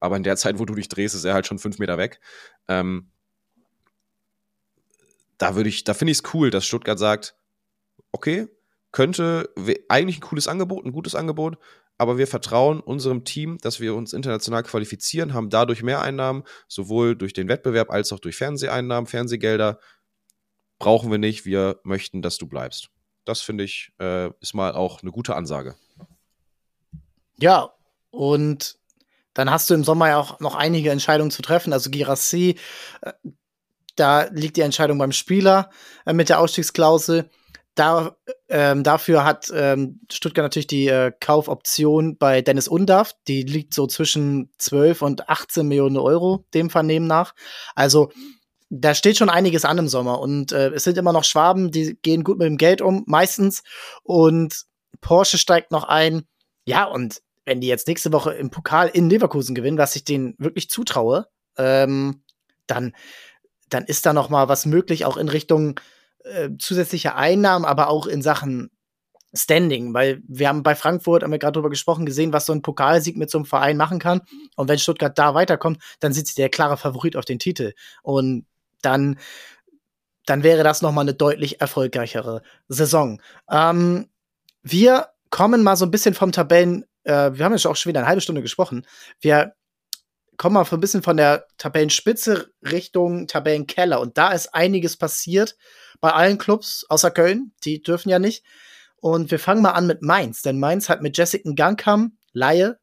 aber 0.00 0.16
in 0.16 0.22
der 0.22 0.36
Zeit, 0.36 0.58
wo 0.58 0.64
du 0.64 0.74
dich 0.74 0.88
drehst, 0.88 1.14
ist 1.14 1.24
er 1.24 1.34
halt 1.34 1.46
schon 1.46 1.58
fünf 1.58 1.78
Meter 1.78 1.98
weg. 1.98 2.20
Ähm, 2.68 3.10
da 5.38 5.54
würde 5.54 5.68
ich, 5.68 5.84
da 5.84 5.94
finde 5.94 6.12
ich 6.12 6.18
es 6.18 6.34
cool, 6.34 6.50
dass 6.50 6.66
Stuttgart 6.66 6.98
sagt, 6.98 7.36
okay, 8.12 8.48
könnte 8.92 9.50
eigentlich 9.88 10.18
ein 10.18 10.22
cooles 10.22 10.48
Angebot, 10.48 10.84
ein 10.84 10.92
gutes 10.92 11.14
Angebot, 11.14 11.58
aber 11.98 12.16
wir 12.16 12.28
vertrauen 12.28 12.80
unserem 12.80 13.24
Team, 13.24 13.58
dass 13.58 13.80
wir 13.80 13.94
uns 13.94 14.12
international 14.12 14.62
qualifizieren, 14.62 15.34
haben 15.34 15.50
dadurch 15.50 15.82
mehr 15.82 16.00
Einnahmen, 16.00 16.44
sowohl 16.68 17.16
durch 17.16 17.32
den 17.32 17.48
Wettbewerb 17.48 17.90
als 17.90 18.12
auch 18.12 18.20
durch 18.20 18.36
Fernseheinnahmen, 18.36 19.08
Fernsehgelder. 19.08 19.80
Brauchen 20.78 21.10
wir 21.10 21.18
nicht, 21.18 21.44
wir 21.44 21.80
möchten, 21.82 22.22
dass 22.22 22.38
du 22.38 22.46
bleibst. 22.46 22.90
Das 23.24 23.40
finde 23.40 23.64
ich, 23.64 23.92
äh, 23.98 24.30
ist 24.40 24.54
mal 24.54 24.72
auch 24.72 25.02
eine 25.02 25.10
gute 25.10 25.34
Ansage. 25.34 25.74
Ja, 27.40 27.74
und 28.10 28.78
dann 29.34 29.50
hast 29.50 29.68
du 29.68 29.74
im 29.74 29.84
Sommer 29.84 30.08
ja 30.08 30.18
auch 30.18 30.38
noch 30.40 30.54
einige 30.54 30.90
Entscheidungen 30.90 31.32
zu 31.32 31.42
treffen. 31.42 31.72
Also 31.72 31.90
Girassi, 31.90 32.58
äh, 33.02 33.12
da 33.96 34.24
liegt 34.30 34.56
die 34.56 34.62
Entscheidung 34.62 34.98
beim 34.98 35.12
Spieler 35.12 35.70
äh, 36.06 36.12
mit 36.12 36.28
der 36.28 36.38
Ausstiegsklausel. 36.38 37.28
Da, 37.78 38.16
ähm, 38.48 38.82
dafür 38.82 39.24
hat 39.24 39.52
ähm, 39.54 40.00
Stuttgart 40.10 40.42
natürlich 40.42 40.66
die 40.66 40.88
äh, 40.88 41.12
Kaufoption 41.20 42.16
bei 42.16 42.42
Dennis 42.42 42.66
Undaff. 42.66 43.12
Die 43.28 43.44
liegt 43.44 43.72
so 43.72 43.86
zwischen 43.86 44.50
12 44.58 45.00
und 45.02 45.28
18 45.28 45.64
Millionen 45.68 45.96
Euro, 45.96 46.44
dem 46.54 46.70
Vernehmen 46.70 47.06
nach. 47.06 47.36
Also 47.76 48.10
da 48.68 48.96
steht 48.96 49.16
schon 49.16 49.30
einiges 49.30 49.64
an 49.64 49.78
im 49.78 49.86
Sommer. 49.86 50.18
Und 50.18 50.50
äh, 50.50 50.70
es 50.70 50.82
sind 50.82 50.98
immer 50.98 51.12
noch 51.12 51.22
Schwaben, 51.22 51.70
die 51.70 51.96
gehen 52.02 52.24
gut 52.24 52.38
mit 52.38 52.48
dem 52.48 52.56
Geld 52.56 52.82
um, 52.82 53.04
meistens. 53.06 53.62
Und 54.02 54.64
Porsche 55.00 55.38
steigt 55.38 55.70
noch 55.70 55.84
ein. 55.84 56.24
Ja, 56.64 56.82
und 56.82 57.22
wenn 57.44 57.60
die 57.60 57.68
jetzt 57.68 57.86
nächste 57.86 58.12
Woche 58.12 58.32
im 58.32 58.50
Pokal 58.50 58.88
in 58.88 59.08
Leverkusen 59.08 59.54
gewinnen, 59.54 59.78
was 59.78 59.94
ich 59.94 60.02
denen 60.02 60.34
wirklich 60.38 60.68
zutraue, 60.68 61.28
ähm, 61.56 62.24
dann, 62.66 62.92
dann 63.68 63.84
ist 63.84 64.04
da 64.04 64.12
noch 64.12 64.30
mal 64.30 64.48
was 64.48 64.66
möglich, 64.66 65.04
auch 65.04 65.16
in 65.16 65.28
Richtung 65.28 65.78
äh, 66.28 66.50
zusätzliche 66.58 67.14
Einnahmen, 67.14 67.64
aber 67.64 67.88
auch 67.88 68.06
in 68.06 68.22
Sachen 68.22 68.70
Standing, 69.34 69.92
weil 69.92 70.22
wir 70.26 70.48
haben 70.48 70.62
bei 70.62 70.74
Frankfurt, 70.74 71.22
haben 71.22 71.32
wir 71.32 71.38
gerade 71.38 71.52
drüber 71.52 71.68
gesprochen, 71.68 72.06
gesehen, 72.06 72.32
was 72.32 72.46
so 72.46 72.52
ein 72.52 72.62
Pokalsieg 72.62 73.16
mit 73.16 73.30
so 73.30 73.38
einem 73.38 73.44
Verein 73.44 73.76
machen 73.76 73.98
kann. 73.98 74.22
Und 74.56 74.68
wenn 74.68 74.78
Stuttgart 74.78 75.18
da 75.18 75.34
weiterkommt, 75.34 75.82
dann 76.00 76.14
sind 76.14 76.38
der 76.38 76.48
klare 76.48 76.78
Favorit 76.78 77.14
auf 77.14 77.26
den 77.26 77.38
Titel. 77.38 77.74
Und 78.02 78.46
dann, 78.80 79.18
dann 80.24 80.42
wäre 80.42 80.64
das 80.64 80.80
noch 80.80 80.92
mal 80.92 81.02
eine 81.02 81.14
deutlich 81.14 81.60
erfolgreichere 81.60 82.42
Saison. 82.68 83.20
Ähm, 83.50 84.08
wir 84.62 85.08
kommen 85.28 85.62
mal 85.62 85.76
so 85.76 85.84
ein 85.84 85.90
bisschen 85.90 86.14
vom 86.14 86.32
Tabellen, 86.32 86.84
äh, 87.04 87.32
wir 87.34 87.44
haben 87.44 87.52
ja 87.52 87.58
schon 87.58 87.72
auch 87.72 87.76
schon 87.76 87.90
wieder 87.90 88.00
eine 88.00 88.08
halbe 88.08 88.22
Stunde 88.22 88.40
gesprochen. 88.40 88.86
Wir 89.20 89.52
kommen 90.38 90.64
so 90.64 90.76
ein 90.76 90.80
bisschen 90.80 91.02
von 91.02 91.16
der 91.16 91.46
Tabellenspitze 91.58 92.52
Richtung 92.62 93.26
Tabellenkeller. 93.26 94.00
Und 94.00 94.16
da 94.16 94.32
ist 94.32 94.54
einiges 94.54 94.96
passiert 94.96 95.56
bei 96.00 96.12
allen 96.12 96.38
Clubs, 96.38 96.86
außer 96.88 97.10
Köln. 97.10 97.52
Die 97.64 97.82
dürfen 97.82 98.08
ja 98.08 98.18
nicht. 98.18 98.44
Und 98.96 99.30
wir 99.30 99.38
fangen 99.38 99.62
mal 99.62 99.72
an 99.72 99.86
mit 99.86 100.02
Mainz, 100.02 100.42
denn 100.42 100.58
Mainz 100.58 100.88
hat 100.88 101.02
mit 101.02 101.16
Jessica 101.16 101.50
Gangkam, 101.54 102.16
Laie 102.32 102.78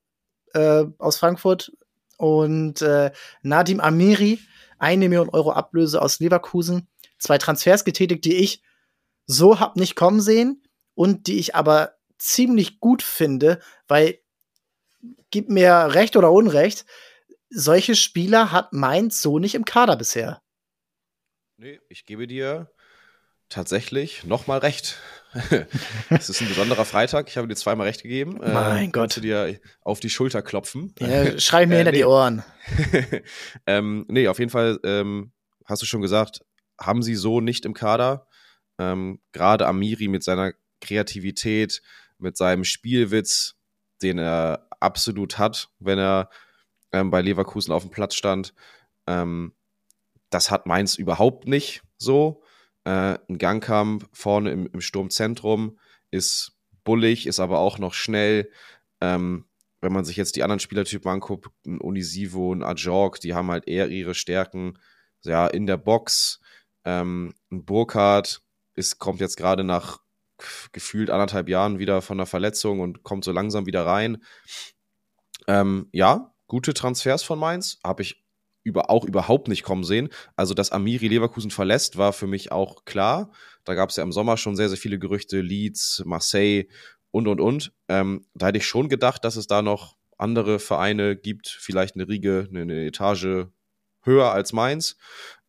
äh, 0.53 0.85
aus 0.97 1.17
Frankfurt, 1.17 1.71
und 2.17 2.81
äh, 2.81 3.11
Nadim 3.41 3.79
Amiri, 3.79 4.39
eine 4.77 5.09
Million 5.09 5.29
Euro 5.29 5.51
Ablöse 5.51 6.01
aus 6.01 6.19
Leverkusen, 6.19 6.87
zwei 7.17 7.37
Transfers 7.37 7.85
getätigt, 7.85 8.25
die 8.25 8.35
ich 8.35 8.61
so 9.25 9.59
hab 9.59 9.75
nicht 9.75 9.95
kommen 9.95 10.21
sehen 10.21 10.63
und 10.93 11.27
die 11.27 11.39
ich 11.39 11.55
aber 11.55 11.95
ziemlich 12.17 12.79
gut 12.79 13.01
finde, 13.01 13.59
weil 13.87 14.19
gib 15.31 15.49
mir 15.49 15.93
Recht 15.93 16.15
oder 16.15 16.31
Unrecht, 16.31 16.85
solche 17.49 17.95
Spieler 17.95 18.51
hat 18.51 18.73
Mainz 18.73 19.21
so 19.21 19.39
nicht 19.39 19.55
im 19.55 19.65
Kader 19.65 19.95
bisher. 19.95 20.41
Nee, 21.57 21.79
ich 21.89 22.05
gebe 22.05 22.27
dir 22.27 22.69
tatsächlich 23.49 24.23
nochmal 24.23 24.59
recht. 24.59 24.97
es 26.09 26.29
ist 26.29 26.41
ein 26.41 26.47
besonderer 26.47 26.85
Freitag. 26.85 27.27
Ich 27.29 27.37
habe 27.37 27.47
dir 27.47 27.55
zweimal 27.55 27.87
recht 27.87 28.03
gegeben. 28.03 28.39
Mein 28.41 28.89
äh, 28.89 28.91
Gott. 28.91 29.21
Dir 29.21 29.59
auf 29.81 29.99
die 29.99 30.09
Schulter 30.09 30.41
klopfen. 30.41 30.93
Ja, 30.99 31.37
schreib 31.39 31.69
mir 31.69 31.75
äh, 31.75 31.77
hinter 31.77 31.91
nee. 31.91 31.97
die 31.99 32.05
Ohren. 32.05 32.43
ähm, 33.67 34.05
nee, 34.07 34.27
auf 34.27 34.39
jeden 34.39 34.51
Fall 34.51 34.79
ähm, 34.83 35.31
hast 35.65 35.81
du 35.81 35.85
schon 35.85 36.01
gesagt, 36.01 36.41
haben 36.79 37.03
sie 37.03 37.15
so 37.15 37.41
nicht 37.41 37.65
im 37.65 37.73
Kader. 37.73 38.27
Ähm, 38.79 39.21
Gerade 39.31 39.67
Amiri 39.67 40.07
mit 40.07 40.23
seiner 40.23 40.53
Kreativität, 40.81 41.81
mit 42.17 42.37
seinem 42.37 42.63
Spielwitz, 42.63 43.55
den 44.01 44.17
er 44.17 44.67
absolut 44.79 45.37
hat, 45.37 45.69
wenn 45.79 45.99
er 45.99 46.29
ähm, 46.95 47.11
bei 47.11 47.21
Leverkusen 47.21 47.73
auf 47.73 47.83
dem 47.83 47.91
Platz 47.91 48.15
stand. 48.15 48.53
Ähm, 49.05 49.53
das 50.29 50.49
hat 50.49 50.65
Mainz 50.65 50.95
überhaupt 50.95 51.45
nicht 51.45 51.83
so. 51.97 52.41
Äh, 52.85 53.19
ein 53.27 53.37
Gangkampf 53.37 54.07
vorne 54.13 54.51
im, 54.51 54.67
im, 54.67 54.79
Sturmzentrum 54.79 55.77
ist 56.09 56.57
bullig, 56.85 57.27
ist 57.27 57.41
aber 57.41 57.59
auch 57.59 57.79
noch 57.79 57.93
schnell. 57.93 58.49
Ähm, 59.01 59.45
wenn 59.81 59.91
man 59.91 60.05
sich 60.05 60.15
jetzt 60.15 60.37
die 60.37 60.43
anderen 60.43 60.61
Spielertypen 60.61 61.11
anguckt, 61.11 61.47
ein 61.65 61.79
Unisivo, 61.79 62.53
ein 62.53 62.63
Ajorg, 62.63 63.19
die 63.19 63.33
haben 63.33 63.51
halt 63.51 63.67
eher 63.67 63.89
ihre 63.89 64.15
Stärken 64.15 64.79
ja, 65.23 65.47
in 65.47 65.65
der 65.65 65.77
Box. 65.77 66.39
Ähm, 66.85 67.33
ein 67.51 67.65
Burkhardt 67.65 68.41
ist, 68.75 68.99
kommt 68.99 69.19
jetzt 69.19 69.35
gerade 69.35 69.65
nach 69.65 69.99
gefühlt 70.71 71.09
anderthalb 71.09 71.49
Jahren 71.49 71.77
wieder 71.77 72.01
von 72.01 72.17
der 72.17 72.25
Verletzung 72.25 72.79
und 72.79 73.03
kommt 73.03 73.25
so 73.25 73.33
langsam 73.33 73.65
wieder 73.65 73.85
rein. 73.85 74.23
Ähm, 75.47 75.89
ja, 75.91 76.34
gute 76.47 76.73
Transfers 76.73 77.23
von 77.23 77.39
Mainz, 77.39 77.79
habe 77.83 78.01
ich 78.01 78.23
über, 78.63 78.89
auch 78.89 79.05
überhaupt 79.05 79.47
nicht 79.47 79.63
kommen 79.63 79.83
sehen. 79.83 80.09
Also, 80.35 80.53
dass 80.53 80.71
Amiri 80.71 81.07
Leverkusen 81.07 81.51
verlässt, 81.51 81.97
war 81.97 82.13
für 82.13 82.27
mich 82.27 82.51
auch 82.51 82.83
klar. 82.85 83.31
Da 83.63 83.75
gab 83.75 83.89
es 83.89 83.95
ja 83.95 84.03
im 84.03 84.11
Sommer 84.11 84.37
schon 84.37 84.55
sehr, 84.55 84.69
sehr 84.69 84.77
viele 84.77 84.99
Gerüchte, 84.99 85.39
Leeds, 85.39 86.01
Marseille 86.05 86.65
und, 87.11 87.27
und, 87.27 87.39
und. 87.39 87.73
Ähm, 87.87 88.25
da 88.33 88.47
hätte 88.47 88.57
ich 88.57 88.67
schon 88.67 88.89
gedacht, 88.89 89.23
dass 89.23 89.35
es 89.35 89.47
da 89.47 89.61
noch 89.61 89.95
andere 90.17 90.59
Vereine 90.59 91.15
gibt, 91.15 91.47
vielleicht 91.47 91.95
eine 91.95 92.07
Riege, 92.07 92.47
eine, 92.49 92.61
eine 92.61 92.85
Etage 92.85 93.47
höher 94.01 94.31
als 94.31 94.51
Mainz. 94.51 94.97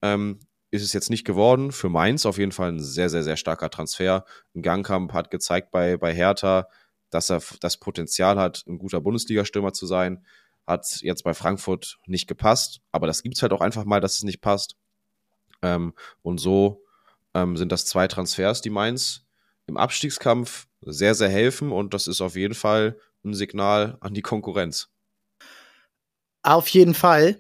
Ähm, 0.03 0.41
ist 0.71 0.83
es 0.83 0.93
jetzt 0.93 1.11
nicht 1.11 1.25
geworden. 1.25 1.73
Für 1.73 1.89
Mainz 1.89 2.27
auf 2.27 2.39
jeden 2.39 2.53
Fall 2.53 2.73
ein 2.73 2.81
sehr, 2.81 3.09
sehr, 3.09 3.23
sehr 3.23 3.37
starker 3.37 3.71
Transfer. 3.71 4.25
Ein 4.55 4.63
Gangkamp 4.63 5.13
hat 5.13 5.31
gezeigt 5.31 5.71
bei, 5.71 5.97
bei 5.97 6.13
Hertha, 6.13 6.69
dass 7.11 7.31
er 7.31 7.41
das 7.61 7.79
Potenzial 7.79 8.39
hat, 8.39 8.65
ein 8.67 8.79
guter 8.79 9.01
Bundesliga-Stürmer 9.01 9.73
zu 9.73 9.87
sein. 9.87 10.25
Hat 10.67 11.01
jetzt 11.01 11.23
bei 11.25 11.35
Frankfurt 11.35 11.99
nicht 12.07 12.27
gepasst, 12.27 12.81
aber 12.93 13.07
das 13.07 13.23
gibt 13.23 13.37
es 13.37 13.43
halt 13.43 13.53
auch 13.53 13.61
einfach 13.61 13.85
mal, 13.85 14.01
dass 14.01 14.15
es 14.15 14.23
nicht 14.23 14.41
passt. 14.41 14.77
Ähm, 15.63 15.95
und 16.23 16.39
so 16.39 16.83
ähm, 17.35 17.57
sind 17.57 17.73
das 17.73 17.87
zwei 17.87 18.09
Transfers, 18.09 18.61
die 18.61 18.71
Mainz 18.71 19.27
im 19.67 19.77
Abstiegskampf 19.77 20.67
sehr, 20.81 21.15
sehr 21.15 21.29
helfen 21.29 21.73
und 21.73 21.95
das 21.95 22.07
ist 22.07 22.21
auf 22.21 22.37
jeden 22.37 22.55
Fall 22.55 22.99
ein 23.25 23.35
Signal 23.35 23.97
an 24.01 24.15
die 24.15 24.23
Konkurrenz. 24.23 24.89
Auf 26.43 26.69
jeden 26.69 26.95
Fall. 26.95 27.39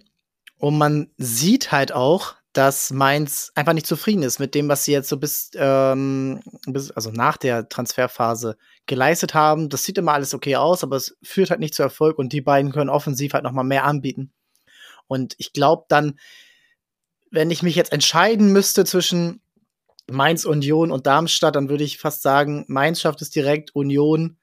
Und 0.58 0.78
man 0.78 1.10
sieht 1.16 1.70
halt 1.70 1.92
auch, 1.92 2.34
dass 2.56 2.90
Mainz 2.90 3.52
einfach 3.54 3.74
nicht 3.74 3.86
zufrieden 3.86 4.22
ist 4.22 4.38
mit 4.38 4.54
dem, 4.54 4.66
was 4.66 4.84
sie 4.84 4.92
jetzt 4.92 5.10
so 5.10 5.18
bis, 5.18 5.50
ähm, 5.56 6.40
bis, 6.66 6.90
also 6.90 7.10
nach 7.10 7.36
der 7.36 7.68
Transferphase 7.68 8.56
geleistet 8.86 9.34
haben. 9.34 9.68
Das 9.68 9.84
sieht 9.84 9.98
immer 9.98 10.14
alles 10.14 10.32
okay 10.32 10.56
aus, 10.56 10.82
aber 10.82 10.96
es 10.96 11.18
führt 11.22 11.50
halt 11.50 11.60
nicht 11.60 11.74
zu 11.74 11.82
Erfolg 11.82 12.18
und 12.18 12.32
die 12.32 12.40
beiden 12.40 12.72
können 12.72 12.88
offensiv 12.88 13.34
halt 13.34 13.44
noch 13.44 13.52
mal 13.52 13.62
mehr 13.62 13.84
anbieten. 13.84 14.32
Und 15.06 15.34
ich 15.36 15.52
glaube 15.52 15.84
dann, 15.88 16.18
wenn 17.30 17.50
ich 17.50 17.62
mich 17.62 17.76
jetzt 17.76 17.92
entscheiden 17.92 18.52
müsste 18.52 18.86
zwischen 18.86 19.42
Mainz, 20.10 20.46
Union 20.46 20.90
und 20.90 21.06
Darmstadt, 21.06 21.56
dann 21.56 21.68
würde 21.68 21.84
ich 21.84 21.98
fast 21.98 22.22
sagen, 22.22 22.64
Mainz 22.68 23.02
schafft 23.02 23.20
es 23.20 23.28
direkt, 23.28 23.74
Union 23.74 24.38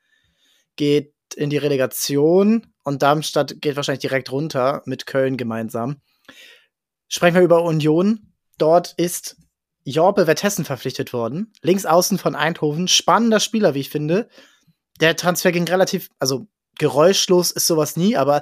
geht 0.75 1.15
in 1.35 1.49
die 1.49 1.57
Relegation 1.57 2.67
und 2.83 3.01
Darmstadt 3.01 3.55
geht 3.59 3.75
wahrscheinlich 3.75 4.01
direkt 4.01 4.31
runter 4.31 4.83
mit 4.85 5.07
Köln 5.07 5.35
gemeinsam. 5.35 6.01
Sprechen 7.13 7.35
wir 7.35 7.43
über 7.43 7.61
Union. 7.61 8.33
Dort 8.57 8.93
ist 8.97 9.37
Jorbe 9.83 10.25
Vertessen 10.25 10.65
verpflichtet 10.65 11.13
worden. 11.13 11.53
Links 11.61 11.85
außen 11.85 12.17
von 12.17 12.33
Eindhoven. 12.33 12.87
Spannender 12.87 13.39
Spieler, 13.39 13.75
wie 13.75 13.81
ich 13.81 13.91
finde. 13.91 14.27
Der 14.99 15.15
Transfer 15.15 15.51
ging 15.51 15.67
relativ, 15.67 16.09
also 16.17 16.47
geräuschlos 16.79 17.51
ist 17.51 17.67
sowas 17.67 17.97
nie, 17.97 18.17
aber 18.17 18.41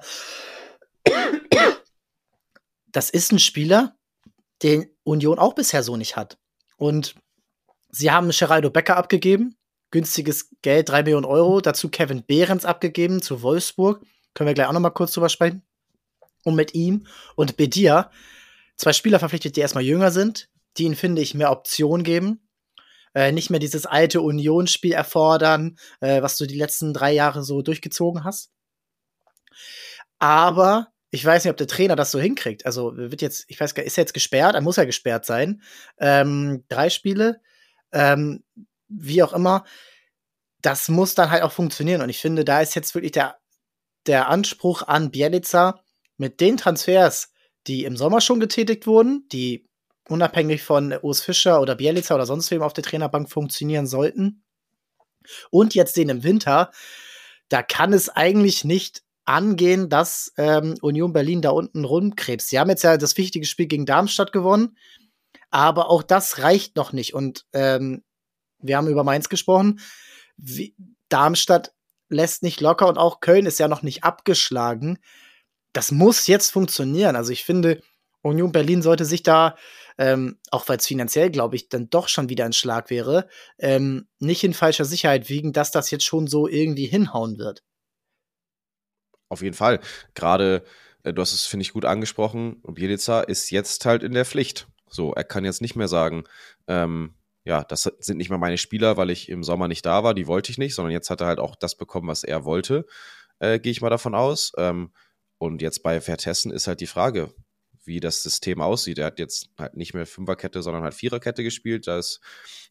das 2.94 3.10
ist 3.10 3.34
ein 3.34 3.40
Spieler, 3.40 3.98
den 4.64 4.90
Union 5.04 5.38
auch 5.38 5.54
bisher 5.54 5.84
so 5.84 5.98
nicht 5.98 6.16
hat. 6.16 6.38
Und 6.78 7.16
sie 7.90 8.10
haben 8.10 8.30
Geraldo 8.30 8.70
Becker 8.70 8.96
abgegeben, 8.96 9.58
günstiges 9.92 10.50
Geld, 10.62 10.88
3 10.88 11.04
Millionen 11.04 11.26
Euro, 11.26 11.60
dazu 11.60 11.90
Kevin 11.90 12.24
Behrens 12.24 12.64
abgegeben 12.64 13.22
zu 13.22 13.42
Wolfsburg. 13.42 14.02
Können 14.34 14.48
wir 14.48 14.54
gleich 14.54 14.68
auch 14.68 14.74
noch 14.74 14.80
mal 14.80 14.92
kurz 14.92 15.12
drüber 15.12 15.28
sprechen. 15.28 15.62
Und 16.46 16.56
mit 16.56 16.74
ihm 16.74 17.06
und 17.36 17.58
Bedia 17.58 18.10
zwei 18.82 18.94
Spieler 18.94 19.20
verpflichtet, 19.20 19.56
die 19.56 19.62
erstmal 19.62 19.84
jünger 19.84 20.10
sind, 20.10 20.50
die 20.78 20.86
ihnen, 20.86 20.96
finde 20.96 21.22
ich, 21.22 21.36
mehr 21.36 21.52
Optionen 21.52 22.04
geben. 22.04 22.48
Äh, 23.14 23.32
nicht 23.32 23.52
mehr 23.52 23.60
dieses 23.60 23.86
alte 23.86 24.22
Unionsspiel 24.22 24.94
erfordern, 24.94 25.78
äh, 26.00 26.22
was 26.22 26.38
du 26.38 26.48
die 26.48 26.58
letzten 26.58 26.94
drei 26.94 27.12
Jahre 27.12 27.44
so 27.44 27.62
durchgezogen 27.62 28.24
hast. 28.24 28.50
Aber 30.18 30.88
ich 31.12 31.24
weiß 31.24 31.44
nicht, 31.44 31.52
ob 31.52 31.58
der 31.58 31.68
Trainer 31.68 31.96
das 31.96 32.10
so 32.10 32.20
hinkriegt. 32.20 32.66
Also 32.66 32.96
wird 32.96 33.22
jetzt, 33.22 33.46
ich 33.50 33.60
weiß 33.60 33.76
gar 33.76 33.84
ist 33.84 33.98
er 33.98 34.04
jetzt 34.04 34.14
gesperrt? 34.14 34.56
Er 34.56 34.62
muss 34.62 34.78
ja 34.78 34.86
gesperrt 34.86 35.26
sein. 35.26 35.62
Ähm, 36.00 36.64
drei 36.70 36.90
Spiele, 36.90 37.42
ähm, 37.92 38.44
wie 38.88 39.22
auch 39.22 39.34
immer. 39.34 39.66
Das 40.62 40.90
muss 40.90 41.14
dann 41.14 41.30
halt 41.30 41.44
auch 41.44 41.52
funktionieren. 41.52 42.02
Und 42.02 42.10
ich 42.10 42.20
finde, 42.20 42.46
da 42.46 42.62
ist 42.62 42.76
jetzt 42.76 42.96
wirklich 42.96 43.12
der, 43.12 43.38
der 44.08 44.30
Anspruch 44.30 44.84
an 44.84 45.12
Bielica 45.12 45.84
mit 46.18 46.40
den 46.40 46.58
Transfers, 46.58 47.31
die 47.68 47.86
im 47.86 47.98
Sommer 47.98 48.22
schon 48.22 48.40
getätigt 48.40 48.88
wurden, 48.88 49.28
die 49.32 49.68
unabhängig 50.08 50.64
von 50.64 50.94
Urs 51.02 51.22
Fischer 51.22 51.62
oder 51.62 51.76
Bielica 51.76 52.16
oder 52.16 52.26
sonst 52.26 52.52
wem 52.52 52.62
auf 52.62 52.74
der 52.74 52.84
Trainerbank 52.84 53.30
funktionieren 53.30 53.88
sollten. 53.88 54.44
Und 55.50 55.76
jetzt 55.76 55.98
den 55.98 56.10
im 56.10 56.24
Winter, 56.24 56.72
da 57.50 57.62
kann 57.62 57.94
es 57.94 58.10
eigentlich 58.10 58.64
nicht 58.64 59.04
angehen, 59.26 59.90
dass 59.90 60.34
ähm, 60.38 60.76
Union 60.82 61.14
Berlin 61.14 61.42
da 61.42 61.52
unten 61.52 61.86
rumkrebst. 61.86 62.50
Sie 62.50 62.60
haben 62.60 62.70
jetzt 62.70 62.84
ja 62.84 62.98
das 62.98 63.18
wichtige 63.18 63.46
Spiel 63.46 63.68
gegen 63.68 63.86
Darmstadt 63.86 64.32
gewonnen, 64.32 64.78
aber 65.52 65.90
auch 65.90 66.04
das 66.04 66.40
reicht 66.40 66.76
noch 66.76 66.92
nicht. 66.92 67.14
Und 67.14 67.46
ähm, 67.54 68.04
wir 68.60 68.78
haben 68.78 68.88
über 68.88 69.04
Mainz 69.04 69.30
gesprochen. 69.30 69.80
Wie, 70.38 70.76
Darmstadt 71.10 71.74
lässt 72.10 72.44
nicht 72.44 72.62
locker 72.62 72.88
und 72.88 72.98
auch 72.98 73.20
Köln 73.20 73.46
ist 73.46 73.60
ja 73.60 73.68
noch 73.68 73.84
nicht 73.84 74.04
abgeschlagen. 74.04 74.98
Das 75.74 75.92
muss 75.92 76.28
jetzt 76.28 76.52
funktionieren. 76.52 77.16
Also 77.16 77.32
ich 77.32 77.44
finde, 77.44 77.82
Union 78.22 78.52
Berlin 78.52 78.82
sollte 78.82 79.06
sich 79.06 79.24
da, 79.24 79.56
ähm, 79.98 80.40
auch 80.52 80.68
weil 80.70 80.78
es 80.78 80.88
finanziell, 80.88 81.30
glaube 81.30 81.56
ich, 81.56 81.70
dann 81.70 81.90
doch 81.90 82.08
schon 82.08 82.30
wieder 82.30 82.46
ein 82.46 82.54
Schlag 82.54 82.90
wäre, 82.90 83.28
ähm, 83.58 84.08
nicht 84.20 84.44
in 84.44 84.54
falscher 84.54 84.86
Sicherheit 84.86 85.30
wiegen, 85.30 85.54
dass 85.54 85.72
das 85.72 85.92
jetzt 85.92 86.06
schon 86.06 86.28
so 86.28 86.48
irgendwie 86.48 86.86
hinhauen 86.86 87.38
wird. 87.38 87.64
Auf 89.30 89.42
jeden 89.42 89.56
Fall. 89.56 89.80
Gerade, 90.14 90.64
äh, 91.04 91.14
du 91.14 91.22
hast 91.22 91.34
es, 91.34 91.46
finde 91.46 91.62
ich, 91.62 91.74
gut 91.74 91.86
angesprochen, 91.86 92.62
Bielica 92.64 93.22
ist 93.22 93.50
jetzt 93.50 93.86
halt 93.86 94.04
in 94.04 94.14
der 94.14 94.26
Pflicht. 94.26 94.68
So, 94.90 95.14
er 95.14 95.24
kann 95.24 95.46
jetzt 95.46 95.62
nicht 95.62 95.78
mehr 95.78 95.88
sagen, 95.88 96.26
ähm, 96.68 97.16
ja, 97.44 97.64
das 97.64 97.84
sind 98.00 98.18
nicht 98.18 98.30
mehr 98.30 98.38
meine 98.38 98.58
Spieler, 98.58 98.98
weil 98.98 99.10
ich 99.10 99.30
im 99.30 99.44
Sommer 99.44 99.68
nicht 99.68 99.86
da 99.86 100.04
war, 100.04 100.14
die 100.14 100.28
wollte 100.28 100.52
ich 100.52 100.58
nicht, 100.58 100.76
sondern 100.76 100.92
jetzt 100.92 101.10
hat 101.10 101.22
er 101.22 101.28
halt 101.28 101.40
auch 101.40 101.56
das 101.56 101.76
bekommen, 101.76 102.08
was 102.08 102.24
er 102.24 102.46
wollte, 102.46 102.86
äh, 103.40 103.60
gehe 103.60 103.72
ich 103.72 103.82
mal 103.82 103.90
davon 103.90 104.14
aus. 104.14 104.52
Ähm, 104.58 104.92
und 105.42 105.64
jetzt 105.64 105.82
bei 105.82 106.00
Vertessen 106.02 106.52
ist 106.52 106.68
halt 106.68 106.82
die 106.82 106.88
Frage, 106.88 107.34
wie 107.84 108.00
das 108.00 108.22
System 108.22 108.62
aussieht. 108.62 109.00
Er 109.00 109.08
hat 109.08 109.18
jetzt 109.18 109.50
halt 109.58 109.76
nicht 109.76 109.96
mehr 109.96 110.06
Fünferkette, 110.06 110.62
sondern 110.62 110.84
halt 110.84 110.94
Viererkette 110.94 111.44
gespielt. 111.44 111.88
Da 111.88 111.98
ist 111.98 112.22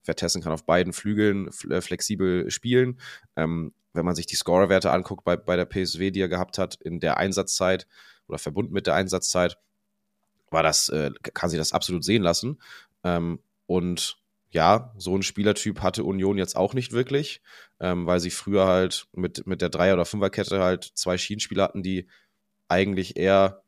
Vertessen 0.04 0.40
kann 0.40 0.52
auf 0.52 0.66
beiden 0.66 0.92
Flügeln 0.92 1.50
äh, 1.68 1.80
flexibel 1.80 2.48
spielen. 2.48 3.00
Ähm, 3.34 3.74
wenn 3.92 4.04
man 4.04 4.14
sich 4.14 4.26
die 4.26 4.36
Scorerwerte 4.36 4.92
anguckt 4.92 5.24
bei, 5.24 5.36
bei 5.36 5.56
der 5.56 5.64
PSW, 5.64 6.12
die 6.12 6.20
er 6.20 6.28
gehabt 6.28 6.58
hat, 6.58 6.76
in 6.76 7.00
der 7.00 7.16
Einsatzzeit 7.16 7.88
oder 8.28 8.38
verbunden 8.38 8.72
mit 8.72 8.86
der 8.86 8.94
Einsatzzeit, 8.94 9.58
war 10.52 10.62
das, 10.62 10.90
äh, 10.90 11.10
kann 11.34 11.50
sich 11.50 11.58
das 11.58 11.72
absolut 11.72 12.04
sehen 12.04 12.22
lassen. 12.22 12.62
Ähm, 13.02 13.40
und 13.66 14.16
ja, 14.50 14.94
so 14.96 15.16
ein 15.16 15.24
Spielertyp 15.24 15.80
hatte 15.80 16.04
Union 16.04 16.38
jetzt 16.38 16.54
auch 16.54 16.72
nicht 16.74 16.92
wirklich, 16.92 17.42
ähm, 17.80 18.06
weil 18.06 18.20
sie 18.20 18.30
früher 18.30 18.68
halt 18.68 19.08
mit, 19.10 19.44
mit 19.48 19.60
der 19.60 19.70
Dreier- 19.70 19.94
oder 19.94 20.04
Fünferkette 20.04 20.60
halt 20.60 20.84
zwei 20.94 21.18
Schienenspieler 21.18 21.64
hatten, 21.64 21.82
die 21.82 22.06
eigentlich 22.70 23.16
eher 23.16 23.62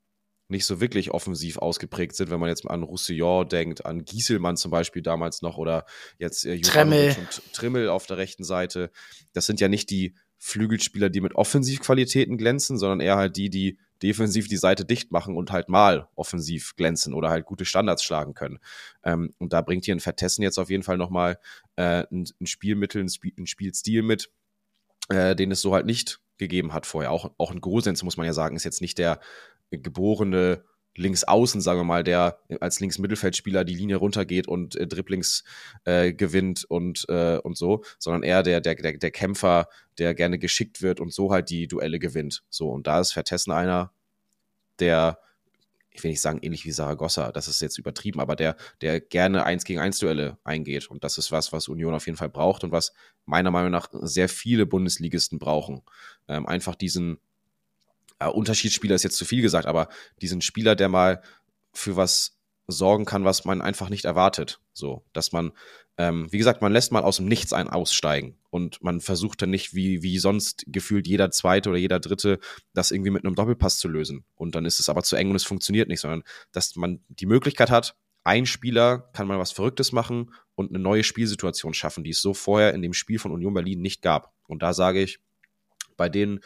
nicht 0.49 0.67
so 0.67 0.81
wirklich 0.81 1.11
offensiv 1.11 1.59
ausgeprägt 1.59 2.15
sind, 2.15 2.31
wenn 2.31 2.39
man 2.39 2.49
jetzt 2.49 2.69
an 2.69 2.83
Roussillon 2.83 3.49
denkt, 3.49 3.85
an 3.87 4.05
Gieselmann 4.05 4.57
zum 4.57 4.71
Beispiel 4.71 5.03
damals 5.03 5.43
noch 5.43 5.57
oder 5.57 5.87
jetzt 6.19 6.45
äh, 6.45 6.61
Tremmel. 6.61 7.17
und 7.19 7.53
Trimmel 7.53 7.89
auf 7.89 8.07
der 8.07 8.19
rechten 8.19 8.45
Seite. 8.45 8.91
Das 9.33 9.47
sind 9.47 9.61
ja 9.61 9.69
nicht 9.69 9.91
die 9.91 10.15
Flügelspieler, 10.39 11.09
die 11.09 11.21
mit 11.21 11.35
Offensivqualitäten 11.35 12.37
glänzen, 12.37 12.79
sondern 12.79 13.01
eher 13.01 13.17
halt 13.17 13.37
die, 13.37 13.49
die 13.49 13.79
defensiv 14.03 14.49
die 14.49 14.57
Seite 14.57 14.85
dicht 14.85 15.13
machen 15.13 15.37
und 15.37 15.53
halt 15.53 15.69
mal 15.69 16.09
offensiv 16.17 16.75
glänzen 16.77 17.15
oder 17.15 17.31
halt 17.31 17.47
gute 17.47 17.65
Standards 17.65 18.03
schlagen 18.03 18.35
können. 18.35 18.59
Ähm, 19.05 19.33
und 19.39 19.53
da 19.53 19.63
bringt 19.63 19.85
hier 19.85 19.95
ein 19.95 20.01
Vertessen 20.01 20.43
jetzt 20.43 20.59
auf 20.59 20.71
jeden 20.71 20.83
Fall 20.83 20.99
nochmal 20.99 21.39
äh, 21.77 22.05
ein, 22.11 22.29
ein 22.41 22.47
Spielmittel, 22.47 23.03
ein, 23.03 23.09
Spiel, 23.09 23.33
ein 23.39 23.47
Spielstil 23.47 24.03
mit, 24.03 24.31
äh, 25.13 25.37
den 25.37 25.51
es 25.51 25.61
so 25.61 25.75
halt 25.75 25.87
nicht 25.87 26.21
gegeben 26.39 26.73
hat 26.73 26.87
vorher. 26.87 27.11
Auch, 27.13 27.31
auch 27.39 27.51
ein 27.51 27.61
Gosens, 27.61 28.03
muss 28.03 28.17
man 28.17 28.27
ja 28.27 28.33
sagen, 28.33 28.57
ist 28.57 28.65
jetzt 28.65 28.81
nicht 28.81 28.99
der 28.99 29.21
geborene 29.71 30.65
Linksaußen, 30.95 31.61
sagen 31.61 31.81
wir 31.81 31.85
mal, 31.85 32.05
der 32.05 32.39
als 32.61 32.81
Linksmittelfeldspieler 32.81 33.65
die 33.65 33.75
Linie 33.75 33.97
runtergeht 33.97 34.47
und 34.47 34.77
äh, 34.77 34.87
Dribblings 34.87 35.45
äh, 35.85 36.13
gewinnt 36.13 36.65
und, 36.65 37.07
äh, 37.09 37.39
und 37.39 37.57
so, 37.57 37.83
sondern 37.99 38.23
eher 38.23 38.43
der, 38.43 38.61
der, 38.61 38.75
der, 38.75 38.99
der 38.99 39.11
Kämpfer, 39.11 39.69
der 39.99 40.15
gerne 40.15 40.39
geschickt 40.39 40.83
wird 40.83 41.01
und 41.01 41.13
so 41.13 41.33
halt 41.33 41.49
die 41.49 41.67
Duelle 41.67 41.99
gewinnt. 41.99 42.45
So, 42.51 42.71
und 42.71 42.87
da 42.87 43.01
ist 43.01 43.13
Vertessen 43.13 43.53
einer, 43.53 43.93
der, 44.81 45.19
ich 45.93 46.03
will 46.03 46.11
nicht 46.11 46.21
sagen 46.21 46.39
ähnlich 46.43 46.65
wie 46.65 46.73
Saragossa, 46.73 47.33
das 47.33 47.49
ist 47.49 47.61
jetzt 47.61 47.79
übertrieben, 47.79 48.21
aber 48.21 48.37
der, 48.37 48.57
der 48.81 49.01
gerne 49.01 49.45
eins 49.45 49.65
gegen 49.65 49.81
eins 49.81 49.99
Duelle 49.99 50.39
eingeht. 50.45 50.89
Und 50.89 51.05
das 51.05 51.19
ist 51.19 51.31
was, 51.31 51.53
was 51.53 51.69
Union 51.69 51.95
auf 51.95 52.07
jeden 52.07 52.17
Fall 52.17 52.31
braucht 52.31 52.65
und 52.65 52.73
was 52.73 52.93
meiner 53.27 53.51
Meinung 53.51 53.71
nach 53.71 53.89
sehr 53.93 54.29
viele 54.29 54.67
Bundesligisten 54.67 55.39
brauchen. 55.39 55.83
Ähm, 56.29 56.47
einfach 56.47 56.75
diesen, 56.75 57.19
äh, 58.19 58.29
Unterschiedsspieler 58.29 58.95
ist 58.95 59.03
jetzt 59.03 59.17
zu 59.17 59.25
viel 59.25 59.43
gesagt, 59.43 59.67
aber 59.67 59.89
diesen 60.21 60.41
Spieler, 60.41 60.77
der 60.77 60.89
mal 60.89 61.23
für 61.73 61.97
was 61.97 62.39
sorgen 62.73 63.05
kann, 63.05 63.25
was 63.25 63.45
man 63.45 63.63
einfach 63.63 63.89
nicht 63.89 64.05
erwartet. 64.05 64.61
So, 64.73 65.05
dass 65.13 65.33
man, 65.33 65.53
ähm, 65.99 66.33
wie 66.33 66.39
gesagt, 66.39 66.63
man 66.63 66.73
lässt 66.73 66.93
mal 66.93 67.03
aus 67.03 67.17
dem 67.17 67.27
Nichts 67.27 67.53
einen 67.53 67.69
aussteigen 67.69 68.39
und 68.51 68.83
man 68.83 69.01
versucht 69.01 69.43
dann 69.43 69.51
nicht, 69.51 69.75
wie, 69.75 70.03
wie 70.03 70.19
sonst 70.19 70.65
gefühlt 70.67 71.07
jeder 71.07 71.31
Zweite 71.31 71.71
oder 71.71 71.79
jeder 71.79 72.01
Dritte, 72.01 72.39
das 72.75 72.91
irgendwie 72.91 73.11
mit 73.11 73.25
einem 73.25 73.35
Doppelpass 73.35 73.79
zu 73.79 73.89
lösen. 73.89 74.25
Und 74.35 74.55
dann 74.55 74.65
ist 74.65 74.81
es 74.81 74.89
aber 74.89 75.03
zu 75.03 75.17
eng 75.17 75.31
und 75.31 75.37
es 75.37 75.45
funktioniert 75.45 75.89
nicht, 75.89 76.01
sondern 76.01 76.23
dass 76.53 76.75
man 76.77 77.01
die 77.09 77.27
Möglichkeit 77.27 77.71
hat, 77.71 77.97
ein 78.25 78.47
Spieler 78.47 79.11
kann 79.13 79.27
mal 79.27 79.39
was 79.39 79.53
Verrücktes 79.53 79.93
machen 79.93 80.33
und 80.55 80.71
eine 80.71 80.79
neue 80.79 81.03
Spielsituation 81.03 81.75
schaffen, 81.75 82.05
die 82.05 82.11
es 82.11 82.23
so 82.23 82.35
vorher 82.35 82.73
in 82.73 82.83
dem 82.83 82.93
Spiel 82.93 83.19
von 83.19 83.33
Union 83.33 83.55
Berlin 83.55 83.81
nicht 83.81 84.01
gab. 84.01 84.33
Und 84.47 84.63
da 84.63 84.73
sage 84.73 85.03
ich, 85.03 85.19
bei 86.03 86.09
denen 86.09 86.41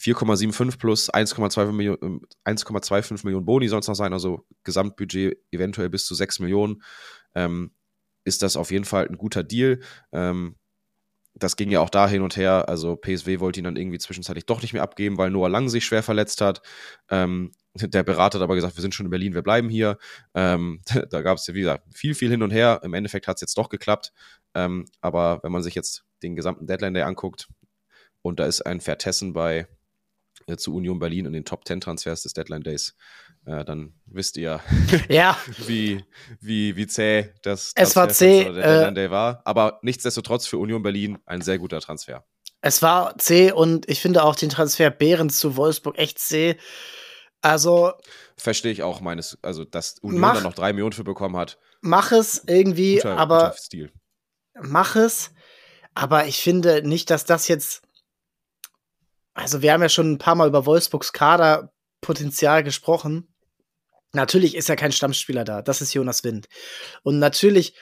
4,75 0.00 0.78
plus 0.78 1.14
1,25 1.14 1.70
Millionen, 1.70 2.22
1,25 2.44 3.24
Millionen 3.24 3.46
Boni 3.46 3.68
sonst 3.68 3.86
noch 3.86 3.94
sein, 3.94 4.12
also 4.12 4.44
Gesamtbudget 4.64 5.38
eventuell 5.52 5.88
bis 5.88 6.06
zu 6.06 6.16
6 6.16 6.40
Millionen, 6.40 6.82
ähm, 7.36 7.70
ist 8.24 8.42
das 8.42 8.56
auf 8.56 8.72
jeden 8.72 8.84
Fall 8.84 9.06
ein 9.06 9.16
guter 9.16 9.44
Deal. 9.44 9.78
Ähm, 10.10 10.56
das 11.34 11.54
ging 11.54 11.70
ja 11.70 11.78
auch 11.78 11.90
da 11.90 12.08
hin 12.08 12.22
und 12.22 12.36
her. 12.36 12.68
Also 12.68 12.96
PSW 12.96 13.38
wollte 13.38 13.60
ihn 13.60 13.64
dann 13.64 13.76
irgendwie 13.76 13.98
zwischenzeitlich 13.98 14.46
doch 14.46 14.60
nicht 14.60 14.72
mehr 14.72 14.82
abgeben, 14.82 15.18
weil 15.18 15.30
Noah 15.30 15.50
Lang 15.50 15.68
sich 15.68 15.84
schwer 15.84 16.02
verletzt 16.02 16.40
hat. 16.40 16.62
Ähm, 17.08 17.52
der 17.74 18.02
Berater 18.02 18.40
hat 18.40 18.42
aber 18.42 18.56
gesagt, 18.56 18.76
wir 18.76 18.82
sind 18.82 18.94
schon 18.94 19.06
in 19.06 19.10
Berlin, 19.10 19.34
wir 19.34 19.42
bleiben 19.42 19.68
hier. 19.68 19.98
Ähm, 20.34 20.80
da 21.10 21.22
gab 21.22 21.38
es 21.38 21.46
ja, 21.46 21.54
wie 21.54 21.60
gesagt, 21.60 21.84
viel, 21.94 22.16
viel 22.16 22.30
hin 22.30 22.42
und 22.42 22.50
her. 22.50 22.80
Im 22.82 22.92
Endeffekt 22.92 23.28
hat 23.28 23.36
es 23.36 23.42
jetzt 23.42 23.56
doch 23.56 23.68
geklappt. 23.68 24.12
Ähm, 24.54 24.86
aber 25.00 25.38
wenn 25.44 25.52
man 25.52 25.62
sich 25.62 25.76
jetzt 25.76 26.04
den 26.24 26.34
gesamten 26.34 26.66
Deadline 26.66 26.94
Day 26.94 27.04
anguckt, 27.04 27.46
und 28.26 28.40
da 28.40 28.46
ist 28.46 28.62
ein 28.62 28.80
Vertessen 28.80 29.32
bei 29.32 29.68
äh, 30.46 30.56
zu 30.56 30.74
Union 30.74 30.98
Berlin 30.98 31.26
in 31.26 31.32
den 31.32 31.44
Top 31.44 31.66
10 31.66 31.80
Transfers 31.80 32.22
des 32.22 32.32
Deadline 32.32 32.62
Days. 32.62 32.94
Äh, 33.46 33.64
dann 33.64 33.94
wisst 34.06 34.36
ihr, 34.36 34.60
ja. 35.08 35.36
wie, 35.66 36.04
wie, 36.40 36.76
wie 36.76 36.86
zäh 36.86 37.32
das 37.42 37.72
es 37.74 37.96
war 37.96 38.08
zäh, 38.08 38.44
der 38.44 38.52
Deadline 38.52 38.92
äh, 38.92 38.94
Day 38.94 39.10
war. 39.10 39.42
Aber 39.44 39.78
nichtsdestotrotz 39.82 40.46
für 40.46 40.58
Union 40.58 40.82
Berlin 40.82 41.18
ein 41.26 41.40
sehr 41.40 41.58
guter 41.58 41.80
Transfer. 41.80 42.24
Es 42.60 42.82
war 42.82 43.16
zäh 43.18 43.52
und 43.52 43.88
ich 43.88 44.00
finde 44.00 44.24
auch 44.24 44.34
den 44.34 44.50
Transfer 44.50 44.90
Behrens 44.90 45.38
zu 45.38 45.56
Wolfsburg 45.56 45.98
echt 45.98 46.18
zäh. 46.18 46.56
Also. 47.40 47.92
Verstehe 48.36 48.72
ich 48.72 48.82
auch 48.82 49.00
meines, 49.00 49.38
also 49.42 49.64
dass 49.64 49.98
Union 50.00 50.20
mach, 50.20 50.34
da 50.34 50.40
noch 50.40 50.54
drei 50.54 50.72
Millionen 50.72 50.92
für 50.92 51.04
bekommen 51.04 51.36
hat. 51.36 51.58
Mach 51.80 52.12
es 52.12 52.42
irgendwie, 52.46 52.96
guter, 52.96 53.16
aber. 53.16 53.38
Guter 53.38 53.52
Stil. 53.58 53.92
Mach 54.60 54.96
es. 54.96 55.30
Aber 55.94 56.26
ich 56.26 56.42
finde 56.42 56.86
nicht, 56.86 57.08
dass 57.08 57.24
das 57.24 57.48
jetzt 57.48 57.85
also 59.36 59.60
wir 59.60 59.72
haben 59.72 59.82
ja 59.82 59.88
schon 59.88 60.12
ein 60.12 60.18
paar 60.18 60.34
Mal 60.34 60.48
über 60.48 60.66
Wolfsburgs 60.66 61.12
Kaderpotenzial 61.12 62.64
gesprochen. 62.64 63.28
Natürlich 64.12 64.56
ist 64.56 64.68
ja 64.68 64.76
kein 64.76 64.92
Stammspieler 64.92 65.44
da. 65.44 65.60
Das 65.60 65.82
ist 65.82 65.92
Jonas 65.92 66.24
Wind. 66.24 66.48
Und 67.02 67.18
natürlich 67.18 67.76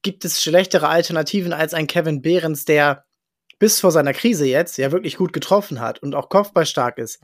gibt 0.00 0.24
es 0.24 0.42
schlechtere 0.42 0.88
Alternativen 0.88 1.52
als 1.52 1.74
ein 1.74 1.86
Kevin 1.86 2.22
Behrens, 2.22 2.64
der 2.64 3.04
bis 3.58 3.80
vor 3.80 3.90
seiner 3.90 4.14
Krise 4.14 4.46
jetzt 4.46 4.78
ja 4.78 4.90
wirklich 4.90 5.16
gut 5.16 5.32
getroffen 5.34 5.80
hat 5.80 5.98
und 6.02 6.14
auch 6.14 6.30
kopfballstark 6.30 6.96
ist. 6.98 7.20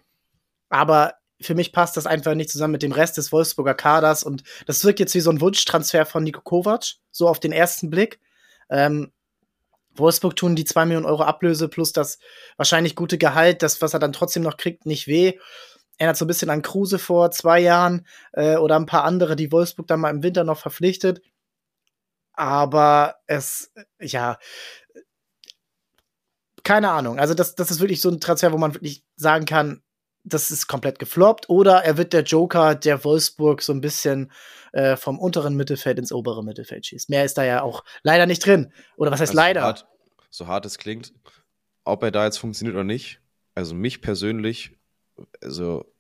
Aber 0.69 1.15
für 1.41 1.55
mich 1.55 1.73
passt 1.73 1.97
das 1.97 2.07
einfach 2.07 2.35
nicht 2.35 2.51
zusammen 2.51 2.73
mit 2.73 2.83
dem 2.83 2.93
Rest 2.93 3.17
des 3.17 3.33
Wolfsburger 3.33 3.75
Kaders 3.75 4.23
und 4.23 4.43
das 4.67 4.85
wirkt 4.85 5.01
jetzt 5.01 5.15
wie 5.15 5.21
so 5.21 5.31
ein 5.31 5.41
Wunschtransfer 5.41 6.07
von 6.07 6.23
Nico 6.23 6.41
Kovac, 6.43 6.95
so 7.11 7.29
auf 7.29 7.41
den 7.41 7.53
ersten 7.53 7.91
Blick. 7.91 8.21
Ähm, 8.71 9.13
Wolfsburg 9.95 10.37
tun 10.37 10.57
die 10.57 10.65
2 10.65 10.87
Millionen 10.87 11.07
Euro 11.07 11.23
Ablöse 11.23 11.69
plus 11.69 11.93
das 11.93 12.19
wahrscheinlich 12.57 12.97
gute 12.97 13.19
Gehalt, 13.19 13.63
das, 13.63 13.83
was 13.83 13.95
er 13.95 14.01
dann 14.01 14.13
trotzdem 14.13 14.43
noch 14.43 14.57
kriegt, 14.57 14.87
nicht 14.87 15.07
weh. 15.07 15.39
Erinnert 15.99 16.17
so 16.17 16.25
ein 16.25 16.29
bisschen 16.29 16.51
an 16.51 16.63
Kruse 16.63 16.99
vor 16.99 17.31
zwei 17.31 17.61
Jahren 17.61 18.07
äh, 18.33 18.57
oder 18.57 18.77
ein 18.77 18.87
paar 18.87 19.05
andere, 19.05 19.37
die 19.37 19.53
Wolfsburg 19.53 19.87
dann 19.87 20.01
mal 20.01 20.11
im 20.11 20.23
Winter 20.23 20.45
noch 20.45 20.59
verpflichtet. 20.59 21.21
Aber 22.33 23.17
es, 23.27 23.73
ja, 24.01 24.39
keine 26.65 26.91
Ahnung. 26.91 27.19
Also, 27.19 27.35
das, 27.35 27.55
das 27.55 27.71
ist 27.71 27.81
wirklich 27.81 28.01
so 28.01 28.09
ein 28.09 28.21
Transfer, 28.21 28.53
wo 28.53 28.59
man 28.59 28.75
wirklich 28.75 29.05
sagen 29.17 29.45
kann, 29.45 29.83
das 30.25 30.51
ist 30.51 30.67
komplett 30.69 30.99
gefloppt. 30.99 31.49
Oder 31.49 31.85
er 31.85 31.97
wird 31.97 32.13
der 32.13 32.23
Joker, 32.23 32.75
der 32.75 33.05
Wolfsburg 33.05 33.63
so 33.63 33.73
ein 33.73 33.81
bisschen 33.81 34.31
äh, 34.73 34.97
vom 34.97 35.19
unteren 35.19 35.57
Mittelfeld 35.57 35.99
ins 35.99 36.13
obere 36.13 36.45
Mittelfeld 36.45 36.87
schießt. 36.87 37.11
Mehr 37.11 37.25
ist 37.25 37.39
da 37.39 37.45
ja 37.45 37.63
auch 37.63 37.85
leider 38.03 38.27
nicht 38.27 38.45
drin. 38.45 38.73
Oder 38.97 39.11
was 39.11 39.21
heißt 39.21 39.31
also 39.31 39.41
leider? 39.41 39.61
So 39.61 39.67
hart, 39.67 39.87
so 40.31 40.47
hart 40.47 40.67
es 40.67 40.79
klingt, 40.79 41.13
ob 41.85 42.03
er 42.03 42.11
da 42.11 42.25
jetzt 42.25 42.39
funktioniert 42.39 42.75
oder 42.75 42.85
nicht, 42.85 43.21
also 43.55 43.75
mich 43.75 44.01
persönlich, 44.01 44.79
also 45.43 45.93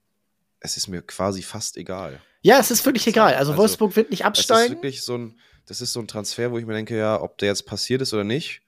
es 0.60 0.76
ist 0.76 0.88
mir 0.88 1.02
quasi 1.02 1.42
fast 1.42 1.76
egal. 1.76 2.20
Ja, 2.42 2.58
es 2.58 2.70
ist 2.70 2.84
wirklich 2.86 3.06
egal. 3.06 3.34
Also, 3.34 3.52
also 3.52 3.62
Wolfsburg 3.62 3.96
wird 3.96 4.10
nicht 4.10 4.24
absteigen. 4.24 4.60
Das 4.60 4.66
ist 4.66 4.76
wirklich 4.76 5.02
so 5.02 5.18
ein, 5.18 5.40
das 5.66 5.80
ist 5.80 5.92
so 5.92 6.00
ein 6.00 6.08
Transfer, 6.08 6.50
wo 6.50 6.58
ich 6.58 6.66
mir 6.66 6.74
denke, 6.74 6.96
ja, 6.96 7.20
ob 7.20 7.38
der 7.38 7.48
jetzt 7.48 7.66
passiert 7.66 8.02
ist 8.02 8.14
oder 8.14 8.24
nicht. 8.24 8.62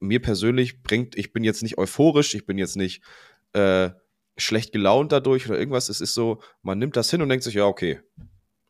Mir 0.00 0.20
persönlich 0.20 0.82
bringt, 0.82 1.16
ich 1.16 1.32
bin 1.32 1.44
jetzt 1.44 1.62
nicht 1.62 1.78
euphorisch, 1.78 2.34
ich 2.34 2.44
bin 2.44 2.58
jetzt 2.58 2.76
nicht 2.76 3.02
äh, 3.52 3.90
schlecht 4.36 4.72
gelaunt 4.72 5.12
dadurch 5.12 5.48
oder 5.48 5.58
irgendwas. 5.58 5.88
Es 5.88 6.00
ist 6.00 6.14
so, 6.14 6.42
man 6.62 6.78
nimmt 6.78 6.96
das 6.96 7.10
hin 7.10 7.22
und 7.22 7.28
denkt 7.28 7.44
sich, 7.44 7.54
ja, 7.54 7.64
okay, 7.64 8.00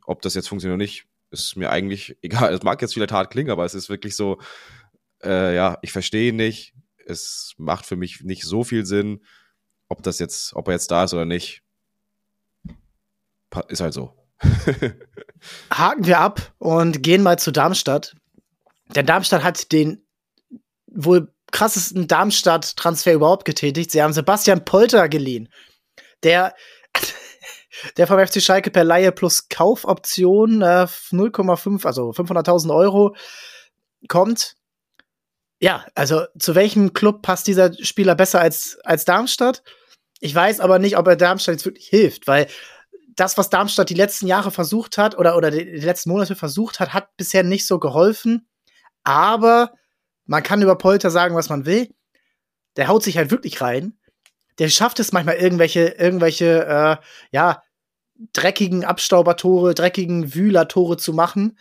ob 0.06 0.22
das 0.22 0.34
jetzt 0.34 0.48
funktioniert 0.48 0.76
oder 0.76 0.82
nicht, 0.82 1.06
ist 1.30 1.56
mir 1.56 1.70
eigentlich 1.70 2.16
egal. 2.22 2.52
Es 2.52 2.62
mag 2.62 2.80
jetzt 2.82 2.94
vielleicht 2.94 3.12
hart 3.12 3.30
klingen, 3.30 3.50
aber 3.50 3.64
es 3.64 3.74
ist 3.74 3.88
wirklich 3.88 4.16
so, 4.16 4.40
äh, 5.22 5.54
ja, 5.54 5.78
ich 5.82 5.92
verstehe 5.92 6.32
nicht. 6.32 6.74
Es 7.04 7.54
macht 7.58 7.86
für 7.86 7.96
mich 7.96 8.22
nicht 8.22 8.44
so 8.44 8.64
viel 8.64 8.86
Sinn, 8.86 9.24
ob 9.88 10.02
das 10.02 10.18
jetzt, 10.18 10.54
ob 10.54 10.68
er 10.68 10.74
jetzt 10.74 10.90
da 10.90 11.04
ist 11.04 11.14
oder 11.14 11.24
nicht. 11.24 11.62
Ist 13.68 13.80
halt 13.80 13.92
so. 13.92 14.16
Haken 15.70 16.06
wir 16.06 16.20
ab 16.20 16.54
und 16.58 17.02
gehen 17.02 17.22
mal 17.22 17.38
zu 17.38 17.50
Darmstadt. 17.52 18.16
Denn 18.94 19.06
Darmstadt 19.06 19.42
hat 19.42 19.72
den 19.72 20.04
wohl 20.86 21.32
krassesten 21.52 22.08
Darmstadt-Transfer 22.08 23.12
überhaupt 23.12 23.44
getätigt. 23.44 23.92
Sie 23.92 24.02
haben 24.02 24.12
Sebastian 24.12 24.64
Polter 24.64 25.08
geliehen. 25.08 25.48
Der, 26.24 26.54
der 27.96 28.06
vom 28.06 28.18
FC 28.18 28.42
Schalke 28.42 28.70
per 28.70 28.84
Laie 28.84 29.12
plus 29.12 29.48
Kaufoption 29.48 30.62
äh, 30.62 30.86
0,5, 31.10 31.86
also 31.86 32.10
500.000 32.10 32.74
Euro 32.74 33.14
kommt. 34.08 34.54
Ja, 35.60 35.86
also 35.94 36.24
zu 36.38 36.56
welchem 36.56 36.92
Club 36.92 37.22
passt 37.22 37.46
dieser 37.46 37.72
Spieler 37.84 38.16
besser 38.16 38.40
als, 38.40 38.78
als 38.82 39.04
Darmstadt? 39.04 39.62
Ich 40.18 40.34
weiß 40.34 40.58
aber 40.58 40.78
nicht, 40.78 40.96
ob 40.96 41.06
er 41.06 41.16
Darmstadt 41.16 41.54
jetzt 41.54 41.64
wirklich 41.64 41.88
hilft, 41.88 42.26
weil 42.26 42.48
das, 43.14 43.36
was 43.38 43.50
Darmstadt 43.50 43.90
die 43.90 43.94
letzten 43.94 44.26
Jahre 44.26 44.50
versucht 44.50 44.98
hat 44.98 45.16
oder, 45.16 45.36
oder 45.36 45.50
die, 45.50 45.64
die 45.64 45.86
letzten 45.86 46.10
Monate 46.10 46.34
versucht 46.34 46.80
hat, 46.80 46.94
hat 46.94 47.16
bisher 47.16 47.42
nicht 47.42 47.66
so 47.66 47.78
geholfen. 47.78 48.48
Aber 49.04 49.72
man 50.26 50.42
kann 50.42 50.62
über 50.62 50.76
Polter 50.76 51.10
sagen, 51.10 51.34
was 51.34 51.48
man 51.48 51.66
will. 51.66 51.88
Der 52.76 52.88
haut 52.88 53.02
sich 53.02 53.16
halt 53.16 53.30
wirklich 53.30 53.60
rein. 53.60 53.98
Der 54.58 54.68
schafft 54.68 55.00
es 55.00 55.12
manchmal 55.12 55.36
irgendwelche, 55.36 55.88
irgendwelche, 55.88 56.64
äh, 56.64 56.96
ja, 57.32 57.62
dreckigen 58.32 58.84
Abstaubertore, 58.84 59.74
dreckigen 59.74 60.34
Wühlertore 60.34 60.96
zu 60.96 61.12
machen. 61.12 61.58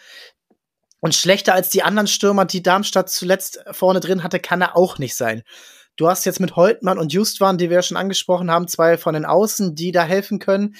Und 0.99 1.15
schlechter 1.15 1.53
als 1.53 1.69
die 1.69 1.83
anderen 1.83 2.07
Stürmer, 2.07 2.45
die 2.45 2.61
Darmstadt 2.61 3.09
zuletzt 3.09 3.63
vorne 3.71 3.99
drin 3.99 4.23
hatte, 4.23 4.39
kann 4.39 4.61
er 4.61 4.77
auch 4.77 4.99
nicht 4.99 5.15
sein. 5.15 5.41
Du 5.95 6.07
hast 6.07 6.25
jetzt 6.25 6.39
mit 6.39 6.55
Holtmann 6.55 6.99
und 6.99 7.11
Justwan, 7.11 7.57
die 7.57 7.69
wir 7.69 7.77
ja 7.77 7.81
schon 7.81 7.97
angesprochen 7.97 8.51
haben, 8.51 8.67
zwei 8.67 8.97
von 8.97 9.13
den 9.13 9.25
Außen, 9.25 9.75
die 9.75 9.91
da 9.91 10.03
helfen 10.03 10.39
können. 10.39 10.75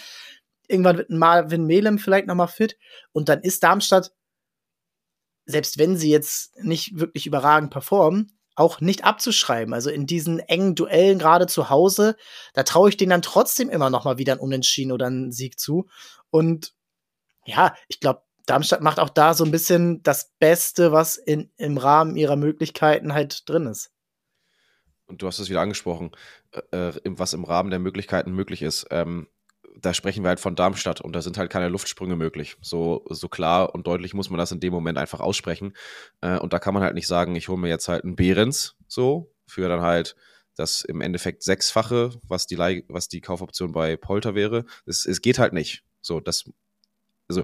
Irgendwann 0.68 0.98
wird 0.98 1.10
Marvin 1.10 1.66
Melem 1.66 1.98
vielleicht 1.98 2.28
noch 2.28 2.36
mal 2.36 2.48
fit. 2.48 2.78
Und 3.12 3.30
dann 3.30 3.42
ist 3.42 3.64
Darmstadt 3.64 4.12
selbst 5.46 5.78
wenn 5.78 5.98
sie 5.98 6.10
jetzt 6.10 6.56
nicht 6.64 7.00
wirklich 7.00 7.26
überragend 7.26 7.72
performen, 7.72 8.38
auch 8.56 8.82
nicht 8.82 9.04
abzuschreiben. 9.04 9.74
Also 9.74 9.90
in 9.90 10.06
diesen 10.06 10.40
engen 10.40 10.76
Duellen 10.76 11.20
gerade 11.20 11.48
zu 11.48 11.70
Hause, 11.70 12.16
da 12.54 12.64
traue 12.64 12.90
ich 12.90 12.98
denen 12.98 13.10
dann 13.10 13.22
trotzdem 13.22 13.70
immer 13.70 13.90
noch 13.90 14.06
mal 14.06 14.18
wieder 14.18 14.34
einen 14.34 14.42
Unentschieden 14.42 14.92
oder 14.92 15.08
einen 15.08 15.32
Sieg 15.32 15.60
zu. 15.60 15.88
Und 16.30 16.74
ja, 17.46 17.74
ich 17.88 18.00
glaube, 18.00 18.24
Darmstadt 18.46 18.82
macht 18.82 19.00
auch 19.00 19.10
da 19.10 19.34
so 19.34 19.46
ein 19.46 19.52
bisschen 19.52 20.04
das 20.04 20.32
Beste, 20.40 20.92
was 20.92 21.16
in, 21.16 21.52
im 21.58 21.78
Rahmen 21.78 22.16
ihrer 22.16 22.36
Möglichkeiten 22.36 23.14
halt 23.14 23.48
drin 23.48 23.68
ist. 23.68 23.92
Und 25.06 25.22
du 25.22 25.28
hast 25.28 25.40
es 25.40 25.50
wieder 25.50 25.62
angesprochen, 25.62 26.12
äh, 26.72 26.90
äh 26.90 26.94
was 27.06 27.34
im 27.34 27.44
Rahmen 27.44 27.70
der 27.70 27.80
Möglichkeiten 27.80 28.32
möglich 28.32 28.62
ist. 28.62 28.88
Ähm, 28.92 29.28
da 29.78 29.94
sprechen 29.94 30.24
wir 30.24 30.30
halt 30.30 30.40
von 30.40 30.56
Darmstadt 30.56 31.02
und 31.02 31.14
da 31.16 31.22
sind 31.22 31.38
halt 31.38 31.52
keine 31.52 31.70
Luftsprünge 31.70 32.16
möglich. 32.16 32.58
So, 32.62 33.06
so 33.10 33.30
klar 33.30 33.74
und 33.74 33.88
deutlich 33.88 34.14
muss 34.14 34.30
man 34.30 34.38
das 34.38 34.52
in 34.52 34.60
dem 34.60 34.74
Moment 34.74 34.98
einfach 34.98 35.20
aussprechen. 35.20 35.74
Äh, 36.22 36.38
und 36.38 36.54
da 36.54 36.60
kann 36.60 36.74
man 36.74 36.84
halt 36.84 36.96
nicht 36.96 37.08
sagen, 37.08 37.36
ich 37.36 37.50
hole 37.50 37.60
mir 37.60 37.70
jetzt 37.70 37.88
halt 37.88 38.04
einen 38.04 38.16
Behrens 38.16 38.76
so 38.88 39.34
für 39.46 39.68
dann 39.68 39.82
halt 39.82 40.16
das 40.56 40.84
im 40.84 41.02
Endeffekt 41.02 41.44
sechsfache, 41.44 42.12
was 42.28 42.46
die, 42.48 42.56
Leih 42.56 42.84
was 42.88 43.08
die 43.08 43.22
Kaufoption 43.22 43.72
bei 43.72 43.98
Polter 43.98 44.36
wäre. 44.36 44.66
Es, 44.86 45.06
es 45.06 45.22
geht 45.22 45.40
halt 45.40 45.54
nicht. 45.54 45.84
So, 46.02 46.20
das, 46.20 46.46
also 47.28 47.44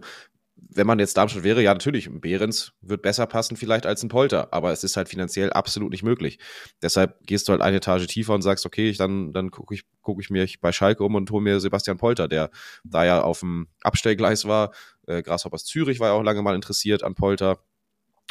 wenn 0.69 0.87
man 0.87 0.99
jetzt 0.99 1.17
Darmstadt 1.17 1.43
wäre, 1.43 1.61
ja, 1.61 1.73
natürlich, 1.73 2.07
ein 2.07 2.21
Behrens 2.21 2.73
wird 2.81 3.01
besser 3.01 3.25
passen 3.25 3.57
vielleicht 3.57 3.85
als 3.85 4.03
ein 4.03 4.09
Polter, 4.09 4.53
aber 4.53 4.71
es 4.71 4.83
ist 4.83 4.97
halt 4.97 5.09
finanziell 5.09 5.51
absolut 5.51 5.91
nicht 5.91 6.03
möglich. 6.03 6.39
Deshalb 6.81 7.25
gehst 7.25 7.47
du 7.47 7.51
halt 7.51 7.61
eine 7.61 7.77
Etage 7.77 8.07
tiefer 8.07 8.33
und 8.33 8.41
sagst, 8.41 8.65
okay, 8.65 8.89
ich, 8.89 8.97
dann, 8.97 9.33
dann 9.33 9.51
gucke 9.51 9.73
ich, 9.73 9.83
guck 10.01 10.19
ich 10.19 10.29
mir 10.29 10.47
bei 10.61 10.71
Schalke 10.71 11.03
um 11.03 11.15
und 11.15 11.29
hole 11.31 11.43
mir 11.43 11.59
Sebastian 11.59 11.97
Polter, 11.97 12.27
der 12.27 12.49
da 12.83 13.05
ja 13.05 13.21
auf 13.21 13.39
dem 13.39 13.67
Abstellgleis 13.81 14.45
war. 14.45 14.71
Äh, 15.05 15.21
Grasshoppers 15.21 15.65
Zürich 15.65 15.99
war 15.99 16.09
ja 16.09 16.13
auch 16.13 16.23
lange 16.23 16.41
mal 16.41 16.55
interessiert 16.55 17.03
an 17.03 17.15
Polter. 17.15 17.59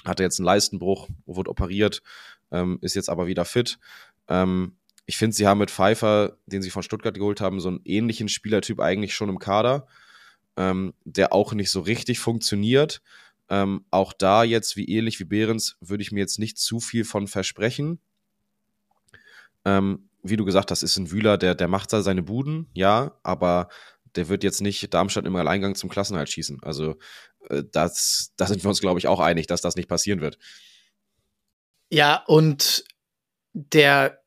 Hatte 0.05 0.23
jetzt 0.23 0.39
einen 0.39 0.47
Leistenbruch, 0.47 1.09
wurde 1.25 1.51
operiert, 1.51 2.03
ähm, 2.53 2.79
ist 2.81 2.95
jetzt 2.95 3.09
aber 3.09 3.27
wieder 3.27 3.45
fit. 3.45 3.79
Ähm, 4.29 4.77
ich 5.07 5.17
finde, 5.17 5.35
sie 5.35 5.47
haben 5.47 5.59
mit 5.59 5.71
Pfeiffer, 5.71 6.37
den 6.47 6.63
sie 6.63 6.71
von 6.71 6.83
Stuttgart 6.83 7.15
geholt 7.15 7.41
haben, 7.41 7.61
so 7.61 7.69
einen 7.69 7.81
ähnlichen 7.85 8.29
Spielertyp 8.29 8.81
eigentlich 8.81 9.15
schon 9.15 9.29
im 9.29 9.39
Kader 9.39 9.87
ähm, 10.57 10.95
der 11.05 11.33
auch 11.33 11.53
nicht 11.53 11.71
so 11.71 11.81
richtig 11.81 12.19
funktioniert. 12.19 13.03
Ähm, 13.49 13.85
auch 13.91 14.13
da 14.13 14.43
jetzt, 14.43 14.77
wie 14.77 14.89
ähnlich 14.89 15.21
wie 15.21 15.25
Behrens, 15.25 15.77
würde 15.81 16.03
ich 16.03 16.13
mir 16.13 16.21
jetzt 16.21 16.39
nicht 16.39 16.59
zu 16.59 16.81
viel 16.81 17.05
von 17.05 17.29
versprechen. 17.29 18.01
Ähm, 19.65 20.09
wie 20.23 20.37
du 20.37 20.45
gesagt 20.45 20.71
hast, 20.71 20.83
ist 20.83 20.97
ein 20.97 21.11
Wühler, 21.11 21.39
der, 21.39 21.55
der 21.55 21.69
macht 21.69 21.93
da 21.93 22.03
seine 22.03 22.23
Buden, 22.23 22.69
ja, 22.75 23.19
aber 23.23 23.69
der 24.17 24.29
wird 24.29 24.43
jetzt 24.43 24.61
nicht 24.61 24.93
Darmstadt 24.93 25.27
im 25.27 25.37
Alleingang 25.37 25.75
zum 25.75 25.91
Klassenhalt 25.91 26.31
schießen. 26.31 26.63
Also 26.63 26.97
äh, 27.49 27.63
das, 27.71 28.33
da 28.37 28.47
sind 28.47 28.65
wir 28.65 28.69
uns, 28.69 28.81
glaube 28.81 28.99
ich, 28.99 29.07
auch 29.07 29.21
einig, 29.21 29.47
dass 29.47 29.61
das 29.61 29.77
nicht 29.77 29.89
passieren 29.89 30.21
wird. 30.21 30.39
Ja, 31.91 32.25
und 32.27 32.85
der 33.53 34.21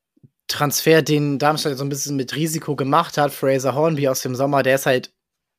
Transfer, 0.46 1.02
den 1.02 1.38
Darmstadt 1.38 1.76
so 1.76 1.84
ein 1.84 1.90
bisschen 1.90 2.16
mit 2.16 2.34
Risiko 2.34 2.74
gemacht 2.74 3.18
hat, 3.18 3.32
Fraser 3.32 3.74
Hornby 3.74 4.08
aus 4.08 4.22
dem 4.22 4.34
Sommer, 4.34 4.62
der 4.62 4.76
ist 4.76 4.86
halt 4.86 5.12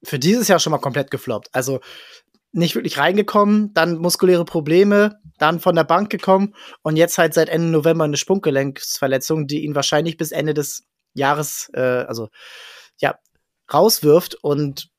für 0.03 0.19
dieses 0.19 0.47
Jahr 0.47 0.59
schon 0.59 0.71
mal 0.71 0.79
komplett 0.79 1.11
gefloppt. 1.11 1.49
Also 1.51 1.79
nicht 2.53 2.75
wirklich 2.75 2.97
reingekommen, 2.97 3.73
dann 3.73 3.97
muskuläre 3.97 4.45
Probleme, 4.45 5.19
dann 5.37 5.59
von 5.59 5.75
der 5.75 5.83
Bank 5.83 6.09
gekommen 6.09 6.53
und 6.81 6.97
jetzt 6.97 7.17
halt 7.17 7.33
seit 7.33 7.49
Ende 7.49 7.67
November 7.69 8.03
eine 8.03 8.17
Sprunggelenksverletzung, 8.17 9.47
die 9.47 9.63
ihn 9.63 9.75
wahrscheinlich 9.75 10.17
bis 10.17 10.31
Ende 10.31 10.53
des 10.53 10.83
Jahres, 11.13 11.69
äh, 11.73 11.79
also 11.79 12.29
ja, 12.97 13.15
rauswirft 13.73 14.35
und 14.35 14.89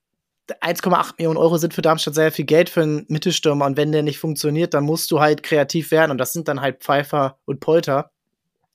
1,8 0.61 1.14
Millionen 1.18 1.36
Euro 1.36 1.57
sind 1.59 1.74
für 1.74 1.82
Darmstadt 1.82 2.14
sehr 2.14 2.32
viel 2.32 2.44
Geld 2.44 2.68
für 2.68 2.82
einen 2.82 3.05
Mittelstürmer 3.09 3.66
und 3.66 3.76
wenn 3.76 3.92
der 3.92 4.03
nicht 4.03 4.18
funktioniert, 4.18 4.74
dann 4.74 4.84
musst 4.84 5.11
du 5.11 5.20
halt 5.20 5.42
kreativ 5.42 5.90
werden 5.90 6.11
und 6.11 6.18
das 6.18 6.32
sind 6.32 6.48
dann 6.48 6.61
halt 6.61 6.82
Pfeiffer 6.82 7.38
und 7.44 7.61
Polter 7.61 8.11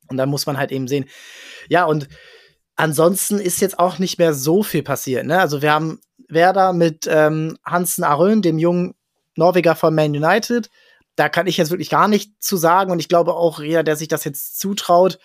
und 0.07 0.17
dann 0.17 0.29
muss 0.29 0.45
man 0.45 0.57
halt 0.57 0.71
eben 0.71 0.87
sehen. 0.87 1.05
Ja, 1.67 1.85
und 1.85 2.07
ansonsten 2.75 3.39
ist 3.39 3.59
jetzt 3.59 3.79
auch 3.79 3.99
nicht 3.99 4.17
mehr 4.17 4.33
so 4.33 4.63
viel 4.63 4.83
passiert. 4.83 5.25
Ne? 5.25 5.39
Also 5.39 5.61
wir 5.61 5.73
haben 5.73 5.99
Werder 6.27 6.73
mit 6.73 7.07
ähm, 7.09 7.57
Hansen 7.63 8.03
Arön, 8.03 8.41
dem 8.41 8.57
jungen 8.57 8.95
Norweger 9.35 9.75
von 9.75 9.93
Man 9.93 10.11
United. 10.11 10.69
Da 11.15 11.29
kann 11.29 11.47
ich 11.47 11.57
jetzt 11.57 11.71
wirklich 11.71 11.89
gar 11.89 12.07
nicht 12.07 12.33
zu 12.43 12.57
sagen 12.57 12.91
und 12.91 12.99
ich 12.99 13.07
glaube 13.07 13.33
auch 13.33 13.59
jeder, 13.59 13.83
der 13.83 13.95
sich 13.95 14.07
das 14.07 14.23
jetzt 14.23 14.59
zutraut, 14.59 15.19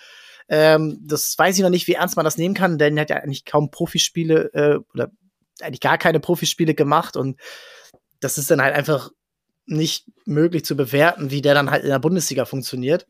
ähm, 0.49 0.99
das 1.03 1.37
weiß 1.39 1.57
ich 1.57 1.63
noch 1.63 1.71
nicht, 1.71 1.87
wie 1.87 1.95
ernst 1.95 2.17
man 2.17 2.25
das 2.25 2.39
nehmen 2.39 2.55
kann, 2.55 2.79
denn 2.79 2.97
er 2.97 3.03
hat 3.03 3.11
ja 3.11 3.17
eigentlich 3.17 3.45
kaum 3.45 3.71
Profispiele 3.71 4.51
äh, 4.55 4.79
oder 4.93 5.11
eigentlich 5.61 5.81
gar 5.81 5.99
keine 5.99 6.21
Profispiele 6.21 6.75
gemacht 6.75 7.17
und 7.17 7.41
das 8.21 8.39
ist 8.39 8.51
dann 8.51 8.63
halt 8.63 8.75
einfach 8.75 9.11
nicht 9.67 10.11
möglich 10.25 10.65
zu 10.65 10.77
bewerten, 10.77 11.31
wie 11.31 11.43
der 11.43 11.55
dann 11.55 11.71
halt 11.71 11.85
in 11.85 11.91
der 11.91 11.99
Bundesliga 11.99 12.45
funktioniert. 12.45 13.07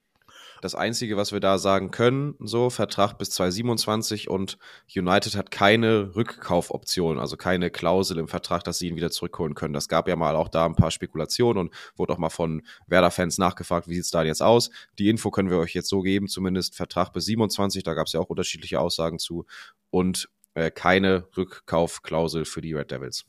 Das 0.63 0.77
Einzige, 0.77 1.17
was 1.17 1.33
wir 1.33 1.41
da 1.41 1.59
sagen 1.59 1.91
können, 1.91 2.37
so 2.39 2.71
Vertrag 2.71 3.19
bis 3.19 3.31
2027 3.31 4.31
und 4.31 4.59
United 4.95 5.35
hat 5.35 5.51
keine 5.51 6.15
Rückkaufoption, 6.15 7.19
also 7.19 7.37
keine 7.37 7.69
Klausel 7.69 8.19
im 8.19 8.29
Vertrag, 8.29 8.63
dass 8.63 8.79
sie 8.79 8.87
ihn 8.87 8.95
wieder 8.95 9.11
zurückholen 9.11 9.57
können. 9.57 9.75
Das 9.75 9.89
gab 9.89 10.07
ja 10.07 10.15
mal 10.15 10.37
auch 10.37 10.49
da 10.49 10.65
ein 10.65 10.77
paar 10.77 10.93
Spekulationen 10.93 11.59
und 11.59 11.75
wurde 11.97 12.13
auch 12.13 12.19
mal 12.19 12.31
von 12.31 12.63
Werder-Fans 12.87 13.39
nachgefragt, 13.39 13.89
wie 13.89 13.95
sieht 13.95 14.05
es 14.05 14.13
da 14.13 14.23
jetzt 14.23 14.41
aus? 14.41 14.71
Die 15.01 15.09
Info 15.09 15.33
können 15.33 15.51
wir 15.51 15.59
euch 15.59 15.75
jetzt 15.75 15.89
so 15.89 16.01
geben, 16.01 16.29
zumindest 16.29 16.77
Vertrag 16.77 17.13
bis 17.13 17.25
27, 17.25 17.83
da 17.83 17.95
gab 17.95 18.07
es 18.07 18.13
ja 18.13 18.21
auch 18.21 18.31
unterschiedliche 18.31 18.79
Aussagen 18.79 19.19
zu 19.19 19.47
und 19.91 20.29
äh, 20.55 20.71
keine 20.71 21.27
Rückkaufklausel 21.37 22.45
für 22.45 22.61
die 22.61 22.73
Red 22.73 22.93
Devils. 22.93 23.25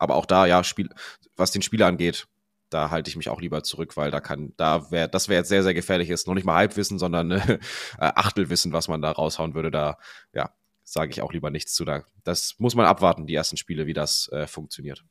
Aber 0.00 0.16
auch 0.16 0.26
da, 0.26 0.46
ja, 0.46 0.64
Spiel, 0.64 0.88
was 1.36 1.52
den 1.52 1.62
Spieler 1.62 1.86
angeht, 1.86 2.26
da 2.72 2.90
halte 2.90 3.10
ich 3.10 3.16
mich 3.16 3.28
auch 3.28 3.40
lieber 3.40 3.62
zurück, 3.62 3.96
weil 3.96 4.10
da 4.10 4.20
kann, 4.20 4.52
da 4.56 4.90
wäre, 4.90 5.08
das 5.08 5.28
wäre 5.28 5.40
jetzt 5.40 5.48
sehr, 5.48 5.62
sehr 5.62 5.74
gefährlich 5.74 6.10
ist. 6.10 6.26
Noch 6.26 6.34
nicht 6.34 6.44
mal 6.44 6.56
Halbwissen, 6.56 6.98
sondern 6.98 7.30
äh, 7.30 7.58
Achtelwissen, 7.98 8.72
was 8.72 8.88
man 8.88 9.02
da 9.02 9.10
raushauen 9.10 9.54
würde. 9.54 9.70
Da, 9.70 9.98
ja, 10.32 10.50
sage 10.84 11.10
ich 11.10 11.22
auch 11.22 11.32
lieber 11.32 11.50
nichts 11.50 11.74
zu. 11.74 11.84
Da, 11.84 12.02
das 12.24 12.54
muss 12.58 12.74
man 12.74 12.86
abwarten, 12.86 13.26
die 13.26 13.34
ersten 13.34 13.56
Spiele, 13.56 13.86
wie 13.86 13.94
das 13.94 14.28
äh, 14.32 14.46
funktioniert. 14.46 15.04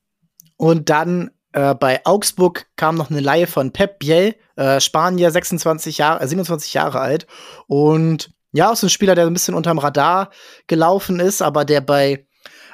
Und 0.57 0.89
dann 0.89 1.31
äh, 1.53 1.75
bei 1.75 2.05
Augsburg 2.05 2.67
kam 2.75 2.95
noch 2.95 3.09
eine 3.09 3.19
Laie 3.19 3.47
von 3.47 3.71
Pep 3.71 3.99
Biel, 3.99 4.35
äh, 4.55 4.79
Spanier, 4.79 5.31
26 5.31 5.97
Jahre, 5.97 6.27
27 6.27 6.73
Jahre 6.73 6.99
alt. 6.99 7.27
Und 7.67 8.31
ja, 8.53 8.71
auch 8.71 8.75
so 8.75 8.87
ein 8.87 8.91
Spieler, 8.91 9.15
der 9.15 9.25
ein 9.27 9.33
bisschen 9.33 9.55
unterm 9.55 9.79
Radar 9.79 10.29
gelaufen 10.67 11.19
ist, 11.19 11.41
aber 11.41 11.65
der 11.65 11.81
bei 11.81 12.27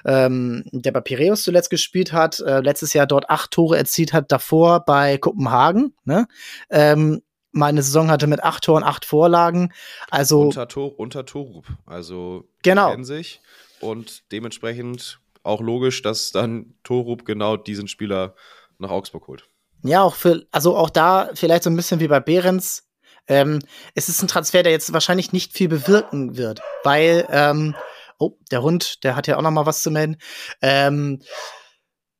ähm, 0.08 0.64
der 0.72 0.92
bei 0.94 1.02
Piraeus 1.02 1.44
zuletzt 1.44 1.70
gespielt 1.70 2.14
hat, 2.14 2.40
äh, 2.40 2.62
letztes 2.62 2.94
Jahr 2.94 3.06
dort 3.06 3.30
acht 3.30 3.52
Tore 3.52 3.78
erzielt 3.78 4.14
hat, 4.14 4.32
davor 4.32 4.86
bei 4.86 5.18
Kopenhagen. 5.18 5.94
Ne? 6.06 6.28
Ähm, 6.70 7.22
mal 7.52 7.68
eine 7.68 7.84
Saison 7.84 8.10
hatte 8.10 8.26
mit 8.26 8.42
acht 8.42 8.64
Toren, 8.64 8.84
acht 8.84 9.04
Vorlagen. 9.04 9.74
Also 10.10 10.42
unter, 10.42 10.68
Tor, 10.70 10.98
unter 10.98 11.26
Torup. 11.26 11.66
Also 11.86 12.48
genau. 12.64 12.90
kennen 12.92 13.04
sich 13.04 13.42
und 13.82 14.32
dementsprechend 14.32 15.20
auch 15.44 15.60
logisch, 15.60 16.02
dass 16.02 16.32
dann 16.32 16.76
Torup 16.84 17.26
genau 17.26 17.58
diesen 17.58 17.90
Spieler 17.90 18.34
nach 18.80 18.90
Augsburg 18.90 19.28
holt. 19.28 19.46
Ja, 19.84 20.04
auch 20.04 20.16
für, 20.16 20.46
also 20.52 20.76
auch 20.76 20.90
da 20.90 21.30
vielleicht 21.34 21.64
so 21.64 21.70
ein 21.70 21.76
bisschen 21.76 22.00
wie 22.00 22.08
bei 22.08 22.20
Behrens. 22.22 22.88
Ähm, 23.28 23.60
es 23.94 24.08
ist 24.08 24.22
ein 24.22 24.30
Transfer, 24.30 24.64
der 24.64 24.72
jetzt 24.72 24.94
wahrscheinlich 24.94 25.34
nicht 25.34 25.52
viel 25.52 25.68
bewirken 25.68 26.38
wird, 26.38 26.62
weil, 26.84 27.28
ähm, 27.30 27.76
oh, 28.18 28.38
der 28.52 28.62
Hund, 28.62 29.04
der 29.04 29.16
hat 29.16 29.28
ja 29.28 29.38
auch 29.38 29.42
noch 29.42 29.52
mal 29.52 29.66
was 29.66 29.82
zu 29.82 29.92
melden. 29.92 30.18
Ähm, 30.62 31.22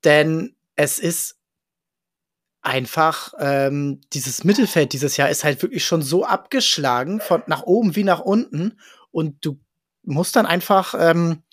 denn 0.04 0.56
es 0.76 1.00
ist 1.00 1.38
einfach 2.62 3.34
ähm, 3.40 4.02
dieses 4.14 4.44
Mittelfeld 4.44 4.92
dieses 4.92 5.16
Jahr 5.16 5.30
ist 5.30 5.44
halt 5.44 5.62
wirklich 5.62 5.86
schon 5.86 6.02
so 6.02 6.26
abgeschlagen 6.26 7.22
von 7.22 7.42
nach 7.48 7.64
oben 7.64 7.96
wie 7.96 8.04
nach 8.04 8.20
unten 8.20 8.80
und 9.12 9.46
du 9.46 9.60
musst 10.04 10.36
dann 10.36 10.46
einfach 10.46 10.94
ähm, 10.98 11.44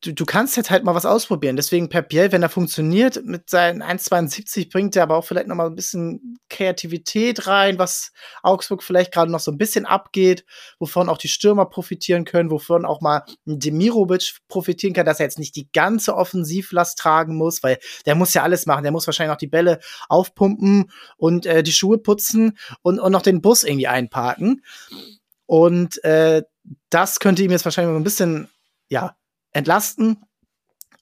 du, 0.00 0.12
du 0.12 0.24
kannst 0.24 0.56
jetzt 0.56 0.70
halt 0.70 0.84
mal 0.84 0.94
was 0.94 1.06
ausprobieren. 1.06 1.56
Deswegen 1.56 1.88
Pep 1.88 2.08
Biel, 2.08 2.30
wenn 2.30 2.42
er 2.42 2.48
funktioniert, 2.48 3.24
mit 3.24 3.50
seinen 3.50 3.82
1,72 3.82 4.70
bringt 4.70 4.94
er 4.96 5.02
aber 5.02 5.16
auch 5.16 5.24
vielleicht 5.24 5.48
noch 5.48 5.56
mal 5.56 5.66
ein 5.66 5.74
bisschen 5.74 6.38
Kreativität 6.48 7.46
rein, 7.46 7.78
was 7.78 8.12
Augsburg 8.42 8.82
vielleicht 8.82 9.12
gerade 9.12 9.30
noch 9.30 9.40
so 9.40 9.50
ein 9.50 9.58
bisschen 9.58 9.86
abgeht, 9.86 10.44
wovon 10.78 11.08
auch 11.08 11.18
die 11.18 11.28
Stürmer 11.28 11.66
profitieren 11.66 12.24
können, 12.24 12.50
wovon 12.50 12.84
auch 12.84 13.00
mal 13.00 13.24
Demirovic 13.44 14.38
profitieren 14.48 14.94
kann, 14.94 15.06
dass 15.06 15.20
er 15.20 15.26
jetzt 15.26 15.38
nicht 15.38 15.56
die 15.56 15.68
ganze 15.72 16.14
Offensivlast 16.14 16.98
tragen 16.98 17.36
muss, 17.36 17.62
weil 17.62 17.78
der 18.06 18.14
muss 18.14 18.34
ja 18.34 18.42
alles 18.42 18.66
machen. 18.66 18.84
Der 18.84 18.92
muss 18.92 19.06
wahrscheinlich 19.06 19.32
noch 19.32 19.38
die 19.38 19.46
Bälle 19.48 19.80
aufpumpen 20.08 20.90
und 21.16 21.46
äh, 21.46 21.62
die 21.62 21.72
Schuhe 21.72 21.98
putzen 21.98 22.56
und, 22.82 23.00
und 23.00 23.12
noch 23.12 23.22
den 23.22 23.42
Bus 23.42 23.64
irgendwie 23.64 23.88
einparken. 23.88 24.62
Und 25.46 26.02
äh, 26.04 26.42
das 26.90 27.20
könnte 27.20 27.42
ihm 27.42 27.50
jetzt 27.50 27.64
wahrscheinlich 27.64 27.94
so 27.94 27.98
ein 27.98 28.04
bisschen, 28.04 28.48
ja, 28.88 29.17
entlasten. 29.58 30.24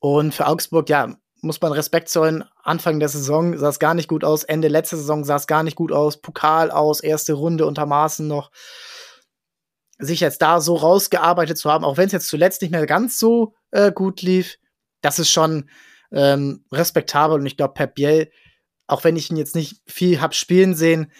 Und 0.00 0.34
für 0.34 0.46
Augsburg, 0.46 0.88
ja, 0.88 1.16
muss 1.42 1.60
man 1.60 1.72
Respekt 1.72 2.08
zollen. 2.08 2.44
Anfang 2.62 2.98
der 2.98 3.08
Saison 3.08 3.56
sah 3.56 3.68
es 3.68 3.78
gar 3.78 3.94
nicht 3.94 4.08
gut 4.08 4.24
aus. 4.24 4.44
Ende 4.44 4.68
letzte 4.68 4.96
Saison 4.96 5.24
sah 5.24 5.36
es 5.36 5.46
gar 5.46 5.62
nicht 5.62 5.76
gut 5.76 5.92
aus. 5.92 6.20
Pokal 6.20 6.70
aus, 6.70 7.00
erste 7.00 7.34
Runde 7.34 7.66
unter 7.66 7.86
Maßen 7.86 8.26
noch. 8.26 8.50
Sich 9.98 10.20
jetzt 10.20 10.42
da 10.42 10.60
so 10.60 10.74
rausgearbeitet 10.74 11.56
zu 11.56 11.70
haben, 11.70 11.84
auch 11.84 11.96
wenn 11.96 12.06
es 12.06 12.12
jetzt 12.12 12.28
zuletzt 12.28 12.60
nicht 12.60 12.70
mehr 12.70 12.84
ganz 12.86 13.18
so 13.18 13.54
äh, 13.70 13.92
gut 13.92 14.20
lief, 14.20 14.58
das 15.00 15.18
ist 15.18 15.30
schon 15.30 15.70
ähm, 16.12 16.64
respektabel. 16.72 17.38
Und 17.38 17.46
ich 17.46 17.56
glaube, 17.56 17.74
Pep 17.74 17.94
Biel, 17.94 18.30
auch 18.86 19.04
wenn 19.04 19.16
ich 19.16 19.30
ihn 19.30 19.36
jetzt 19.36 19.54
nicht 19.54 19.80
viel 19.86 20.20
hab 20.20 20.34
spielen 20.34 20.74
sehen, 20.74 21.12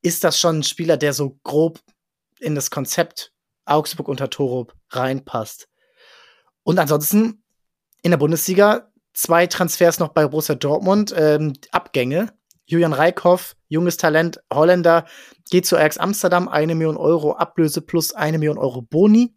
ist 0.00 0.24
das 0.24 0.38
schon 0.38 0.60
ein 0.60 0.62
Spieler, 0.64 0.96
der 0.96 1.12
so 1.12 1.38
grob 1.42 1.80
in 2.40 2.54
das 2.54 2.70
Konzept 2.70 3.32
Augsburg 3.64 4.08
unter 4.08 4.30
Torup 4.30 4.74
reinpasst. 4.90 5.68
Und 6.64 6.78
ansonsten 6.78 7.42
in 8.02 8.10
der 8.10 8.18
Bundesliga 8.18 8.90
zwei 9.14 9.46
Transfers 9.46 9.98
noch 9.98 10.08
bei 10.08 10.26
Borussia 10.26 10.54
Dortmund, 10.54 11.14
ähm, 11.16 11.54
Abgänge. 11.70 12.32
Julian 12.66 12.92
Reikhoff, 12.92 13.56
junges 13.68 13.96
Talent, 13.96 14.40
Holländer, 14.52 15.06
geht 15.50 15.66
zu 15.66 15.76
Ajax 15.76 15.98
Amsterdam, 15.98 16.48
eine 16.48 16.74
Million 16.74 16.96
Euro 16.96 17.32
Ablöse 17.32 17.82
plus 17.82 18.14
eine 18.14 18.38
Million 18.38 18.56
Euro 18.56 18.82
Boni. 18.82 19.34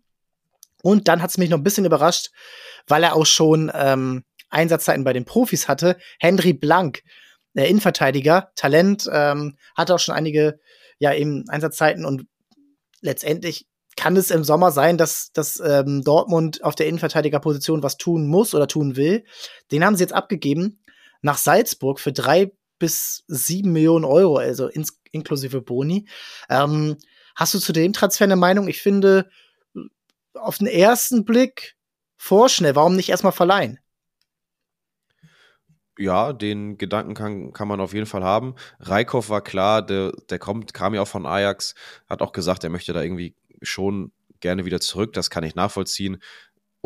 Und 0.83 1.07
dann 1.07 1.21
hat 1.21 1.31
es 1.31 1.37
mich 1.37 1.49
noch 1.49 1.57
ein 1.57 1.63
bisschen 1.63 1.85
überrascht, 1.85 2.31
weil 2.87 3.03
er 3.03 3.15
auch 3.15 3.25
schon 3.25 3.71
ähm, 3.73 4.23
Einsatzzeiten 4.49 5.03
bei 5.03 5.13
den 5.13 5.25
Profis 5.25 5.67
hatte. 5.67 5.97
Henry 6.19 6.53
Blank, 6.53 7.03
der 7.55 7.67
Innenverteidiger, 7.67 8.51
Talent, 8.55 9.09
ähm, 9.11 9.57
hatte 9.75 9.95
auch 9.95 9.99
schon 9.99 10.15
einige 10.15 10.59
ja 10.99 11.13
eben 11.13 11.49
Einsatzzeiten 11.49 12.05
und 12.05 12.27
letztendlich 13.01 13.67
kann 14.05 14.17
es 14.17 14.29
im 14.29 14.43
Sommer 14.43 14.69
sein, 14.69 14.99
dass, 14.99 15.31
dass 15.31 15.59
ähm, 15.59 16.03
Dortmund 16.03 16.63
auf 16.63 16.75
der 16.75 16.85
Innenverteidigerposition 16.85 17.81
was 17.81 17.97
tun 17.97 18.27
muss 18.27 18.53
oder 18.53 18.67
tun 18.67 18.95
will. 18.95 19.25
Den 19.71 19.83
haben 19.83 19.95
sie 19.95 20.03
jetzt 20.03 20.13
abgegeben 20.13 20.79
nach 21.23 21.39
Salzburg 21.39 21.99
für 21.99 22.13
drei 22.13 22.51
bis 22.77 23.23
sieben 23.25 23.71
Millionen 23.71 24.05
Euro, 24.05 24.37
also 24.37 24.67
ins, 24.67 25.01
inklusive 25.09 25.59
Boni. 25.59 26.07
Ähm, 26.51 26.97
hast 27.35 27.55
du 27.55 27.59
zu 27.59 27.73
dem 27.73 27.93
Transfer 27.93 28.25
eine 28.25 28.35
Meinung? 28.35 28.67
Ich 28.67 28.79
finde, 28.79 29.27
auf 30.35 30.59
den 30.59 30.67
ersten 30.67 31.25
Blick 31.25 31.75
vorschnell. 32.15 32.75
Warum 32.75 32.95
nicht 32.95 33.09
erstmal 33.09 33.31
verleihen? 33.31 33.79
Ja, 35.97 36.31
den 36.31 36.77
Gedanken 36.77 37.15
kann, 37.15 37.53
kann 37.53 37.67
man 37.67 37.81
auf 37.81 37.95
jeden 37.95 38.05
Fall 38.05 38.23
haben. 38.23 38.53
Reikhoff 38.81 39.29
war 39.29 39.41
klar, 39.41 39.83
der, 39.83 40.11
der 40.29 40.37
kommt, 40.37 40.75
kam 40.75 40.93
ja 40.93 41.01
auch 41.01 41.07
von 41.07 41.25
Ajax, 41.25 41.73
hat 42.07 42.21
auch 42.21 42.33
gesagt, 42.33 42.63
er 42.63 42.69
möchte 42.69 42.93
da 42.93 43.01
irgendwie 43.01 43.35
schon 43.61 44.11
gerne 44.39 44.65
wieder 44.65 44.79
zurück. 44.79 45.13
Das 45.13 45.29
kann 45.29 45.43
ich 45.43 45.55
nachvollziehen. 45.55 46.17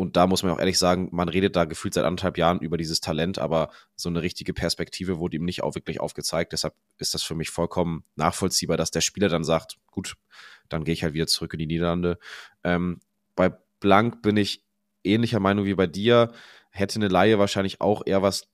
Und 0.00 0.16
da 0.16 0.26
muss 0.26 0.42
man 0.42 0.52
auch 0.52 0.58
ehrlich 0.58 0.78
sagen, 0.78 1.10
man 1.12 1.28
redet 1.28 1.56
da 1.56 1.66
gefühlt 1.66 1.92
seit 1.92 2.06
anderthalb 2.06 2.38
Jahren 2.38 2.60
über 2.60 2.78
dieses 2.78 3.02
Talent, 3.02 3.38
aber 3.38 3.68
so 3.96 4.08
eine 4.08 4.22
richtige 4.22 4.54
Perspektive 4.54 5.18
wurde 5.18 5.36
ihm 5.36 5.44
nicht 5.44 5.62
auch 5.62 5.74
wirklich 5.74 6.00
aufgezeigt. 6.00 6.54
Deshalb 6.54 6.74
ist 6.96 7.12
das 7.12 7.22
für 7.22 7.34
mich 7.34 7.50
vollkommen 7.50 8.04
nachvollziehbar, 8.16 8.78
dass 8.78 8.90
der 8.90 9.02
Spieler 9.02 9.28
dann 9.28 9.44
sagt, 9.44 9.76
gut, 9.90 10.16
dann 10.70 10.84
gehe 10.84 10.94
ich 10.94 11.02
halt 11.02 11.12
wieder 11.12 11.26
zurück 11.26 11.52
in 11.52 11.58
die 11.58 11.66
Niederlande. 11.66 12.18
Ähm, 12.64 13.00
bei 13.36 13.52
Blank 13.80 14.22
bin 14.22 14.38
ich 14.38 14.64
ähnlicher 15.04 15.38
Meinung 15.38 15.66
wie 15.66 15.74
bei 15.74 15.86
dir. 15.86 16.32
Hätte 16.70 16.96
eine 16.96 17.08
Laie 17.08 17.38
wahrscheinlich 17.38 17.82
auch 17.82 18.02
eher 18.06 18.22
was, 18.22 18.48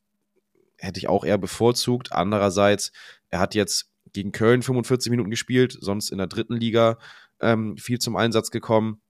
hätte 0.79 0.99
ich 0.99 1.09
auch 1.09 1.25
eher 1.25 1.39
bevorzugt. 1.39 2.12
Andererseits, 2.12 2.91
er 3.29 3.39
hat 3.39 3.55
jetzt 3.55 3.93
gegen 4.12 4.33
Köln 4.33 4.62
45 4.62 5.11
Minuten 5.11 5.31
gespielt, 5.31 5.77
sonst 5.81 6.11
in 6.11 6.19
der 6.19 6.27
dritten 6.27 6.57
Liga 6.57 6.99
ähm, 7.41 7.76
viel 7.76 7.99
zum 7.99 8.16
Einsatz 8.16 8.51
gekommen. 8.51 9.01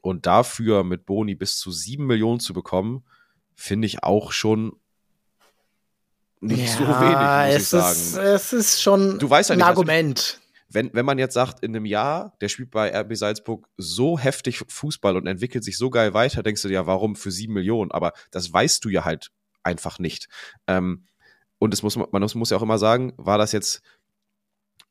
Und 0.00 0.26
dafür 0.26 0.84
mit 0.84 1.06
Boni 1.06 1.34
bis 1.34 1.58
zu 1.58 1.72
sieben 1.72 2.06
Millionen 2.06 2.40
zu 2.40 2.54
bekommen, 2.54 3.04
finde 3.56 3.86
ich 3.86 4.04
auch 4.04 4.30
schon 4.30 4.76
nicht 6.40 6.68
ja, 6.68 6.76
so 6.76 6.86
wenig, 6.86 7.52
muss 7.52 7.62
ich 7.62 7.68
sagen. 7.68 7.98
Ist, 7.98 8.16
es 8.16 8.52
ist 8.52 8.82
schon 8.82 9.18
du 9.18 9.28
weißt 9.28 9.50
ja 9.50 9.56
ein 9.56 9.62
Argument. 9.62 10.40
Wenn, 10.70 10.90
wenn 10.92 11.06
man 11.06 11.18
jetzt 11.18 11.34
sagt, 11.34 11.64
in 11.64 11.74
einem 11.74 11.86
Jahr, 11.86 12.36
der 12.40 12.48
spielt 12.48 12.70
bei 12.70 12.94
RB 12.94 13.16
Salzburg 13.16 13.68
so 13.78 14.18
heftig 14.18 14.62
Fußball 14.68 15.16
und 15.16 15.26
entwickelt 15.26 15.64
sich 15.64 15.78
so 15.78 15.88
geil 15.88 16.12
weiter, 16.12 16.42
denkst 16.42 16.62
du 16.62 16.68
dir, 16.68 16.74
ja, 16.74 16.86
warum 16.86 17.16
für 17.16 17.30
sieben 17.30 17.54
Millionen? 17.54 17.90
Aber 17.90 18.12
das 18.30 18.52
weißt 18.52 18.84
du 18.84 18.90
ja 18.90 19.04
halt 19.04 19.30
einfach 19.62 19.98
nicht. 19.98 20.28
Ähm, 20.66 21.06
und 21.58 21.74
es 21.74 21.82
muss, 21.82 21.96
man 21.96 22.30
muss 22.34 22.50
ja 22.50 22.56
auch 22.56 22.62
immer 22.62 22.78
sagen, 22.78 23.14
war 23.16 23.38
das 23.38 23.52
jetzt 23.52 23.82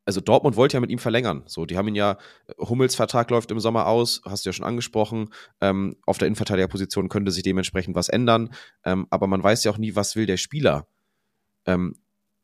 also 0.08 0.22
Dortmund 0.22 0.56
wollte 0.56 0.78
ja 0.78 0.80
mit 0.80 0.90
ihm 0.90 1.00
verlängern. 1.00 1.44
So, 1.48 1.66
die 1.66 1.78
haben 1.78 1.90
ihn 1.90 1.96
ja, 1.96 2.18
Hummels 2.58 2.96
Vertrag 2.96 3.30
läuft 3.30 3.52
im 3.52 3.60
Sommer 3.60 3.88
aus, 3.88 4.22
hast 4.24 4.46
du 4.46 4.50
ja 4.50 4.54
schon 4.54 4.66
angesprochen. 4.66 5.34
Ähm, 5.60 5.98
auf 6.06 6.18
der 6.18 6.28
Innenverteidigerposition 6.28 7.10
könnte 7.10 7.30
sich 7.32 7.44
dementsprechend 7.44 7.94
was 7.94 8.08
ändern. 8.08 8.54
Ähm, 8.86 9.08
aber 9.10 9.28
man 9.28 9.44
weiß 9.44 9.66
ja 9.66 9.72
auch 9.72 9.78
nie, 9.78 9.96
was 9.96 10.16
will 10.16 10.26
der 10.26 10.38
Spieler. 10.38 10.88
Ähm, 11.66 11.96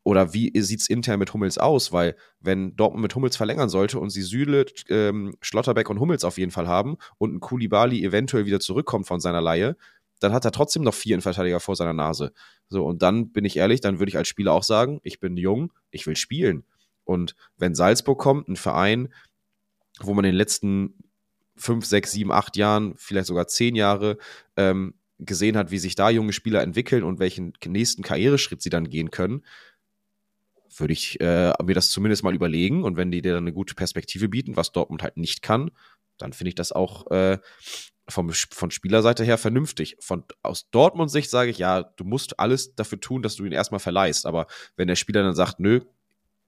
oder 0.04 0.34
wie 0.34 0.52
sieht's 0.60 0.90
intern 0.90 1.20
mit 1.20 1.34
Hummels 1.34 1.58
aus? 1.58 1.94
Weil, 1.94 2.18
wenn 2.42 2.76
Dortmund 2.76 3.02
mit 3.02 3.16
Hummels 3.16 3.38
verlängern 3.38 3.70
sollte 3.70 3.98
und 3.98 4.10
sie 4.10 4.24
Süle, 4.24 4.66
ähm, 4.90 5.34
Schlotterbeck 5.40 5.90
und 5.90 6.02
Hummels 6.02 6.26
auf 6.26 6.38
jeden 6.38 6.52
Fall 6.52 6.68
haben 6.68 6.98
und 7.18 7.34
ein 7.34 7.40
Kulibali 7.40 8.04
eventuell 8.04 8.46
wieder 8.46 8.60
zurückkommt 8.60 9.08
von 9.08 9.22
seiner 9.22 9.40
Laie, 9.40 9.78
dann 10.20 10.34
hat 10.34 10.44
er 10.44 10.52
trotzdem 10.52 10.84
noch 10.84 10.94
vier 10.94 11.14
Innenverteidiger 11.14 11.62
vor 11.62 11.78
seiner 11.78 11.94
Nase. 11.94 12.34
So, 12.68 12.86
und 12.86 13.02
dann 13.02 13.32
bin 13.32 13.46
ich 13.46 13.56
ehrlich, 13.56 13.80
dann 13.80 14.00
würde 14.00 14.10
ich 14.10 14.18
als 14.18 14.28
Spieler 14.28 14.52
auch 14.52 14.64
sagen, 14.64 15.00
ich 15.04 15.22
bin 15.22 15.38
jung, 15.38 15.72
ich 15.92 16.06
will 16.06 16.18
spielen. 16.18 16.66
Und 17.04 17.36
wenn 17.58 17.76
Salzburg 17.76 18.20
kommt, 18.20 18.48
ein 18.48 18.56
Verein, 18.56 19.14
wo 20.00 20.14
man 20.14 20.26
in 20.26 20.32
den 20.32 20.38
letzten 20.38 20.96
fünf, 21.56 21.86
sechs, 21.86 22.12
sieben, 22.12 22.32
acht 22.32 22.58
Jahren, 22.58 22.96
vielleicht 22.98 23.28
sogar 23.28 23.48
zehn 23.48 23.76
Jahre 23.76 24.18
ähm, 24.58 24.96
gesehen 25.20 25.58
hat, 25.58 25.72
wie 25.72 25.78
sich 25.78 25.96
da 25.96 26.10
junge 26.10 26.34
Spieler 26.34 26.62
entwickeln 26.62 27.04
und 27.04 27.20
welchen 27.20 27.54
nächsten 27.66 28.04
Karriereschritt 28.04 28.62
sie 28.62 28.70
dann 28.70 28.90
gehen 28.90 29.12
können, 29.12 29.44
würde 30.76 30.94
ich 30.94 31.22
äh, 31.22 31.54
mir 31.64 31.76
das 31.76 31.92
zumindest 31.92 32.24
mal 32.24 32.34
überlegen. 32.34 32.84
Und 32.84 32.98
wenn 32.98 33.12
die 33.12 33.22
dir 33.22 33.34
dann 33.34 33.44
eine 33.44 33.54
gute 33.54 33.76
Perspektive 33.76 34.30
bieten, 34.30 34.56
was 34.56 34.72
Dortmund 34.72 35.04
halt 35.04 35.18
nicht 35.18 35.42
kann, 35.42 35.72
dann 36.18 36.34
finde 36.34 36.50
ich 36.50 36.56
das 36.56 36.72
auch 36.72 37.10
äh, 37.12 37.38
vom, 38.08 38.32
von 38.32 38.72
Spielerseite 38.72 39.24
her 39.24 39.38
vernünftig. 39.38 39.96
Von, 40.00 40.24
aus 40.42 40.70
Dortmund 40.72 41.12
Sicht 41.12 41.30
sage 41.30 41.52
ich, 41.52 41.58
ja, 41.58 41.84
du 41.84 42.04
musst 42.04 42.40
alles 42.40 42.76
dafür 42.76 43.00
tun, 43.00 43.22
dass 43.22 43.36
du 43.36 43.46
ihn 43.46 43.52
erstmal 43.52 43.80
verleihst. 43.80 44.26
Aber 44.26 44.48
wenn 44.76 44.88
der 44.88 44.96
Spieler 44.96 45.24
dann 45.24 45.36
sagt, 45.36 45.60
nö, 45.60 45.82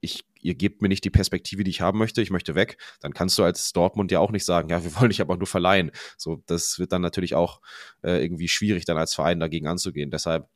ich, 0.06 0.26
ihr 0.41 0.56
gebt 0.56 0.82
mir 0.82 0.88
nicht 0.88 1.03
die 1.03 1.10
Perspektive, 1.10 1.64
die 1.64 1.72
ich 1.72 1.82
haben 1.82 1.97
möchte, 1.97 2.22
ich 2.22 2.30
möchte 2.30 2.56
weg, 2.56 2.78
dann 3.01 3.14
kannst 3.14 3.38
du 3.38 3.43
als 3.43 3.74
Dortmund 3.74 4.12
ja 4.12 4.20
auch 4.20 4.32
nicht 4.32 4.45
sagen, 4.45 4.70
ja, 4.70 4.84
wir 4.84 4.95
wollen 4.99 5.10
dich 5.10 5.22
aber 5.22 5.36
nur 5.38 5.47
verleihen. 5.47 5.91
So, 6.18 6.41
das 6.45 6.80
wird 6.80 6.91
dann 6.91 7.01
natürlich 7.01 7.36
auch 7.36 7.62
äh, 8.03 8.24
irgendwie 8.24 8.47
schwierig, 8.47 8.86
dann 8.86 8.97
als 8.97 9.14
Verein 9.14 9.39
dagegen 9.39 9.68
anzugehen. 9.68 10.12
Deshalb, 10.12 10.47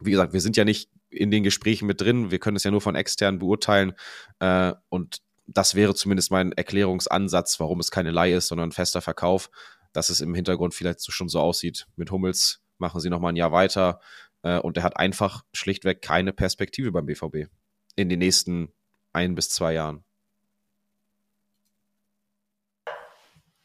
wie 0.00 0.10
gesagt, 0.10 0.32
wir 0.32 0.40
sind 0.40 0.56
ja 0.56 0.64
nicht 0.64 0.90
in 1.08 1.30
den 1.30 1.44
Gesprächen 1.44 1.86
mit 1.86 2.00
drin, 2.00 2.30
wir 2.30 2.40
können 2.40 2.56
es 2.56 2.64
ja 2.64 2.70
nur 2.70 2.80
von 2.80 2.96
extern 2.96 3.38
beurteilen 3.38 3.94
äh, 4.40 4.72
und 4.88 5.18
das 5.46 5.74
wäre 5.74 5.94
zumindest 5.94 6.30
mein 6.30 6.52
Erklärungsansatz, 6.52 7.60
warum 7.60 7.78
es 7.78 7.90
keine 7.90 8.10
Leihe 8.10 8.36
ist, 8.36 8.48
sondern 8.48 8.72
fester 8.72 9.02
Verkauf, 9.02 9.50
dass 9.92 10.08
es 10.08 10.20
im 10.20 10.34
Hintergrund 10.34 10.74
vielleicht 10.74 11.00
so 11.00 11.12
schon 11.12 11.28
so 11.28 11.38
aussieht. 11.38 11.86
Mit 11.96 12.10
Hummels 12.10 12.62
machen 12.78 13.00
sie 13.00 13.10
nochmal 13.10 13.32
ein 13.32 13.36
Jahr 13.36 13.52
weiter 13.52 14.00
äh, 14.42 14.58
und 14.58 14.76
er 14.78 14.82
hat 14.82 14.96
einfach 14.96 15.44
schlichtweg 15.52 16.02
keine 16.02 16.32
Perspektive 16.32 16.90
beim 16.90 17.06
BVB 17.06 17.48
in 17.96 18.08
den 18.08 18.18
nächsten 18.18 18.72
ein 19.12 19.34
bis 19.34 19.50
zwei 19.50 19.74
Jahren. 19.74 20.04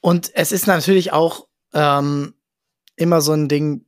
Und 0.01 0.31
es 0.33 0.51
ist 0.51 0.67
natürlich 0.67 1.11
auch 1.11 1.47
ähm, 1.73 2.33
immer 2.95 3.21
so 3.21 3.33
ein 3.33 3.47
Ding, 3.47 3.85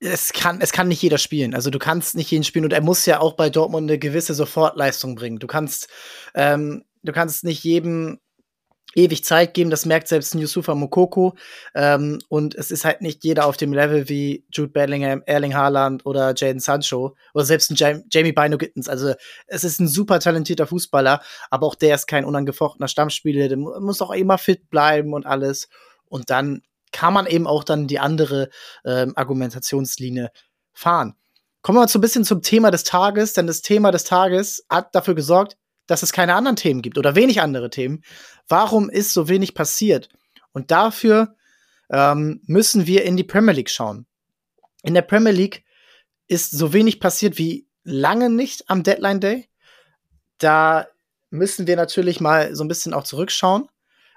es 0.00 0.32
kann, 0.32 0.60
es 0.60 0.72
kann 0.72 0.88
nicht 0.88 1.02
jeder 1.02 1.18
spielen. 1.18 1.54
Also 1.54 1.70
du 1.70 1.78
kannst 1.78 2.16
nicht 2.16 2.30
jeden 2.30 2.44
spielen 2.44 2.64
und 2.64 2.72
er 2.72 2.80
muss 2.80 3.06
ja 3.06 3.20
auch 3.20 3.34
bei 3.34 3.50
Dortmund 3.50 3.88
eine 3.88 3.98
gewisse 3.98 4.34
Sofortleistung 4.34 5.14
bringen. 5.14 5.38
Du 5.38 5.46
kannst, 5.46 5.88
ähm, 6.34 6.84
du 7.02 7.12
kannst 7.12 7.44
nicht 7.44 7.62
jedem 7.62 8.18
ewig 8.94 9.24
Zeit 9.24 9.54
geben, 9.54 9.70
das 9.70 9.86
merkt 9.86 10.08
selbst 10.08 10.34
Yusufa 10.34 10.74
Mokoko. 10.74 11.34
Ähm, 11.74 12.20
und 12.28 12.54
es 12.54 12.70
ist 12.70 12.84
halt 12.84 13.00
nicht 13.00 13.24
jeder 13.24 13.46
auf 13.46 13.56
dem 13.56 13.72
Level 13.72 14.08
wie 14.08 14.44
Jude 14.52 14.72
Bellingham, 14.72 15.22
Erling 15.26 15.54
Haaland 15.54 16.04
oder 16.06 16.34
Jaden 16.36 16.60
Sancho 16.60 17.16
oder 17.34 17.44
selbst 17.44 17.70
ein 17.70 17.76
Jam 17.76 18.04
Jamie 18.10 18.32
Bino 18.32 18.58
Gittens. 18.58 18.88
Also 18.88 19.14
es 19.46 19.64
ist 19.64 19.80
ein 19.80 19.88
super 19.88 20.20
talentierter 20.20 20.66
Fußballer, 20.66 21.22
aber 21.50 21.66
auch 21.66 21.74
der 21.74 21.94
ist 21.94 22.06
kein 22.06 22.24
unangefochtener 22.24 22.88
Stammspieler, 22.88 23.48
der 23.48 23.58
muss 23.58 24.02
auch 24.02 24.10
immer 24.10 24.38
fit 24.38 24.68
bleiben 24.70 25.14
und 25.14 25.26
alles. 25.26 25.68
Und 26.06 26.30
dann 26.30 26.62
kann 26.92 27.14
man 27.14 27.26
eben 27.26 27.46
auch 27.46 27.64
dann 27.64 27.86
die 27.86 27.98
andere 27.98 28.50
ähm, 28.84 29.12
Argumentationslinie 29.16 30.30
fahren. 30.72 31.14
Kommen 31.62 31.76
wir 31.76 31.82
mal 31.82 31.88
so 31.88 31.98
ein 31.98 32.02
bisschen 32.02 32.24
zum 32.24 32.42
Thema 32.42 32.70
des 32.70 32.84
Tages, 32.84 33.34
denn 33.34 33.46
das 33.46 33.62
Thema 33.62 33.92
des 33.92 34.04
Tages 34.04 34.66
hat 34.68 34.94
dafür 34.94 35.14
gesorgt, 35.14 35.56
dass 35.86 36.02
es 36.02 36.12
keine 36.12 36.34
anderen 36.34 36.56
Themen 36.56 36.82
gibt 36.82 36.98
oder 36.98 37.14
wenig 37.14 37.40
andere 37.40 37.70
Themen. 37.70 38.02
Warum 38.48 38.90
ist 38.90 39.12
so 39.12 39.28
wenig 39.28 39.54
passiert? 39.54 40.08
Und 40.52 40.70
dafür 40.70 41.34
ähm, 41.90 42.40
müssen 42.46 42.86
wir 42.86 43.04
in 43.04 43.16
die 43.16 43.24
Premier 43.24 43.54
League 43.54 43.70
schauen. 43.70 44.06
In 44.82 44.94
der 44.94 45.02
Premier 45.02 45.32
League 45.32 45.64
ist 46.28 46.50
so 46.50 46.72
wenig 46.72 47.00
passiert 47.00 47.38
wie 47.38 47.66
lange 47.84 48.30
nicht 48.30 48.68
am 48.68 48.82
Deadline 48.82 49.20
Day. 49.20 49.48
Da 50.38 50.86
müssen 51.30 51.66
wir 51.66 51.76
natürlich 51.76 52.20
mal 52.20 52.54
so 52.54 52.64
ein 52.64 52.68
bisschen 52.68 52.94
auch 52.94 53.04
zurückschauen. 53.04 53.68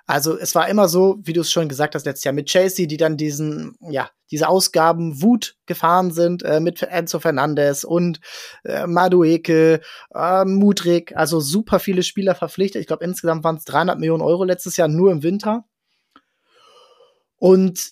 Also 0.07 0.37
es 0.37 0.53
war 0.53 0.69
immer 0.69 0.87
so, 0.87 1.17
wie 1.23 1.33
du 1.33 1.41
es 1.41 1.51
schon 1.51 1.67
gesagt 1.67 1.95
hast 1.95 2.05
letztes 2.05 2.25
Jahr 2.25 2.33
mit 2.33 2.47
Chasey, 2.47 2.85
die 2.85 2.97
dann 2.97 3.17
diesen, 3.17 3.75
ja, 3.89 4.09
diese 4.29 4.47
Ausgaben 4.47 5.21
Wut 5.21 5.55
gefahren 5.65 6.11
sind 6.11 6.43
äh, 6.43 6.59
mit 6.59 6.81
Enzo 6.83 7.19
Fernandez 7.19 7.83
und 7.83 8.19
äh, 8.63 8.85
Madueke, 8.85 9.81
äh, 10.13 10.45
Mudrik, 10.45 11.15
also 11.15 11.39
super 11.39 11.79
viele 11.79 12.03
Spieler 12.03 12.35
verpflichtet. 12.35 12.81
Ich 12.81 12.87
glaube 12.87 13.03
insgesamt 13.03 13.43
waren 13.43 13.57
es 13.57 13.65
300 13.65 13.97
Millionen 13.97 14.21
Euro 14.21 14.43
letztes 14.43 14.77
Jahr 14.77 14.87
nur 14.87 15.11
im 15.11 15.23
Winter. 15.23 15.65
Und 17.37 17.91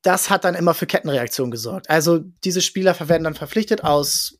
das 0.00 0.30
hat 0.30 0.44
dann 0.44 0.54
immer 0.54 0.74
für 0.74 0.86
Kettenreaktionen 0.86 1.50
gesorgt. 1.50 1.90
Also 1.90 2.20
diese 2.44 2.60
Spieler 2.62 2.96
werden 3.08 3.24
dann 3.24 3.34
verpflichtet 3.34 3.84
aus 3.84 4.38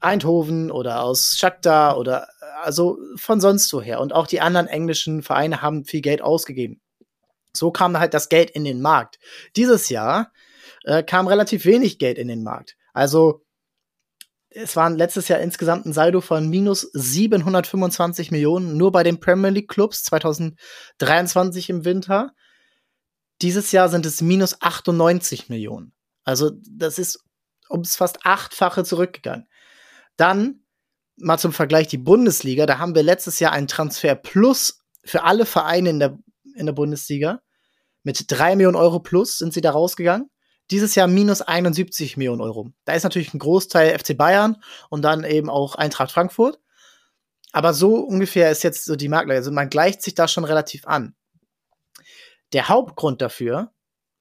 Eindhoven 0.00 0.70
oder 0.70 1.02
aus 1.02 1.36
Shakhtar 1.38 1.98
oder 1.98 2.28
also 2.62 2.98
von 3.16 3.40
sonst 3.40 3.72
woher. 3.72 4.00
Und 4.00 4.12
auch 4.12 4.26
die 4.26 4.40
anderen 4.40 4.66
englischen 4.66 5.22
Vereine 5.22 5.62
haben 5.62 5.84
viel 5.84 6.00
Geld 6.00 6.22
ausgegeben. 6.22 6.80
So 7.52 7.70
kam 7.70 7.98
halt 7.98 8.14
das 8.14 8.28
Geld 8.28 8.50
in 8.50 8.64
den 8.64 8.80
Markt. 8.80 9.18
Dieses 9.56 9.88
Jahr 9.88 10.32
äh, 10.84 11.02
kam 11.02 11.28
relativ 11.28 11.64
wenig 11.64 11.98
Geld 11.98 12.18
in 12.18 12.28
den 12.28 12.42
Markt. 12.42 12.76
Also 12.92 13.44
es 14.50 14.76
waren 14.76 14.96
letztes 14.96 15.28
Jahr 15.28 15.40
insgesamt 15.40 15.84
ein 15.84 15.92
Saldo 15.92 16.20
von 16.20 16.48
minus 16.48 16.82
725 16.92 18.30
Millionen 18.30 18.76
nur 18.76 18.92
bei 18.92 19.02
den 19.02 19.18
Premier 19.18 19.50
League 19.50 19.68
Clubs 19.68 20.04
2023 20.04 21.70
im 21.70 21.84
Winter. 21.84 22.32
Dieses 23.42 23.72
Jahr 23.72 23.88
sind 23.88 24.06
es 24.06 24.20
minus 24.20 24.60
98 24.62 25.48
Millionen. 25.48 25.92
Also 26.22 26.52
das 26.68 26.98
ist 26.98 27.18
ums 27.68 27.96
fast 27.96 28.24
achtfache 28.24 28.84
zurückgegangen. 28.84 29.48
Dann 30.16 30.63
mal 31.16 31.38
zum 31.38 31.52
Vergleich 31.52 31.88
die 31.88 31.98
Bundesliga, 31.98 32.66
da 32.66 32.78
haben 32.78 32.94
wir 32.94 33.02
letztes 33.02 33.40
Jahr 33.40 33.52
einen 33.52 33.68
Transfer 33.68 34.14
plus 34.14 34.80
für 35.04 35.24
alle 35.24 35.46
Vereine 35.46 35.90
in 35.90 35.98
der, 35.98 36.18
in 36.54 36.66
der 36.66 36.72
Bundesliga. 36.72 37.40
Mit 38.02 38.24
drei 38.28 38.56
Millionen 38.56 38.76
Euro 38.76 39.00
plus 39.00 39.38
sind 39.38 39.54
sie 39.54 39.60
da 39.60 39.70
rausgegangen. 39.70 40.30
Dieses 40.70 40.94
Jahr 40.94 41.06
minus 41.06 41.42
71 41.42 42.16
Millionen 42.16 42.40
Euro. 42.40 42.70
Da 42.84 42.94
ist 42.94 43.02
natürlich 43.02 43.34
ein 43.34 43.38
Großteil 43.38 43.98
FC 43.98 44.16
Bayern 44.16 44.62
und 44.88 45.02
dann 45.02 45.24
eben 45.24 45.50
auch 45.50 45.74
Eintracht 45.74 46.12
Frankfurt. 46.12 46.58
Aber 47.52 47.74
so 47.74 47.96
ungefähr 47.96 48.50
ist 48.50 48.64
jetzt 48.64 48.84
so 48.84 48.96
die 48.96 49.08
Marktlage. 49.08 49.38
Also 49.38 49.52
man 49.52 49.68
gleicht 49.68 50.02
sich 50.02 50.14
da 50.14 50.26
schon 50.26 50.44
relativ 50.44 50.86
an. 50.86 51.14
Der 52.52 52.68
Hauptgrund 52.68 53.20
dafür 53.20 53.73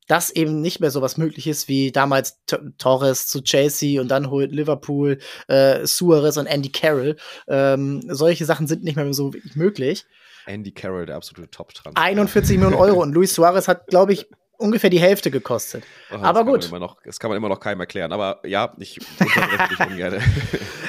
dass 0.08 0.30
eben 0.30 0.62
nicht 0.62 0.80
mehr 0.80 0.92
sowas 0.92 1.18
möglich 1.18 1.48
ist 1.48 1.68
wie 1.68 1.92
damals 1.92 2.44
T 2.46 2.58
Torres 2.78 3.28
zu 3.28 3.42
Chelsea 3.42 4.02
und 4.02 4.10
dann 4.10 4.30
holt 4.30 4.52
Liverpool 4.52 5.20
äh, 5.48 5.86
Suarez 5.86 6.38
und 6.38 6.46
Andy 6.46 6.72
Carroll. 6.72 7.16
Ähm, 7.48 8.02
solche 8.08 8.46
Sachen 8.46 8.68
sind 8.68 8.84
nicht 8.84 8.96
mehr 8.96 9.14
so 9.14 9.32
möglich. 9.56 10.06
Andy 10.46 10.72
Carroll, 10.72 11.06
der 11.06 11.16
absolute 11.16 11.50
Top-Transfer. 11.50 12.02
41 12.02 12.58
Millionen 12.58 12.76
Euro 12.76 13.02
und 13.02 13.14
Luis 13.14 13.34
Suarez 13.34 13.68
hat, 13.68 13.88
glaube 13.88 14.14
ich, 14.14 14.28
ungefähr 14.58 14.90
die 14.90 15.00
Hälfte 15.00 15.32
gekostet. 15.32 15.84
Oh, 16.12 16.16
aber 16.16 16.46
gut. 16.46 16.70
Noch, 16.72 16.98
das 17.04 17.20
kann 17.20 17.30
man 17.30 17.38
immer 17.38 17.50
noch 17.50 17.60
keinem 17.60 17.80
erklären. 17.80 18.12
Aber 18.12 18.42
ja, 18.46 18.74
ich 18.80 19.00
unterbreche 19.20 19.70
dich 19.70 19.80
ungern. 19.88 20.24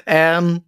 ähm, 0.07 0.63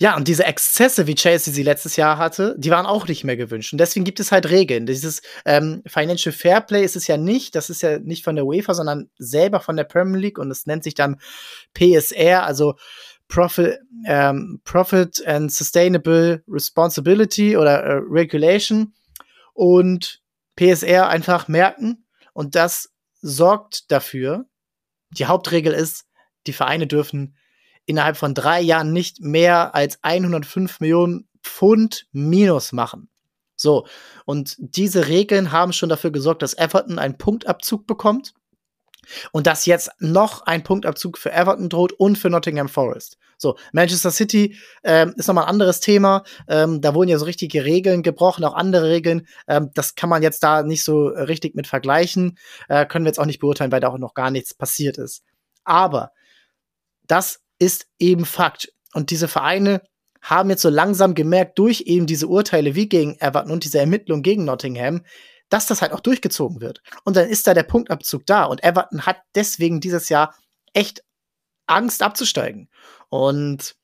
ja, 0.00 0.16
und 0.16 0.28
diese 0.28 0.44
Exzesse, 0.44 1.06
wie 1.06 1.14
Chelsea 1.14 1.52
sie 1.52 1.62
letztes 1.62 1.96
Jahr 1.96 2.16
hatte, 2.16 2.56
die 2.58 2.70
waren 2.70 2.86
auch 2.86 3.06
nicht 3.06 3.22
mehr 3.22 3.36
gewünscht. 3.36 3.72
Und 3.72 3.78
deswegen 3.78 4.04
gibt 4.04 4.18
es 4.18 4.32
halt 4.32 4.48
Regeln. 4.48 4.86
Dieses 4.86 5.20
ähm, 5.44 5.82
Financial 5.86 6.32
Fairplay 6.32 6.82
ist 6.82 6.96
es 6.96 7.06
ja 7.06 7.18
nicht, 7.18 7.54
das 7.54 7.68
ist 7.68 7.82
ja 7.82 7.98
nicht 7.98 8.24
von 8.24 8.34
der 8.34 8.46
UEFA, 8.46 8.72
sondern 8.72 9.10
selber 9.18 9.60
von 9.60 9.76
der 9.76 9.84
Premier 9.84 10.18
League 10.18 10.38
und 10.38 10.50
es 10.50 10.64
nennt 10.64 10.84
sich 10.84 10.94
dann 10.94 11.20
PSR, 11.74 12.44
also 12.44 12.76
Profit, 13.28 13.78
ähm, 14.06 14.62
Profit 14.64 15.22
and 15.26 15.52
Sustainable 15.52 16.42
Responsibility 16.48 17.58
oder 17.58 17.82
äh, 17.82 18.00
Regulation. 18.08 18.94
Und 19.52 20.22
PSR 20.56 21.08
einfach 21.08 21.46
merken. 21.46 22.06
Und 22.32 22.54
das 22.54 22.90
sorgt 23.20 23.90
dafür, 23.92 24.46
die 25.10 25.26
Hauptregel 25.26 25.74
ist, 25.74 26.06
die 26.46 26.54
Vereine 26.54 26.86
dürfen 26.86 27.36
innerhalb 27.90 28.16
von 28.16 28.34
drei 28.34 28.60
Jahren 28.60 28.92
nicht 28.92 29.20
mehr 29.20 29.74
als 29.74 29.98
105 30.02 30.80
Millionen 30.80 31.28
Pfund 31.42 32.06
Minus 32.12 32.72
machen. 32.72 33.08
So, 33.56 33.86
und 34.24 34.56
diese 34.58 35.08
Regeln 35.08 35.52
haben 35.52 35.72
schon 35.72 35.90
dafür 35.90 36.10
gesorgt, 36.10 36.42
dass 36.42 36.56
Everton 36.56 36.98
einen 36.98 37.18
Punktabzug 37.18 37.86
bekommt 37.86 38.32
und 39.32 39.46
dass 39.46 39.66
jetzt 39.66 39.90
noch 39.98 40.46
ein 40.46 40.62
Punktabzug 40.62 41.18
für 41.18 41.32
Everton 41.32 41.68
droht 41.68 41.92
und 41.92 42.16
für 42.16 42.30
Nottingham 42.30 42.68
Forest. 42.68 43.18
So, 43.36 43.56
Manchester 43.72 44.10
City 44.10 44.56
ähm, 44.84 45.14
ist 45.16 45.26
nochmal 45.26 45.44
ein 45.44 45.50
anderes 45.50 45.80
Thema. 45.80 46.24
Ähm, 46.46 46.80
da 46.80 46.94
wurden 46.94 47.08
ja 47.08 47.18
so 47.18 47.24
richtige 47.24 47.64
Regeln 47.64 48.02
gebrochen, 48.02 48.44
auch 48.44 48.54
andere 48.54 48.88
Regeln. 48.88 49.26
Ähm, 49.48 49.70
das 49.74 49.94
kann 49.94 50.10
man 50.10 50.22
jetzt 50.22 50.42
da 50.42 50.62
nicht 50.62 50.84
so 50.84 51.08
richtig 51.08 51.54
mit 51.54 51.66
vergleichen. 51.66 52.38
Äh, 52.68 52.86
können 52.86 53.04
wir 53.04 53.10
jetzt 53.10 53.18
auch 53.18 53.26
nicht 53.26 53.40
beurteilen, 53.40 53.72
weil 53.72 53.80
da 53.80 53.88
auch 53.88 53.98
noch 53.98 54.14
gar 54.14 54.30
nichts 54.30 54.54
passiert 54.54 54.98
ist. 54.98 55.22
Aber 55.64 56.12
das 57.06 57.39
ist 57.60 57.86
eben 58.00 58.24
Fakt. 58.24 58.72
Und 58.92 59.10
diese 59.10 59.28
Vereine 59.28 59.82
haben 60.20 60.50
jetzt 60.50 60.62
so 60.62 60.68
langsam 60.68 61.14
gemerkt, 61.14 61.58
durch 61.58 61.82
eben 61.82 62.06
diese 62.06 62.26
Urteile 62.26 62.74
wie 62.74 62.88
gegen 62.88 63.16
Everton 63.20 63.52
und 63.52 63.64
diese 63.64 63.78
Ermittlung 63.78 64.22
gegen 64.22 64.44
Nottingham, 64.44 65.02
dass 65.48 65.66
das 65.66 65.82
halt 65.82 65.92
auch 65.92 66.00
durchgezogen 66.00 66.60
wird. 66.60 66.80
Und 67.04 67.16
dann 67.16 67.28
ist 67.28 67.46
da 67.46 67.54
der 67.54 67.62
Punktabzug 67.62 68.26
da. 68.26 68.44
Und 68.44 68.64
Everton 68.64 69.06
hat 69.06 69.18
deswegen 69.34 69.80
dieses 69.80 70.08
Jahr 70.08 70.34
echt 70.72 71.02
Angst 71.66 72.02
abzusteigen. 72.02 72.68
Und 73.08 73.76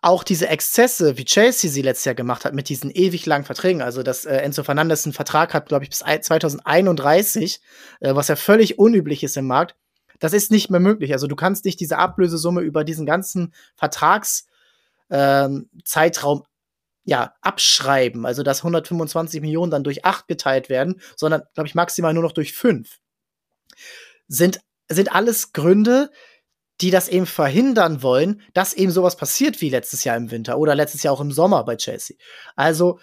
auch 0.00 0.22
diese 0.22 0.48
Exzesse, 0.48 1.18
wie 1.18 1.24
Chelsea 1.24 1.70
sie 1.70 1.82
letztes 1.82 2.04
Jahr 2.04 2.14
gemacht 2.14 2.44
hat, 2.44 2.54
mit 2.54 2.68
diesen 2.68 2.90
ewig 2.90 3.26
langen 3.26 3.44
Verträgen, 3.44 3.82
also 3.82 4.02
dass 4.02 4.24
äh, 4.24 4.36
Enzo 4.36 4.62
Fernandes 4.62 5.04
einen 5.04 5.14
Vertrag 5.14 5.52
hat, 5.52 5.66
glaube 5.68 5.84
ich, 5.84 5.90
bis 5.90 5.98
2031, 5.98 7.60
äh, 8.00 8.14
was 8.14 8.28
ja 8.28 8.36
völlig 8.36 8.78
unüblich 8.78 9.24
ist 9.24 9.36
im 9.36 9.46
Markt, 9.46 9.74
das 10.18 10.32
ist 10.32 10.50
nicht 10.50 10.70
mehr 10.70 10.80
möglich. 10.80 11.12
Also 11.12 11.26
du 11.26 11.36
kannst 11.36 11.64
nicht 11.64 11.80
diese 11.80 11.98
Ablösesumme 11.98 12.60
über 12.60 12.84
diesen 12.84 13.06
ganzen 13.06 13.54
Vertragszeitraum 13.74 16.38
ähm, 16.38 16.44
ja, 17.04 17.34
abschreiben, 17.40 18.26
also 18.26 18.42
dass 18.42 18.60
125 18.60 19.40
Millionen 19.40 19.70
dann 19.70 19.84
durch 19.84 20.04
acht 20.04 20.26
geteilt 20.26 20.68
werden, 20.68 21.00
sondern, 21.14 21.42
glaube 21.54 21.68
ich, 21.68 21.76
maximal 21.76 22.12
nur 22.12 22.24
noch 22.24 22.32
durch 22.32 22.52
fünf. 22.52 22.98
Sind, 24.26 24.60
sind 24.88 25.12
alles 25.12 25.52
Gründe, 25.52 26.10
die 26.80 26.90
das 26.90 27.08
eben 27.08 27.26
verhindern 27.26 28.02
wollen, 28.02 28.42
dass 28.54 28.74
eben 28.74 28.90
sowas 28.90 29.16
passiert 29.16 29.60
wie 29.60 29.70
letztes 29.70 30.04
Jahr 30.04 30.16
im 30.16 30.30
Winter 30.30 30.58
oder 30.58 30.74
letztes 30.74 31.02
Jahr 31.02 31.14
auch 31.14 31.20
im 31.20 31.32
Sommer 31.32 31.64
bei 31.64 31.76
Chelsea. 31.76 32.16
Also, 32.56 32.98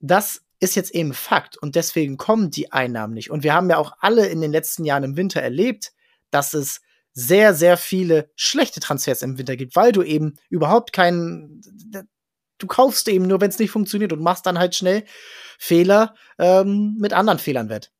das 0.00 0.42
ist 0.60 0.74
jetzt 0.74 0.90
eben 0.90 1.14
Fakt 1.14 1.56
und 1.56 1.76
deswegen 1.76 2.16
kommen 2.16 2.50
die 2.50 2.72
Einnahmen 2.72 3.14
nicht. 3.14 3.30
Und 3.30 3.44
wir 3.44 3.54
haben 3.54 3.70
ja 3.70 3.78
auch 3.78 3.92
alle 4.00 4.26
in 4.26 4.40
den 4.40 4.50
letzten 4.50 4.84
Jahren 4.84 5.04
im 5.04 5.16
Winter 5.16 5.40
erlebt, 5.40 5.92
dass 6.30 6.54
es 6.54 6.80
sehr, 7.12 7.54
sehr 7.54 7.76
viele 7.76 8.30
schlechte 8.36 8.80
Transfers 8.80 9.22
im 9.22 9.38
Winter 9.38 9.56
gibt, 9.56 9.74
weil 9.76 9.92
du 9.92 10.02
eben 10.02 10.34
überhaupt 10.48 10.92
keinen. 10.92 11.62
Du 12.58 12.66
kaufst 12.66 13.08
eben 13.08 13.26
nur, 13.26 13.40
wenn 13.40 13.50
es 13.50 13.58
nicht 13.58 13.70
funktioniert 13.70 14.12
und 14.12 14.20
machst 14.20 14.46
dann 14.46 14.58
halt 14.58 14.74
schnell 14.74 15.04
Fehler 15.58 16.14
ähm, 16.38 16.96
mit 16.98 17.12
anderen 17.12 17.38
Fehlern 17.38 17.68
wett. 17.68 17.92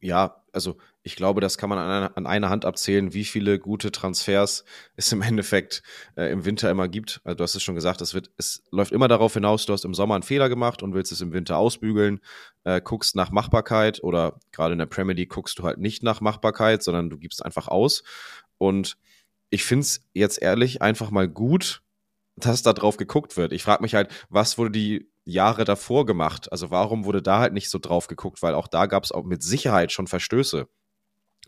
ja, 0.00 0.44
also 0.52 0.78
ich 1.08 1.16
glaube, 1.16 1.40
das 1.40 1.56
kann 1.56 1.70
man 1.70 1.78
an 1.78 1.90
einer, 1.90 2.16
an 2.18 2.26
einer, 2.26 2.50
Hand 2.50 2.66
abzählen, 2.66 3.14
wie 3.14 3.24
viele 3.24 3.58
gute 3.58 3.90
Transfers 3.90 4.66
es 4.96 5.10
im 5.10 5.22
Endeffekt 5.22 5.82
äh, 6.16 6.30
im 6.30 6.44
Winter 6.44 6.70
immer 6.70 6.86
gibt. 6.86 7.22
Also 7.24 7.36
du 7.36 7.44
hast 7.44 7.54
es 7.54 7.62
schon 7.62 7.74
gesagt, 7.74 8.02
es, 8.02 8.12
wird, 8.12 8.30
es 8.36 8.62
läuft 8.70 8.92
immer 8.92 9.08
darauf 9.08 9.32
hinaus, 9.32 9.64
du 9.64 9.72
hast 9.72 9.86
im 9.86 9.94
Sommer 9.94 10.16
einen 10.16 10.22
Fehler 10.22 10.50
gemacht 10.50 10.82
und 10.82 10.92
willst 10.92 11.10
es 11.10 11.22
im 11.22 11.32
Winter 11.32 11.56
ausbügeln, 11.56 12.20
äh, 12.64 12.82
guckst 12.82 13.16
nach 13.16 13.30
Machbarkeit 13.30 14.04
oder 14.04 14.38
gerade 14.52 14.74
in 14.74 14.78
der 14.78 14.86
Premier 14.86 15.14
League 15.14 15.30
guckst 15.30 15.58
du 15.58 15.62
halt 15.62 15.78
nicht 15.78 16.02
nach 16.02 16.20
Machbarkeit, 16.20 16.82
sondern 16.82 17.08
du 17.08 17.16
gibst 17.16 17.42
einfach 17.42 17.68
aus. 17.68 18.02
Und 18.58 18.98
ich 19.48 19.64
finde 19.64 19.84
es 19.84 20.04
jetzt 20.12 20.42
ehrlich 20.42 20.82
einfach 20.82 21.10
mal 21.10 21.26
gut, 21.26 21.80
dass 22.36 22.62
da 22.62 22.74
drauf 22.74 22.98
geguckt 22.98 23.38
wird. 23.38 23.54
Ich 23.54 23.62
frage 23.62 23.82
mich 23.82 23.94
halt, 23.94 24.10
was 24.28 24.58
wurde 24.58 24.72
die 24.72 25.10
Jahre 25.24 25.64
davor 25.64 26.06
gemacht? 26.06 26.50
Also 26.52 26.70
warum 26.70 27.04
wurde 27.04 27.22
da 27.22 27.38
halt 27.38 27.52
nicht 27.52 27.70
so 27.70 27.78
drauf 27.78 28.08
geguckt? 28.08 28.42
Weil 28.42 28.54
auch 28.54 28.68
da 28.68 28.86
gab 28.86 29.04
es 29.04 29.12
auch 29.12 29.24
mit 29.24 29.42
Sicherheit 29.42 29.90
schon 29.90 30.06
Verstöße. 30.06 30.68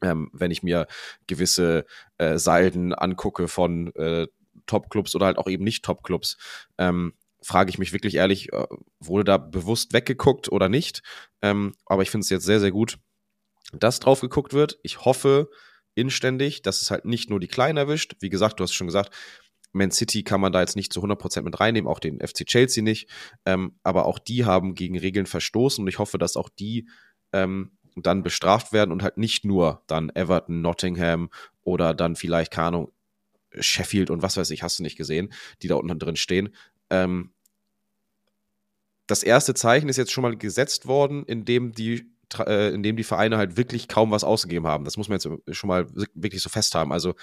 Ähm, 0.02 0.30
wenn 0.32 0.50
ich 0.50 0.62
mir 0.62 0.86
gewisse 1.26 1.84
äh, 2.18 2.38
Salden 2.38 2.94
angucke 2.94 3.48
von 3.48 3.94
äh, 3.94 4.26
Top-Clubs 4.66 5.14
oder 5.14 5.26
halt 5.26 5.38
auch 5.38 5.48
eben 5.48 5.64
nicht 5.64 5.84
Top-Clubs, 5.84 6.36
ähm, 6.78 7.14
frage 7.42 7.70
ich 7.70 7.78
mich 7.78 7.92
wirklich 7.92 8.16
ehrlich, 8.16 8.52
äh, 8.52 8.66
wurde 8.98 9.24
da 9.24 9.38
bewusst 9.38 9.92
weggeguckt 9.92 10.50
oder 10.50 10.68
nicht? 10.68 11.02
Ähm, 11.42 11.74
aber 11.86 12.02
ich 12.02 12.10
finde 12.10 12.24
es 12.24 12.30
jetzt 12.30 12.44
sehr, 12.44 12.60
sehr 12.60 12.70
gut, 12.70 12.98
dass 13.72 14.00
drauf 14.00 14.20
geguckt 14.20 14.52
wird. 14.52 14.78
Ich 14.82 15.04
hoffe 15.04 15.50
inständig, 15.94 16.62
dass 16.62 16.82
es 16.82 16.90
halt 16.90 17.04
nicht 17.04 17.30
nur 17.30 17.40
die 17.40 17.48
Kleinen 17.48 17.76
erwischt. 17.76 18.16
Wie 18.20 18.30
gesagt, 18.30 18.60
du 18.60 18.64
hast 18.64 18.72
schon 18.72 18.86
gesagt, 18.86 19.14
man 19.72 19.90
City 19.90 20.24
kann 20.24 20.40
man 20.40 20.52
da 20.52 20.60
jetzt 20.60 20.76
nicht 20.76 20.92
zu 20.92 21.00
100% 21.02 21.42
mit 21.42 21.60
reinnehmen, 21.60 21.90
auch 21.90 22.00
den 22.00 22.20
FC 22.20 22.44
Chelsea 22.44 22.82
nicht. 22.82 23.08
Ähm, 23.44 23.78
aber 23.82 24.06
auch 24.06 24.18
die 24.18 24.44
haben 24.44 24.74
gegen 24.74 24.98
Regeln 24.98 25.26
verstoßen 25.26 25.82
und 25.82 25.88
ich 25.88 25.98
hoffe, 25.98 26.18
dass 26.18 26.36
auch 26.36 26.48
die 26.48 26.88
ähm, 27.32 27.78
dann 28.06 28.22
bestraft 28.22 28.72
werden 28.72 28.92
und 28.92 29.02
halt 29.02 29.16
nicht 29.16 29.44
nur 29.44 29.82
dann 29.86 30.10
Everton, 30.14 30.62
Nottingham 30.62 31.30
oder 31.62 31.94
dann 31.94 32.16
vielleicht, 32.16 32.56
Ahnung, 32.58 32.92
Sheffield 33.58 34.10
und 34.10 34.22
was 34.22 34.36
weiß 34.36 34.50
ich, 34.50 34.62
hast 34.62 34.78
du 34.78 34.82
nicht 34.82 34.96
gesehen, 34.96 35.32
die 35.62 35.68
da 35.68 35.74
unten 35.76 35.98
drin 35.98 36.16
stehen. 36.16 36.54
Ähm, 36.88 37.32
das 39.06 39.22
erste 39.22 39.54
Zeichen 39.54 39.88
ist 39.88 39.96
jetzt 39.96 40.12
schon 40.12 40.22
mal 40.22 40.36
gesetzt 40.36 40.86
worden, 40.86 41.24
indem 41.24 41.72
die, 41.72 42.12
äh, 42.38 42.72
indem 42.72 42.96
die 42.96 43.04
Vereine 43.04 43.38
halt 43.38 43.56
wirklich 43.56 43.88
kaum 43.88 44.12
was 44.12 44.22
ausgegeben 44.22 44.66
haben. 44.66 44.84
Das 44.84 44.96
muss 44.96 45.08
man 45.08 45.18
jetzt 45.18 45.56
schon 45.56 45.68
mal 45.68 45.86
wirklich 46.14 46.42
so 46.42 46.48
fest 46.48 46.74
haben. 46.76 46.92
Also 46.92 47.14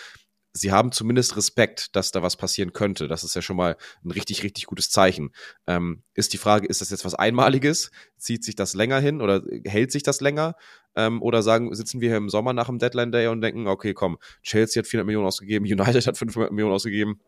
sie 0.58 0.72
haben 0.72 0.92
zumindest 0.92 1.38
Respekt, 1.38 1.96
dass 1.96 2.12
da 2.12 2.22
was 2.22 2.36
passieren 2.36 2.74
könnte. 2.74 3.08
Das 3.08 3.24
ist 3.24 3.36
ja 3.36 3.42
schon 3.42 3.58
mal 3.58 3.78
ein 4.04 4.12
richtig, 4.12 4.44
richtig 4.44 4.66
gutes 4.66 4.90
Zeichen. 4.90 5.32
Ähm, 5.68 6.04
ist 6.14 6.34
die 6.34 6.38
Frage, 6.38 6.68
ist 6.68 6.82
das 6.82 6.90
jetzt 6.90 7.06
was 7.06 7.16
Einmaliges? 7.16 7.92
Zieht 8.18 8.44
sich 8.44 8.56
das 8.56 8.74
länger 8.74 9.00
hin 9.00 9.22
oder 9.22 9.44
hält 9.66 9.92
sich 9.92 10.04
das 10.04 10.22
länger? 10.22 10.56
Ähm, 10.96 11.22
oder 11.22 11.44
sagen, 11.44 11.74
sitzen 11.76 12.02
wir 12.02 12.10
hier 12.10 12.18
im 12.18 12.30
Sommer 12.30 12.54
nach 12.54 12.68
dem 12.68 12.80
Deadline 12.80 13.12
Day 13.12 13.28
und 13.28 13.42
denken, 13.42 13.68
okay, 13.68 13.94
komm, 13.94 14.18
Chelsea 14.44 14.82
hat 14.82 14.88
400 14.88 15.06
Millionen 15.06 15.28
ausgegeben, 15.28 15.66
United 15.72 16.08
hat 16.08 16.18
500 16.18 16.52
Millionen 16.52 16.74
ausgegeben. 16.74 17.20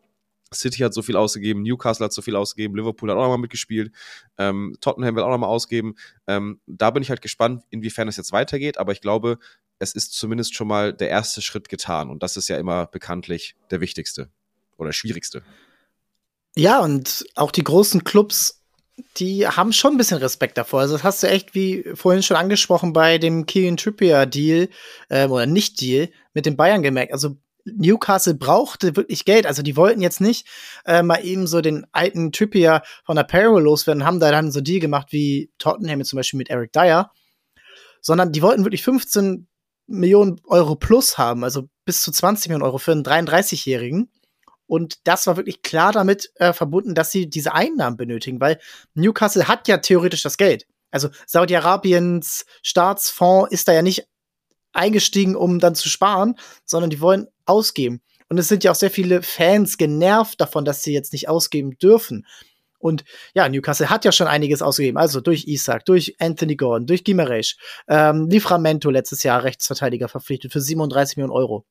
City 0.54 0.80
hat 0.80 0.94
so 0.94 1.02
viel 1.02 1.16
ausgegeben, 1.16 1.62
Newcastle 1.62 2.06
hat 2.06 2.14
so 2.14 2.22
viel 2.22 2.36
ausgegeben, 2.36 2.76
Liverpool 2.76 3.10
hat 3.10 3.18
auch 3.18 3.22
nochmal 3.22 3.38
mitgespielt, 3.38 3.94
ähm, 4.38 4.76
Tottenham 4.82 5.16
wird 5.16 5.26
auch 5.26 5.30
nochmal 5.30 5.50
ausgeben. 5.50 5.94
Ähm, 6.28 6.60
da 6.66 6.90
bin 6.90 7.04
ich 7.04 7.10
halt 7.10 7.22
gespannt, 7.22 7.64
inwiefern 7.70 8.08
es 8.08 8.18
jetzt 8.18 8.32
weitergeht, 8.32 8.78
aber 8.80 8.92
ich 8.92 9.02
glaube, 9.02 9.38
es 9.80 9.94
ist 9.94 10.14
zumindest 10.14 10.56
schon 10.56 10.68
mal 10.68 10.94
der 10.94 11.10
erste 11.10 11.42
Schritt 11.42 11.70
getan. 11.70 12.10
Und 12.10 12.22
das 12.22 12.38
ist 12.38 12.50
ja 12.50 12.58
immer 12.58 12.86
bekanntlich 12.88 13.56
der 13.72 13.82
wichtigste 13.82 14.30
oder 14.78 14.94
schwierigste. 14.94 15.42
Ja, 16.56 16.80
und 16.80 17.26
auch 17.36 17.52
die 17.52 17.64
großen 17.64 18.04
Clubs, 18.04 18.62
die 19.18 19.48
haben 19.48 19.72
schon 19.72 19.94
ein 19.94 19.98
bisschen 19.98 20.18
Respekt 20.18 20.58
davor. 20.58 20.82
Also 20.82 20.96
das 20.96 21.04
hast 21.04 21.24
du 21.24 21.28
echt, 21.28 21.56
wie 21.56 21.86
vorhin 21.94 22.24
schon 22.24 22.38
angesprochen, 22.38 22.92
bei 22.92 23.18
dem 23.18 23.46
Kilian 23.46 23.78
Trippier-Deal 23.78 24.70
äh, 25.08 25.28
oder 25.28 25.46
Nicht-Deal 25.46 26.10
mit 26.34 26.46
den 26.46 26.58
Bayern 26.58 26.84
gemerkt. 26.84 27.14
Also 27.14 27.38
Newcastle 27.66 28.34
brauchte 28.34 28.96
wirklich 28.96 29.26
Geld. 29.26 29.46
Also 29.46 29.62
die 29.62 29.78
wollten 29.78 30.02
jetzt 30.02 30.22
nicht 30.22 30.48
äh, 30.86 31.04
mal 31.04 31.24
eben 31.24 31.48
so 31.48 31.62
den 31.62 31.86
alten 31.92 32.32
Trippier 32.32 32.82
von 33.06 33.16
Payroll 33.16 33.64
loswerden, 33.64 34.06
haben 34.06 34.20
da 34.20 34.32
dann 34.32 34.52
so 34.52 34.60
Deal 34.60 34.80
gemacht 34.80 35.08
wie 35.12 35.52
Tottenham 35.58 36.04
zum 36.04 36.18
Beispiel 36.18 36.38
mit 36.38 36.50
Eric 36.50 36.74
Dyer, 36.74 37.12
sondern 38.02 38.32
die 38.32 38.42
wollten 38.42 38.66
wirklich 38.66 38.84
15 38.84 39.49
Millionen 39.90 40.40
Euro 40.46 40.76
plus 40.76 41.18
haben, 41.18 41.44
also 41.44 41.68
bis 41.86 42.02
zu 42.02 42.12
20 42.12 42.50
Millionen 42.50 42.64
Euro 42.64 42.78
für 42.78 42.92
einen 42.92 43.04
33-Jährigen. 43.04 44.12
Und 44.68 45.00
das 45.08 45.26
war 45.26 45.36
wirklich 45.36 45.64
klar 45.64 45.92
damit 45.92 46.32
äh, 46.36 46.54
verbunden, 46.54 46.94
dass 46.94 47.12
sie 47.12 47.30
diese 47.30 47.54
Einnahmen 47.54 47.98
benötigen, 47.98 48.40
weil 48.40 48.60
Newcastle 48.94 49.48
hat 49.48 49.68
ja 49.68 49.78
theoretisch 49.78 50.22
das 50.22 50.38
Geld. 50.38 50.68
Also 50.92 51.10
Saudi-Arabiens 51.26 52.46
Staatsfonds 52.62 53.52
ist 53.52 53.68
da 53.68 53.74
ja 53.74 53.82
nicht 53.82 54.08
eingestiegen, 54.72 55.36
um 55.36 55.60
dann 55.60 55.76
zu 55.76 55.90
sparen, 55.90 56.36
sondern 56.66 56.90
die 56.90 57.02
wollen 57.02 57.28
ausgeben. 57.46 58.02
Und 58.30 58.38
es 58.38 58.48
sind 58.48 58.64
ja 58.64 58.72
auch 58.72 58.76
sehr 58.76 58.92
viele 58.92 59.24
Fans 59.24 59.78
genervt 59.78 60.40
davon, 60.40 60.66
dass 60.66 60.84
sie 60.84 60.94
jetzt 60.94 61.14
nicht 61.14 61.28
ausgeben 61.28 61.78
dürfen. 61.80 62.28
Und 62.80 63.04
ja, 63.36 63.48
Newcastle 63.48 63.90
hat 63.90 64.06
ja 64.06 64.12
schon 64.12 64.28
einiges 64.28 64.62
ausgegeben. 64.62 64.98
Also 64.98 65.22
durch 65.22 65.46
Isaac, 65.48 65.86
durch 65.86 66.16
Anthony 66.20 66.56
Gordon, 66.56 66.88
durch 66.88 67.04
Gimaresch. 67.04 67.58
Ähm, 67.88 68.28
Livramento 68.30 68.90
letztes 68.90 69.24
Jahr 69.24 69.44
Rechtsverteidiger 69.44 70.08
verpflichtet 70.08 70.54
für 70.54 70.62
37 70.62 71.18
Millionen 71.18 71.34
Euro. 71.34 71.66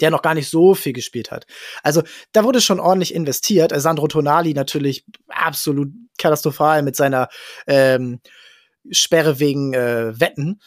Der 0.00 0.10
noch 0.10 0.22
gar 0.22 0.34
nicht 0.34 0.48
so 0.48 0.74
viel 0.74 0.94
gespielt 0.94 1.30
hat. 1.30 1.46
Also 1.82 2.02
da 2.32 2.44
wurde 2.44 2.62
schon 2.62 2.80
ordentlich 2.80 3.14
investiert. 3.14 3.72
Sandro 3.74 4.08
Tonali 4.08 4.54
natürlich 4.54 5.04
absolut 5.28 5.90
katastrophal 6.16 6.82
mit 6.82 6.96
seiner 6.96 7.28
ähm, 7.66 8.20
Sperre 8.90 9.40
wegen 9.40 9.74
äh, 9.74 10.18
Wetten. 10.18 10.60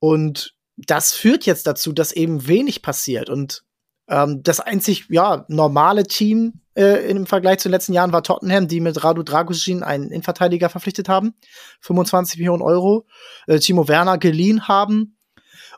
Und 0.00 0.56
das 0.76 1.12
führt 1.12 1.46
jetzt 1.46 1.66
dazu, 1.66 1.92
dass 1.92 2.10
eben 2.10 2.48
wenig 2.48 2.82
passiert. 2.82 3.28
Und 3.28 3.62
ähm, 4.10 4.42
das 4.42 4.60
einzig 4.60 5.06
ja 5.08 5.44
normale 5.48 6.04
Team 6.04 6.60
äh, 6.74 7.08
im 7.10 7.26
Vergleich 7.26 7.58
zu 7.58 7.68
den 7.68 7.72
letzten 7.72 7.92
Jahren 7.92 8.12
war 8.12 8.22
Tottenham, 8.22 8.68
die 8.68 8.80
mit 8.80 9.02
Radu 9.02 9.22
Dragusin 9.22 9.82
einen 9.82 10.10
Innenverteidiger 10.10 10.68
verpflichtet 10.68 11.08
haben, 11.08 11.34
25 11.80 12.38
Millionen 12.38 12.62
Euro, 12.62 13.06
äh, 13.46 13.58
Timo 13.58 13.88
Werner 13.88 14.18
geliehen 14.18 14.68
haben 14.68 15.16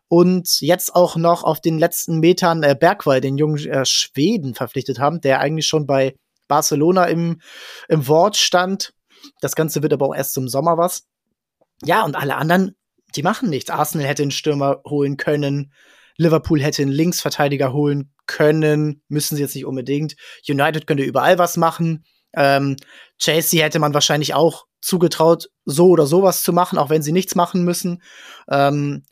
und 0.09 0.61
jetzt 0.61 0.95
auch 0.95 1.17
noch 1.17 1.43
auf 1.43 1.61
den 1.61 1.79
letzten 1.79 2.21
Metern 2.21 2.63
äh, 2.63 2.77
Bergwall, 2.79 3.21
den 3.21 3.39
jungen 3.39 3.59
äh, 3.67 3.87
Schweden, 3.87 4.55
verpflichtet 4.55 4.99
haben, 4.99 5.21
der 5.21 5.41
eigentlich 5.41 5.67
schon 5.67 5.87
bei 5.87 6.17
Barcelona 6.49 7.07
im, 7.07 7.41
im 7.89 8.07
Wort 8.09 8.37
stand. 8.37 8.93
Das 9.41 9.55
Ganze 9.55 9.83
wird 9.83 9.93
aber 9.93 10.07
auch 10.07 10.15
erst 10.15 10.35
zum 10.35 10.49
Sommer 10.49 10.77
was. 10.77 11.07
Ja, 11.83 12.05
und 12.05 12.15
alle 12.15 12.37
anderen, 12.37 12.77
die 13.17 13.23
machen 13.23 13.49
nichts. 13.49 13.71
Arsenal 13.71 14.07
hätte 14.07 14.23
einen 14.23 14.33
Stürmer 14.33 14.83
holen 14.87 15.17
können. 15.17 15.73
Liverpool 16.17 16.61
hätte 16.63 16.83
einen 16.83 16.93
Linksverteidiger 16.93 17.73
holen 17.73 18.13
können, 18.27 19.03
müssen 19.09 19.37
sie 19.37 19.43
jetzt 19.43 19.55
nicht 19.55 19.67
unbedingt. 19.67 20.17
United 20.49 20.87
könnte 20.87 21.03
überall 21.03 21.39
was 21.39 21.57
machen. 21.57 22.05
Ähm, 22.35 22.77
Chelsea 23.19 23.63
hätte 23.63 23.79
man 23.79 23.95
wahrscheinlich 23.95 24.35
auch 24.35 24.67
zugetraut, 24.81 25.49
so 25.65 25.89
oder 25.89 26.07
sowas 26.07 26.43
zu 26.43 26.53
machen, 26.53 26.79
auch 26.79 26.91
wenn 26.91 27.03
sie 27.03 27.13
nichts 27.13 27.35
machen 27.35 27.65
müssen. 27.65 28.03
Ähm, 28.51 29.05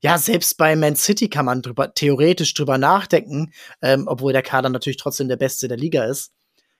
ja, 0.00 0.18
selbst 0.18 0.58
bei 0.58 0.76
Man 0.76 0.96
City 0.96 1.30
kann 1.30 1.46
man 1.46 1.62
drüber, 1.62 1.94
theoretisch 1.94 2.52
drüber 2.52 2.76
nachdenken, 2.76 3.52
ähm, 3.80 4.04
obwohl 4.06 4.34
der 4.34 4.42
Kader 4.42 4.68
natürlich 4.68 4.98
trotzdem 4.98 5.28
der 5.28 5.36
beste 5.36 5.66
der 5.66 5.78
Liga 5.78 6.04
ist. 6.04 6.32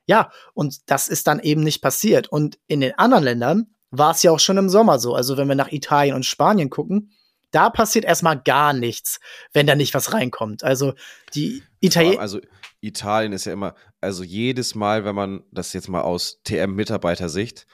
Ja, 0.07 0.31
und 0.53 0.91
das 0.91 1.09
ist 1.09 1.27
dann 1.27 1.41
eben 1.41 1.62
nicht 1.62 1.81
passiert. 1.81 2.29
Und 2.29 2.59
in 2.66 2.81
den 2.81 2.99
anderen 2.99 3.25
Ländern 3.25 3.75
war 3.91 4.11
es 4.11 4.22
ja 4.22 4.31
auch 4.31 4.41
schon 4.41 4.59
im 4.59 4.68
Sommer 4.68 4.99
so. 4.99 5.14
Also 5.14 5.39
wenn 5.39 5.49
wir 5.49 5.55
nach 5.55 5.72
Italien 5.72 6.14
und 6.14 6.27
Spanien 6.27 6.68
gucken, 6.68 7.12
da 7.55 7.70
passiert 7.70 8.05
erstmal 8.05 8.40
gar 8.40 8.72
nichts, 8.72 9.20
wenn 9.52 9.66
da 9.66 9.76
nicht 9.76 9.94
was 9.94 10.12
reinkommt. 10.12 10.64
Also 10.64 10.94
die 11.34 11.62
Italiener. 11.80 12.20
Also 12.20 12.40
Italien 12.80 13.32
ist 13.32 13.46
ja 13.46 13.52
immer, 13.52 13.74
also 14.00 14.24
jedes 14.24 14.74
Mal, 14.74 15.05
wenn 15.05 15.14
man 15.14 15.44
das 15.52 15.72
jetzt 15.72 15.88
mal 15.88 16.02
aus 16.02 16.40
TM-Mitarbeitersicht, 16.44 17.66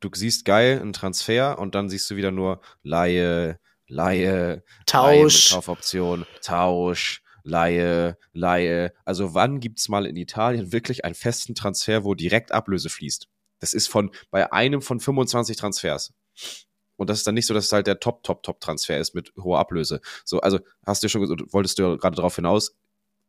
du 0.00 0.10
siehst 0.12 0.44
geil 0.44 0.80
einen 0.80 0.92
Transfer 0.92 1.58
und 1.58 1.74
dann 1.74 1.88
siehst 1.88 2.10
du 2.10 2.16
wieder 2.16 2.30
nur 2.30 2.60
Laie, 2.82 3.58
Laie, 3.86 4.64
Tausch, 4.86 5.50
Laie 5.50 5.56
Kaufoption, 5.56 6.26
Tausch, 6.42 7.22
Laie, 7.44 8.18
Laie. 8.32 8.92
Also 9.04 9.34
wann 9.34 9.60
gibt 9.60 9.78
es 9.78 9.88
mal 9.88 10.06
in 10.06 10.16
Italien 10.16 10.72
wirklich 10.72 11.04
einen 11.04 11.14
festen 11.14 11.54
Transfer, 11.54 12.04
wo 12.04 12.14
direkt 12.14 12.52
Ablöse 12.52 12.88
fließt? 12.88 13.28
Das 13.60 13.74
ist 13.74 13.86
von 13.86 14.10
bei 14.30 14.52
einem 14.52 14.82
von 14.82 14.98
25 14.98 15.56
Transfers. 15.56 16.12
Und 17.02 17.10
das 17.10 17.18
ist 17.18 17.26
dann 17.26 17.34
nicht 17.34 17.46
so, 17.46 17.52
dass 17.52 17.66
es 17.66 17.72
halt 17.72 17.86
der 17.86 18.00
Top, 18.00 18.22
Top, 18.22 18.42
Top-Transfer 18.42 18.96
ist 18.98 19.14
mit 19.14 19.32
hoher 19.36 19.58
Ablöse. 19.58 20.00
So, 20.24 20.40
also 20.40 20.60
hast 20.86 21.02
du 21.02 21.08
schon 21.08 21.20
gesagt, 21.20 21.42
wolltest 21.52 21.78
du 21.78 21.82
ja 21.82 21.96
gerade 21.96 22.16
darauf 22.16 22.36
hinaus, 22.36 22.76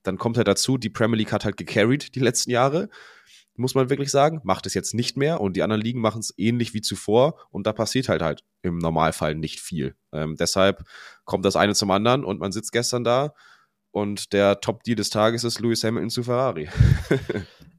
dann 0.03 0.17
kommt 0.17 0.37
halt 0.37 0.47
dazu, 0.47 0.77
die 0.77 0.89
Premier 0.89 1.17
League 1.17 1.31
hat 1.31 1.43
halt 1.43 1.57
gecarried 1.57 2.15
die 2.15 2.19
letzten 2.19 2.51
Jahre, 2.51 2.89
muss 3.55 3.75
man 3.75 3.89
wirklich 3.89 4.11
sagen, 4.11 4.41
macht 4.43 4.65
es 4.65 4.73
jetzt 4.73 4.93
nicht 4.93 5.17
mehr 5.17 5.41
und 5.41 5.55
die 5.55 5.63
anderen 5.63 5.81
Ligen 5.81 6.01
machen 6.01 6.19
es 6.19 6.33
ähnlich 6.37 6.73
wie 6.73 6.81
zuvor 6.81 7.39
und 7.51 7.67
da 7.67 7.73
passiert 7.73 8.09
halt 8.09 8.21
halt 8.21 8.43
im 8.61 8.77
Normalfall 8.77 9.35
nicht 9.35 9.59
viel. 9.59 9.95
Ähm, 10.11 10.35
deshalb 10.35 10.83
kommt 11.25 11.45
das 11.45 11.55
eine 11.55 11.75
zum 11.75 11.91
anderen 11.91 12.23
und 12.25 12.39
man 12.39 12.51
sitzt 12.51 12.71
gestern 12.71 13.03
da 13.03 13.33
und 13.91 14.33
der 14.33 14.59
Top-Deal 14.59 14.95
des 14.95 15.09
Tages 15.09 15.43
ist 15.43 15.59
Lewis 15.59 15.83
Hamilton 15.83 16.09
zu 16.09 16.23
Ferrari. 16.23 16.69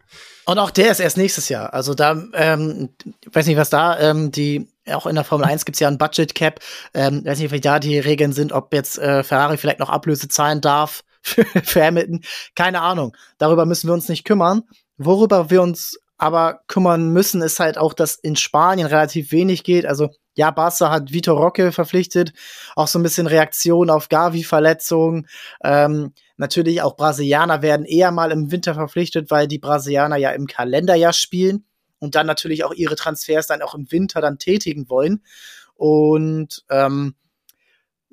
Und 0.46 0.58
auch 0.58 0.70
der 0.70 0.90
ist 0.90 1.00
erst 1.00 1.16
nächstes 1.16 1.48
Jahr. 1.48 1.72
Also 1.72 1.94
da, 1.94 2.22
ähm, 2.34 2.90
weiß 3.32 3.46
nicht, 3.46 3.56
was 3.56 3.70
da, 3.70 3.98
ähm, 3.98 4.30
die, 4.30 4.68
auch 4.90 5.06
in 5.06 5.14
der 5.14 5.24
Formel 5.24 5.46
1 5.46 5.64
gibt 5.64 5.76
es 5.76 5.80
ja 5.80 5.88
ein 5.88 5.98
Budget 5.98 6.34
Cap. 6.34 6.60
Ähm, 6.92 7.24
weiß 7.24 7.38
nicht, 7.38 7.52
wie 7.52 7.60
da 7.60 7.78
die 7.78 7.98
Regeln 7.98 8.32
sind, 8.32 8.52
ob 8.52 8.72
jetzt 8.74 8.98
äh, 8.98 9.22
Ferrari 9.22 9.56
vielleicht 9.56 9.78
noch 9.78 9.88
Ablöse 9.88 10.28
zahlen 10.28 10.60
darf 10.60 11.02
für, 11.22 11.44
für 11.44 11.84
Hamilton. 11.84 12.20
Keine 12.54 12.82
Ahnung. 12.82 13.16
Darüber 13.38 13.64
müssen 13.64 13.88
wir 13.88 13.94
uns 13.94 14.08
nicht 14.08 14.24
kümmern. 14.24 14.62
Worüber 14.98 15.50
wir 15.50 15.62
uns 15.62 15.98
aber 16.16 16.60
kümmern 16.68 17.10
müssen, 17.10 17.42
ist 17.42 17.60
halt 17.60 17.76
auch, 17.76 17.92
dass 17.92 18.14
in 18.14 18.36
Spanien 18.36 18.86
relativ 18.86 19.32
wenig 19.32 19.64
geht. 19.64 19.84
Also 19.86 20.10
ja, 20.36 20.50
Barca 20.50 20.90
hat 20.90 21.12
Vitor 21.12 21.38
Roque 21.38 21.72
verpflichtet, 21.72 22.32
auch 22.76 22.88
so 22.88 22.98
ein 22.98 23.02
bisschen 23.02 23.26
Reaktion 23.26 23.90
auf 23.90 24.08
Gavi-Verletzungen. 24.08 25.28
Ähm, 25.62 26.12
natürlich 26.36 26.82
auch 26.82 26.96
Brasilianer 26.96 27.62
werden 27.62 27.86
eher 27.86 28.10
mal 28.10 28.32
im 28.32 28.50
Winter 28.50 28.74
verpflichtet, 28.74 29.30
weil 29.30 29.48
die 29.48 29.58
Brasilianer 29.58 30.16
ja 30.16 30.30
im 30.30 30.46
Kalenderjahr 30.46 31.12
spielen 31.12 31.64
und 31.98 32.14
dann 32.14 32.26
natürlich 32.26 32.64
auch 32.64 32.72
ihre 32.72 32.96
Transfers 32.96 33.46
dann 33.46 33.62
auch 33.62 33.74
im 33.74 33.90
Winter 33.90 34.20
dann 34.20 34.38
tätigen 34.38 34.88
wollen. 34.88 35.22
Und 35.74 36.64
ähm, 36.70 37.14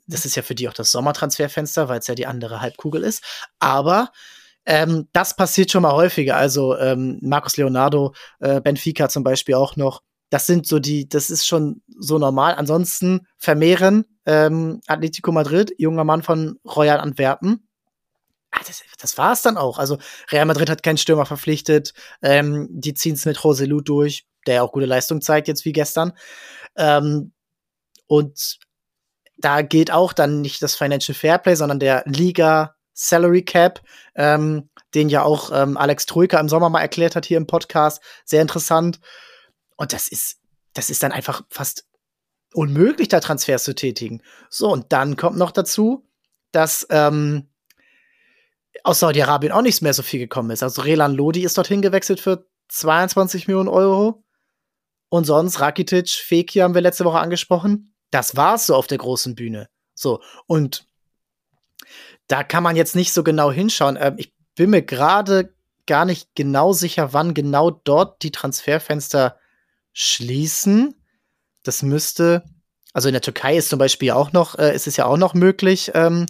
das 0.07 0.25
ist 0.25 0.35
ja 0.35 0.41
für 0.41 0.55
die 0.55 0.67
auch 0.67 0.73
das 0.73 0.91
Sommertransferfenster, 0.91 1.89
weil 1.89 1.99
es 1.99 2.07
ja 2.07 2.15
die 2.15 2.27
andere 2.27 2.61
Halbkugel 2.61 3.03
ist. 3.03 3.23
Aber 3.59 4.11
ähm, 4.65 5.07
das 5.13 5.35
passiert 5.35 5.71
schon 5.71 5.83
mal 5.83 5.93
häufiger. 5.93 6.35
Also 6.35 6.77
ähm, 6.77 7.19
Marcos 7.21 7.57
Leonardo, 7.57 8.13
äh, 8.39 8.61
Benfica 8.61 9.09
zum 9.09 9.23
Beispiel 9.23 9.55
auch 9.55 9.75
noch. 9.75 10.03
Das 10.29 10.47
sind 10.47 10.65
so 10.65 10.79
die, 10.79 11.09
das 11.09 11.29
ist 11.29 11.45
schon 11.45 11.81
so 11.87 12.17
normal. 12.17 12.55
Ansonsten 12.55 13.27
vermehren 13.37 14.05
ähm, 14.25 14.81
Atletico 14.87 15.31
Madrid, 15.31 15.73
junger 15.77 16.03
Mann 16.03 16.23
von 16.23 16.59
Royal 16.65 16.99
Antwerpen. 16.99 17.67
Ah, 18.51 18.61
das, 18.67 18.83
das 18.99 19.17
war 19.17 19.33
es 19.33 19.41
dann 19.41 19.57
auch. 19.57 19.79
Also 19.79 19.97
Real 20.31 20.45
Madrid 20.45 20.69
hat 20.69 20.83
keinen 20.83 20.97
Stürmer 20.97 21.25
verpflichtet. 21.25 21.93
Ähm, 22.21 22.67
die 22.69 22.93
ziehen 22.93 23.15
es 23.15 23.25
mit 23.25 23.37
Joselu 23.37 23.81
durch, 23.81 24.25
der 24.45 24.63
auch 24.63 24.71
gute 24.71 24.85
Leistung 24.85 25.21
zeigt 25.21 25.47
jetzt 25.47 25.65
wie 25.65 25.71
gestern. 25.71 26.13
Ähm, 26.75 27.31
und 28.07 28.59
da 29.37 29.61
geht 29.61 29.91
auch 29.91 30.13
dann 30.13 30.41
nicht 30.41 30.61
das 30.61 30.75
Financial 30.75 31.15
Fairplay, 31.15 31.55
sondern 31.55 31.79
der 31.79 32.03
Liga 32.05 32.75
Salary 32.93 33.43
Cap, 33.43 33.81
ähm, 34.15 34.69
den 34.93 35.09
ja 35.09 35.23
auch 35.23 35.51
ähm, 35.53 35.77
Alex 35.77 36.05
Troika 36.05 36.39
im 36.39 36.49
Sommer 36.49 36.69
mal 36.69 36.81
erklärt 36.81 37.15
hat 37.15 37.25
hier 37.25 37.37
im 37.37 37.47
Podcast. 37.47 38.01
Sehr 38.25 38.41
interessant. 38.41 38.99
Und 39.77 39.93
das 39.93 40.09
ist, 40.09 40.37
das 40.73 40.89
ist 40.89 41.03
dann 41.03 41.11
einfach 41.11 41.41
fast 41.49 41.85
unmöglich, 42.53 43.07
da 43.07 43.19
Transfers 43.19 43.63
zu 43.63 43.73
tätigen. 43.73 44.21
So, 44.49 44.69
und 44.71 44.91
dann 44.91 45.15
kommt 45.15 45.37
noch 45.37 45.51
dazu, 45.51 46.05
dass 46.51 46.85
ähm, 46.89 47.47
aus 48.83 48.99
Saudi-Arabien 48.99 49.51
auch 49.51 49.61
nichts 49.61 49.81
mehr 49.81 49.93
so 49.93 50.03
viel 50.03 50.19
gekommen 50.19 50.51
ist. 50.51 50.63
Also 50.63 50.81
Relan 50.81 51.13
Lodi 51.13 51.43
ist 51.43 51.57
dorthin 51.57 51.81
gewechselt 51.81 52.19
für 52.19 52.45
22 52.69 53.47
Millionen 53.47 53.69
Euro. 53.69 54.23
Und 55.09 55.25
sonst 55.25 55.59
Rakitic, 55.59 56.09
Fekir 56.09 56.63
haben 56.63 56.73
wir 56.73 56.81
letzte 56.81 57.03
Woche 57.03 57.19
angesprochen. 57.19 57.93
Das 58.11 58.35
war's 58.35 58.65
so 58.65 58.75
auf 58.75 58.87
der 58.87 58.97
großen 58.97 59.35
Bühne. 59.35 59.69
So, 59.93 60.21
und 60.47 60.85
da 62.27 62.43
kann 62.43 62.63
man 62.63 62.77
jetzt 62.77 62.95
nicht 62.95 63.11
so 63.11 63.23
genau 63.23 63.51
hinschauen. 63.51 63.97
Ähm, 63.99 64.15
ich 64.17 64.33
bin 64.55 64.69
mir 64.69 64.81
gerade 64.81 65.53
gar 65.85 66.05
nicht 66.05 66.29
genau 66.35 66.71
sicher, 66.71 67.13
wann 67.13 67.33
genau 67.33 67.71
dort 67.71 68.23
die 68.23 68.31
Transferfenster 68.31 69.37
schließen. 69.91 70.95
Das 71.63 71.83
müsste, 71.83 72.43
also 72.93 73.09
in 73.09 73.13
der 73.13 73.21
Türkei 73.21 73.57
ist 73.57 73.69
zum 73.69 73.79
Beispiel 73.79 74.11
auch 74.11 74.31
noch, 74.31 74.57
äh, 74.57 74.73
ist 74.73 74.87
es 74.87 74.95
ja 74.95 75.05
auch 75.05 75.17
noch 75.17 75.33
möglich, 75.33 75.91
ähm, 75.93 76.25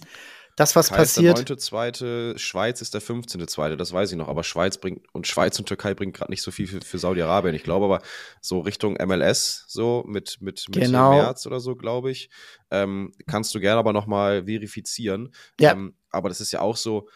das, 0.56 0.76
was 0.76 0.88
Türkei 0.88 1.02
passiert. 1.02 1.38
Ist 1.38 1.48
der 1.48 1.56
9.2., 1.56 2.38
Schweiz 2.38 2.80
ist 2.82 2.94
der 2.94 3.02
15.2., 3.02 3.76
das 3.76 3.92
weiß 3.92 4.12
ich 4.12 4.18
noch. 4.18 4.28
Aber 4.28 4.44
Schweiz 4.44 4.78
bringt, 4.78 5.02
und 5.12 5.26
Schweiz 5.26 5.58
und 5.58 5.66
Türkei 5.66 5.94
bringen 5.94 6.12
gerade 6.12 6.30
nicht 6.30 6.42
so 6.42 6.50
viel 6.50 6.66
für, 6.66 6.80
für 6.80 6.98
Saudi-Arabien. 6.98 7.54
Ich 7.54 7.62
glaube 7.62 7.86
aber 7.86 8.02
so 8.40 8.60
Richtung 8.60 8.94
MLS, 8.94 9.64
so 9.68 10.04
mit, 10.06 10.38
mit 10.40 10.66
Mitte 10.68 10.80
genau. 10.86 11.12
März 11.12 11.46
oder 11.46 11.60
so, 11.60 11.74
glaube 11.74 12.10
ich, 12.10 12.28
ähm, 12.70 13.12
kannst 13.26 13.54
du 13.54 13.60
gerne 13.60 13.78
aber 13.78 13.92
nochmal 13.92 14.44
verifizieren. 14.44 15.32
Ja. 15.58 15.72
Ähm, 15.72 15.94
aber 16.10 16.28
das 16.28 16.40
ist 16.40 16.52
ja 16.52 16.60
auch 16.60 16.76
so, 16.76 17.08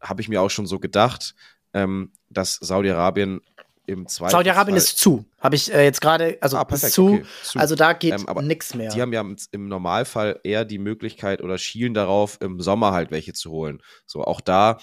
habe 0.00 0.20
ich 0.20 0.28
mir 0.28 0.42
auch 0.42 0.50
schon 0.50 0.66
so 0.66 0.80
gedacht, 0.80 1.34
ähm, 1.74 2.12
dass 2.28 2.56
Saudi-Arabien 2.56 3.40
im 3.86 4.06
zweiten 4.06 4.30
Saudi-Arabien 4.30 4.76
ist 4.76 4.98
zu, 4.98 5.24
habe 5.40 5.56
ich 5.56 5.72
äh, 5.72 5.84
jetzt 5.84 6.00
gerade, 6.00 6.38
also 6.40 6.56
ah, 6.56 6.64
perfekt, 6.64 6.92
zu, 6.92 7.14
okay, 7.14 7.24
zu, 7.42 7.58
also 7.58 7.74
da 7.74 7.92
geht 7.92 8.14
ähm, 8.14 8.46
nichts 8.46 8.74
mehr. 8.74 8.90
Die 8.90 9.00
haben 9.00 9.12
ja 9.12 9.24
im 9.50 9.68
Normalfall 9.68 10.40
eher 10.44 10.64
die 10.64 10.78
Möglichkeit 10.78 11.42
oder 11.42 11.58
schielen 11.58 11.94
darauf, 11.94 12.38
im 12.40 12.60
Sommer 12.60 12.92
halt 12.92 13.10
welche 13.10 13.32
zu 13.32 13.50
holen. 13.50 13.82
So, 14.06 14.22
auch 14.24 14.40
da 14.40 14.78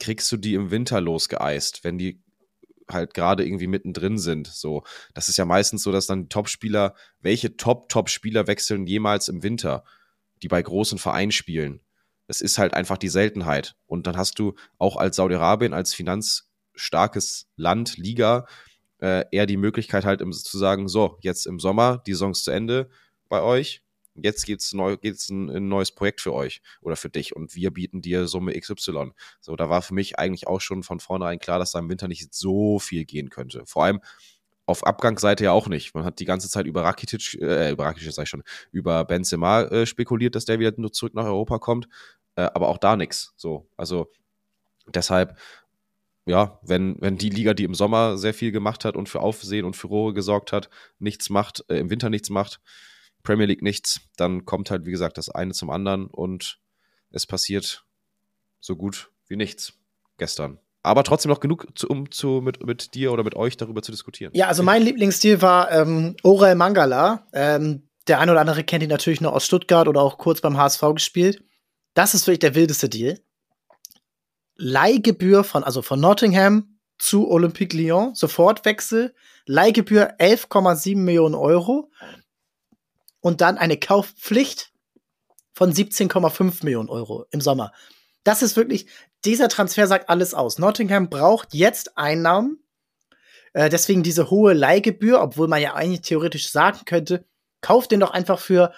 kriegst 0.00 0.30
du 0.32 0.36
die 0.36 0.54
im 0.54 0.70
Winter 0.70 1.00
losgeeist, 1.00 1.84
wenn 1.84 1.98
die 1.98 2.22
halt 2.88 3.14
gerade 3.14 3.44
irgendwie 3.46 3.68
mittendrin 3.68 4.18
sind. 4.18 4.48
So, 4.48 4.82
das 5.14 5.28
ist 5.28 5.36
ja 5.36 5.44
meistens 5.44 5.84
so, 5.84 5.92
dass 5.92 6.06
dann 6.06 6.28
Top-Spieler, 6.28 6.94
welche 7.20 7.56
Top-Top-Spieler 7.56 8.48
wechseln 8.48 8.86
jemals 8.86 9.28
im 9.28 9.44
Winter, 9.44 9.84
die 10.42 10.48
bei 10.48 10.60
großen 10.60 10.98
Vereinen 10.98 11.30
spielen. 11.30 11.80
Es 12.26 12.40
ist 12.40 12.58
halt 12.58 12.74
einfach 12.74 12.98
die 12.98 13.08
Seltenheit. 13.08 13.76
Und 13.86 14.06
dann 14.06 14.16
hast 14.16 14.38
du 14.38 14.54
auch 14.78 14.96
als 14.96 15.16
Saudi-Arabien, 15.16 15.72
als 15.72 15.94
Finanz- 15.94 16.49
starkes 16.74 17.48
Land, 17.56 17.96
Liga, 17.96 18.46
äh, 19.00 19.24
eher 19.30 19.46
die 19.46 19.56
Möglichkeit 19.56 20.04
halt 20.04 20.20
im, 20.20 20.32
zu 20.32 20.58
sagen, 20.58 20.88
so, 20.88 21.18
jetzt 21.20 21.46
im 21.46 21.58
Sommer, 21.58 22.02
die 22.06 22.12
Saison 22.12 22.32
ist 22.32 22.44
zu 22.44 22.50
Ende 22.50 22.90
bei 23.28 23.42
euch, 23.42 23.82
jetzt 24.14 24.44
geht's 24.44 24.72
neu, 24.72 24.96
geht's 24.96 25.28
ein, 25.30 25.50
ein 25.50 25.68
neues 25.68 25.92
Projekt 25.92 26.20
für 26.20 26.34
euch 26.34 26.60
oder 26.80 26.96
für 26.96 27.10
dich 27.10 27.34
und 27.34 27.54
wir 27.54 27.70
bieten 27.70 28.02
dir 28.02 28.26
Summe 28.26 28.58
XY. 28.58 29.12
So, 29.40 29.56
da 29.56 29.70
war 29.70 29.82
für 29.82 29.94
mich 29.94 30.18
eigentlich 30.18 30.46
auch 30.46 30.60
schon 30.60 30.82
von 30.82 31.00
vornherein 31.00 31.38
klar, 31.38 31.58
dass 31.58 31.72
da 31.72 31.78
im 31.78 31.88
Winter 31.88 32.08
nicht 32.08 32.34
so 32.34 32.78
viel 32.78 33.04
gehen 33.04 33.30
könnte. 33.30 33.64
Vor 33.66 33.84
allem 33.84 34.00
auf 34.66 34.86
Abgangsseite 34.86 35.44
ja 35.44 35.52
auch 35.52 35.68
nicht. 35.68 35.94
Man 35.94 36.04
hat 36.04 36.20
die 36.20 36.24
ganze 36.24 36.48
Zeit 36.48 36.66
über 36.66 36.84
Rakitic, 36.84 37.40
äh, 37.40 37.72
über 37.72 37.84
Rakitic 37.84 38.12
sag 38.12 38.24
ich 38.24 38.28
schon, 38.28 38.44
über 38.70 39.04
Benzema 39.04 39.62
äh, 39.62 39.86
spekuliert, 39.86 40.34
dass 40.34 40.44
der 40.44 40.58
wieder 40.58 40.72
nur 40.76 40.92
zurück 40.92 41.14
nach 41.14 41.24
Europa 41.24 41.58
kommt, 41.58 41.88
äh, 42.36 42.42
aber 42.42 42.68
auch 42.68 42.78
da 42.78 42.96
nichts. 42.96 43.32
So, 43.36 43.68
also 43.76 44.10
deshalb 44.86 45.38
ja, 46.26 46.58
wenn, 46.62 46.96
wenn 47.00 47.16
die 47.16 47.30
Liga, 47.30 47.54
die 47.54 47.64
im 47.64 47.74
Sommer 47.74 48.18
sehr 48.18 48.34
viel 48.34 48.52
gemacht 48.52 48.84
hat 48.84 48.96
und 48.96 49.08
für 49.08 49.20
Aufsehen 49.20 49.64
und 49.64 49.76
Furore 49.76 50.12
gesorgt 50.12 50.52
hat, 50.52 50.68
nichts 50.98 51.30
macht, 51.30 51.64
äh, 51.68 51.78
im 51.78 51.90
Winter 51.90 52.10
nichts 52.10 52.30
macht, 52.30 52.60
Premier 53.22 53.46
League 53.46 53.62
nichts, 53.62 54.00
dann 54.16 54.44
kommt 54.44 54.70
halt, 54.70 54.86
wie 54.86 54.90
gesagt, 54.90 55.18
das 55.18 55.28
eine 55.28 55.52
zum 55.52 55.70
anderen 55.70 56.06
und 56.06 56.60
es 57.10 57.26
passiert 57.26 57.84
so 58.60 58.76
gut 58.76 59.10
wie 59.28 59.36
nichts 59.36 59.74
gestern. 60.18 60.58
Aber 60.82 61.04
trotzdem 61.04 61.30
noch 61.30 61.40
genug, 61.40 61.66
zu, 61.74 61.88
um 61.88 62.10
zu, 62.10 62.40
mit, 62.42 62.64
mit 62.64 62.94
dir 62.94 63.12
oder 63.12 63.22
mit 63.22 63.36
euch 63.36 63.56
darüber 63.56 63.82
zu 63.82 63.92
diskutieren. 63.92 64.32
Ja, 64.34 64.46
also 64.48 64.62
mein 64.62 64.82
Lieblingsstil 64.82 65.42
war 65.42 65.70
ähm, 65.70 66.16
Orel 66.22 66.54
Mangala. 66.54 67.26
Ähm, 67.34 67.88
der 68.06 68.18
eine 68.18 68.32
oder 68.32 68.40
andere 68.40 68.64
kennt 68.64 68.82
ihn 68.82 68.88
natürlich 68.88 69.20
nur 69.20 69.34
aus 69.34 69.44
Stuttgart 69.44 69.88
oder 69.88 70.00
auch 70.00 70.16
kurz 70.16 70.40
beim 70.40 70.56
HSV 70.56 70.82
gespielt. 70.94 71.44
Das 71.94 72.14
ist 72.14 72.26
wirklich 72.26 72.38
der 72.38 72.54
wildeste 72.54 72.88
Deal. 72.88 73.18
Leihgebühr 74.60 75.42
von, 75.42 75.64
also 75.64 75.80
von 75.80 76.00
Nottingham 76.00 76.78
zu 76.98 77.30
Olympique 77.30 77.74
Lyon, 77.74 78.14
Sofortwechsel, 78.14 79.14
Leihgebühr 79.46 80.16
11,7 80.18 80.98
Millionen 80.98 81.34
Euro 81.34 81.90
und 83.20 83.40
dann 83.40 83.56
eine 83.56 83.78
Kaufpflicht 83.78 84.72
von 85.54 85.72
17,5 85.72 86.62
Millionen 86.62 86.90
Euro 86.90 87.24
im 87.30 87.40
Sommer. 87.40 87.72
Das 88.22 88.42
ist 88.42 88.56
wirklich, 88.56 88.86
dieser 89.24 89.48
Transfer 89.48 89.86
sagt 89.86 90.10
alles 90.10 90.34
aus. 90.34 90.58
Nottingham 90.58 91.08
braucht 91.08 91.54
jetzt 91.54 91.96
Einnahmen, 91.96 92.62
äh, 93.54 93.70
deswegen 93.70 94.02
diese 94.02 94.30
hohe 94.30 94.52
Leihgebühr, 94.52 95.22
obwohl 95.22 95.48
man 95.48 95.62
ja 95.62 95.74
eigentlich 95.74 96.02
theoretisch 96.02 96.50
sagen 96.50 96.80
könnte, 96.84 97.24
kauft 97.62 97.92
den 97.92 98.00
doch 98.00 98.10
einfach 98.10 98.38
für 98.38 98.74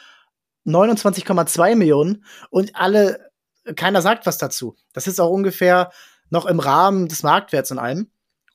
29,2 0.64 1.74
Millionen 1.74 2.24
und 2.51 2.76
alle 2.76 3.32
keiner 3.77 4.03
sagt 4.03 4.27
was 4.27 4.39
dazu. 4.39 4.77
Das 4.93 5.07
ist 5.07 5.21
auch 5.21 5.31
ungefähr 5.31 5.91
noch 6.31 6.47
im 6.47 6.61
Rahmen 6.61 7.09
des 7.09 7.23
Marktwerts 7.23 7.71
in 7.71 7.79
allem. 7.79 8.11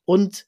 Und 0.06 0.46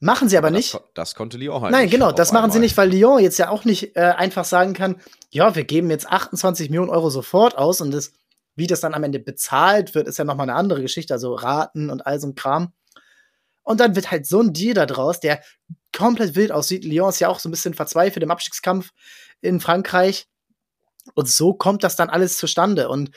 machen 0.00 0.28
sie 0.28 0.38
aber, 0.38 0.48
aber 0.48 0.56
nicht. 0.56 0.74
Das, 0.74 0.82
das, 0.94 1.14
konnte 1.14 1.36
Lyon 1.38 1.62
halt 1.62 1.72
Nein, 1.72 1.90
genau, 1.90 2.12
das 2.12 2.32
machen 2.32 2.44
einmal. 2.44 2.54
sie 2.54 2.60
nicht, 2.60 2.76
weil 2.76 2.90
Lyon 2.90 3.20
jetzt 3.20 3.38
ja 3.38 3.50
auch 3.50 3.64
nicht 3.64 3.96
äh, 3.96 4.00
einfach 4.16 4.44
sagen 4.44 4.74
kann, 4.74 5.00
ja, 5.30 5.54
wir 5.54 5.64
geben 5.64 5.90
jetzt 5.90 6.08
28 6.08 6.70
Millionen 6.70 6.90
Euro 6.90 7.10
sofort 7.10 7.56
aus 7.56 7.80
und 7.80 7.90
das, 7.90 8.12
wie 8.56 8.66
das 8.66 8.80
dann 8.80 8.94
am 8.94 9.04
Ende 9.04 9.18
bezahlt 9.18 9.94
wird, 9.94 10.08
ist 10.08 10.18
ja 10.18 10.24
nochmal 10.24 10.48
eine 10.48 10.58
andere 10.58 10.82
Geschichte, 10.82 11.14
also 11.14 11.34
Raten 11.34 11.90
und 11.90 12.06
all 12.06 12.20
so 12.20 12.28
ein 12.28 12.34
Kram. 12.34 12.72
Und 13.62 13.80
dann 13.80 13.94
wird 13.94 14.10
halt 14.10 14.26
so 14.26 14.40
ein 14.40 14.54
Deal 14.54 14.74
da 14.74 14.86
draus, 14.86 15.20
der 15.20 15.42
komplett 15.94 16.34
wild 16.34 16.52
aussieht. 16.52 16.84
Lyon 16.84 17.10
ist 17.10 17.20
ja 17.20 17.28
auch 17.28 17.38
so 17.38 17.48
ein 17.48 17.52
bisschen 17.52 17.74
verzweifelt 17.74 18.22
im 18.22 18.30
Abstiegskampf 18.30 18.90
in 19.42 19.60
Frankreich. 19.60 20.26
Und 21.14 21.28
so 21.28 21.54
kommt 21.54 21.84
das 21.84 21.96
dann 21.96 22.10
alles 22.10 22.38
zustande. 22.38 22.88
Und 22.88 23.10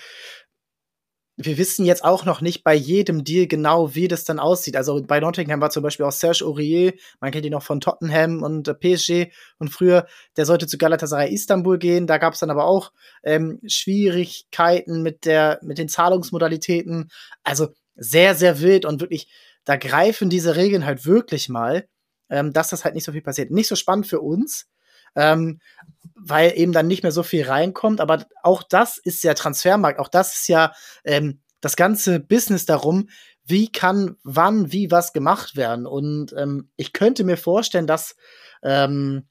wir 1.45 1.57
wissen 1.57 1.85
jetzt 1.85 2.03
auch 2.03 2.25
noch 2.25 2.41
nicht 2.41 2.63
bei 2.63 2.73
jedem 2.73 3.23
Deal 3.23 3.47
genau, 3.47 3.95
wie 3.95 4.07
das 4.07 4.23
dann 4.23 4.39
aussieht. 4.39 4.75
Also 4.75 5.01
bei 5.01 5.19
Nottingham 5.19 5.61
war 5.61 5.69
zum 5.69 5.83
Beispiel 5.83 6.05
auch 6.05 6.11
Serge 6.11 6.45
Aurier, 6.45 6.93
man 7.19 7.31
kennt 7.31 7.45
ihn 7.45 7.51
noch 7.51 7.63
von 7.63 7.79
Tottenham 7.79 8.43
und 8.43 8.67
äh, 8.67 8.73
PSG 8.73 9.31
und 9.59 9.69
früher, 9.69 10.07
der 10.37 10.45
sollte 10.45 10.67
zu 10.67 10.77
Galatasaray 10.77 11.31
Istanbul 11.33 11.77
gehen. 11.77 12.07
Da 12.07 12.17
gab 12.17 12.33
es 12.33 12.39
dann 12.39 12.49
aber 12.49 12.65
auch 12.65 12.91
ähm, 13.23 13.59
Schwierigkeiten 13.67 15.01
mit 15.03 15.25
der 15.25 15.59
mit 15.61 15.77
den 15.77 15.89
Zahlungsmodalitäten. 15.89 17.09
Also 17.43 17.69
sehr 17.95 18.35
sehr 18.35 18.61
wild 18.61 18.85
und 18.85 19.01
wirklich 19.01 19.27
da 19.65 19.75
greifen 19.75 20.29
diese 20.29 20.55
Regeln 20.55 20.85
halt 20.85 21.05
wirklich 21.05 21.49
mal, 21.49 21.87
ähm, 22.29 22.53
dass 22.53 22.69
das 22.69 22.83
halt 22.85 22.95
nicht 22.95 23.05
so 23.05 23.11
viel 23.11 23.21
passiert. 23.21 23.51
Nicht 23.51 23.67
so 23.67 23.75
spannend 23.75 24.07
für 24.07 24.21
uns, 24.21 24.67
ähm, 25.15 25.59
weil 26.15 26.53
eben 26.55 26.71
dann 26.71 26.87
nicht 26.87 27.03
mehr 27.03 27.11
so 27.11 27.23
viel 27.23 27.45
reinkommt. 27.45 27.99
Aber 27.99 28.25
auch 28.43 28.63
das 28.63 28.97
ist 28.97 29.23
ja 29.23 29.33
Transfermarkt, 29.33 29.99
auch 29.99 30.07
das 30.07 30.35
ist 30.35 30.47
ja 30.47 30.73
ähm, 31.03 31.41
das 31.61 31.75
ganze 31.75 32.19
Business 32.19 32.65
darum, 32.65 33.09
wie 33.45 33.71
kann 33.71 34.17
wann, 34.23 34.71
wie 34.71 34.91
was 34.91 35.13
gemacht 35.13 35.55
werden. 35.55 35.85
Und 35.85 36.33
ähm, 36.37 36.69
ich 36.75 36.93
könnte 36.93 37.23
mir 37.23 37.37
vorstellen, 37.37 37.87
dass, 37.87 38.15
ähm, 38.63 39.27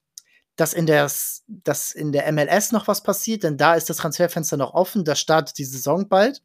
dass, 0.56 0.72
in 0.72 0.86
der, 0.86 1.10
dass 1.48 1.92
in 1.92 2.12
der 2.12 2.30
MLS 2.32 2.72
noch 2.72 2.88
was 2.88 3.02
passiert, 3.02 3.44
denn 3.44 3.56
da 3.56 3.74
ist 3.74 3.88
das 3.88 3.98
Transferfenster 3.98 4.56
noch 4.56 4.74
offen, 4.74 5.04
da 5.04 5.14
startet 5.14 5.58
die 5.58 5.64
Saison 5.64 6.08
bald. 6.08 6.42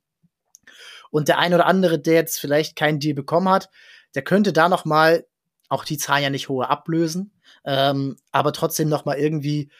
Und 1.11 1.27
der 1.27 1.39
ein 1.39 1.53
oder 1.53 1.65
andere, 1.65 1.99
der 1.99 2.15
jetzt 2.15 2.39
vielleicht 2.39 2.75
keinen 2.75 2.99
Deal 2.99 3.15
bekommen 3.15 3.49
hat, 3.49 3.69
der 4.15 4.23
könnte 4.23 4.53
da 4.53 4.69
noch 4.69 4.85
mal 4.85 5.25
auch 5.69 5.85
die 5.85 5.97
Zahlen 5.97 6.23
ja 6.23 6.29
nicht 6.29 6.49
hohe 6.49 6.69
ablösen, 6.69 7.31
ähm, 7.65 8.17
aber 8.31 8.53
trotzdem 8.53 8.89
noch 8.89 9.05
mal 9.05 9.17
irgendwie 9.17 9.71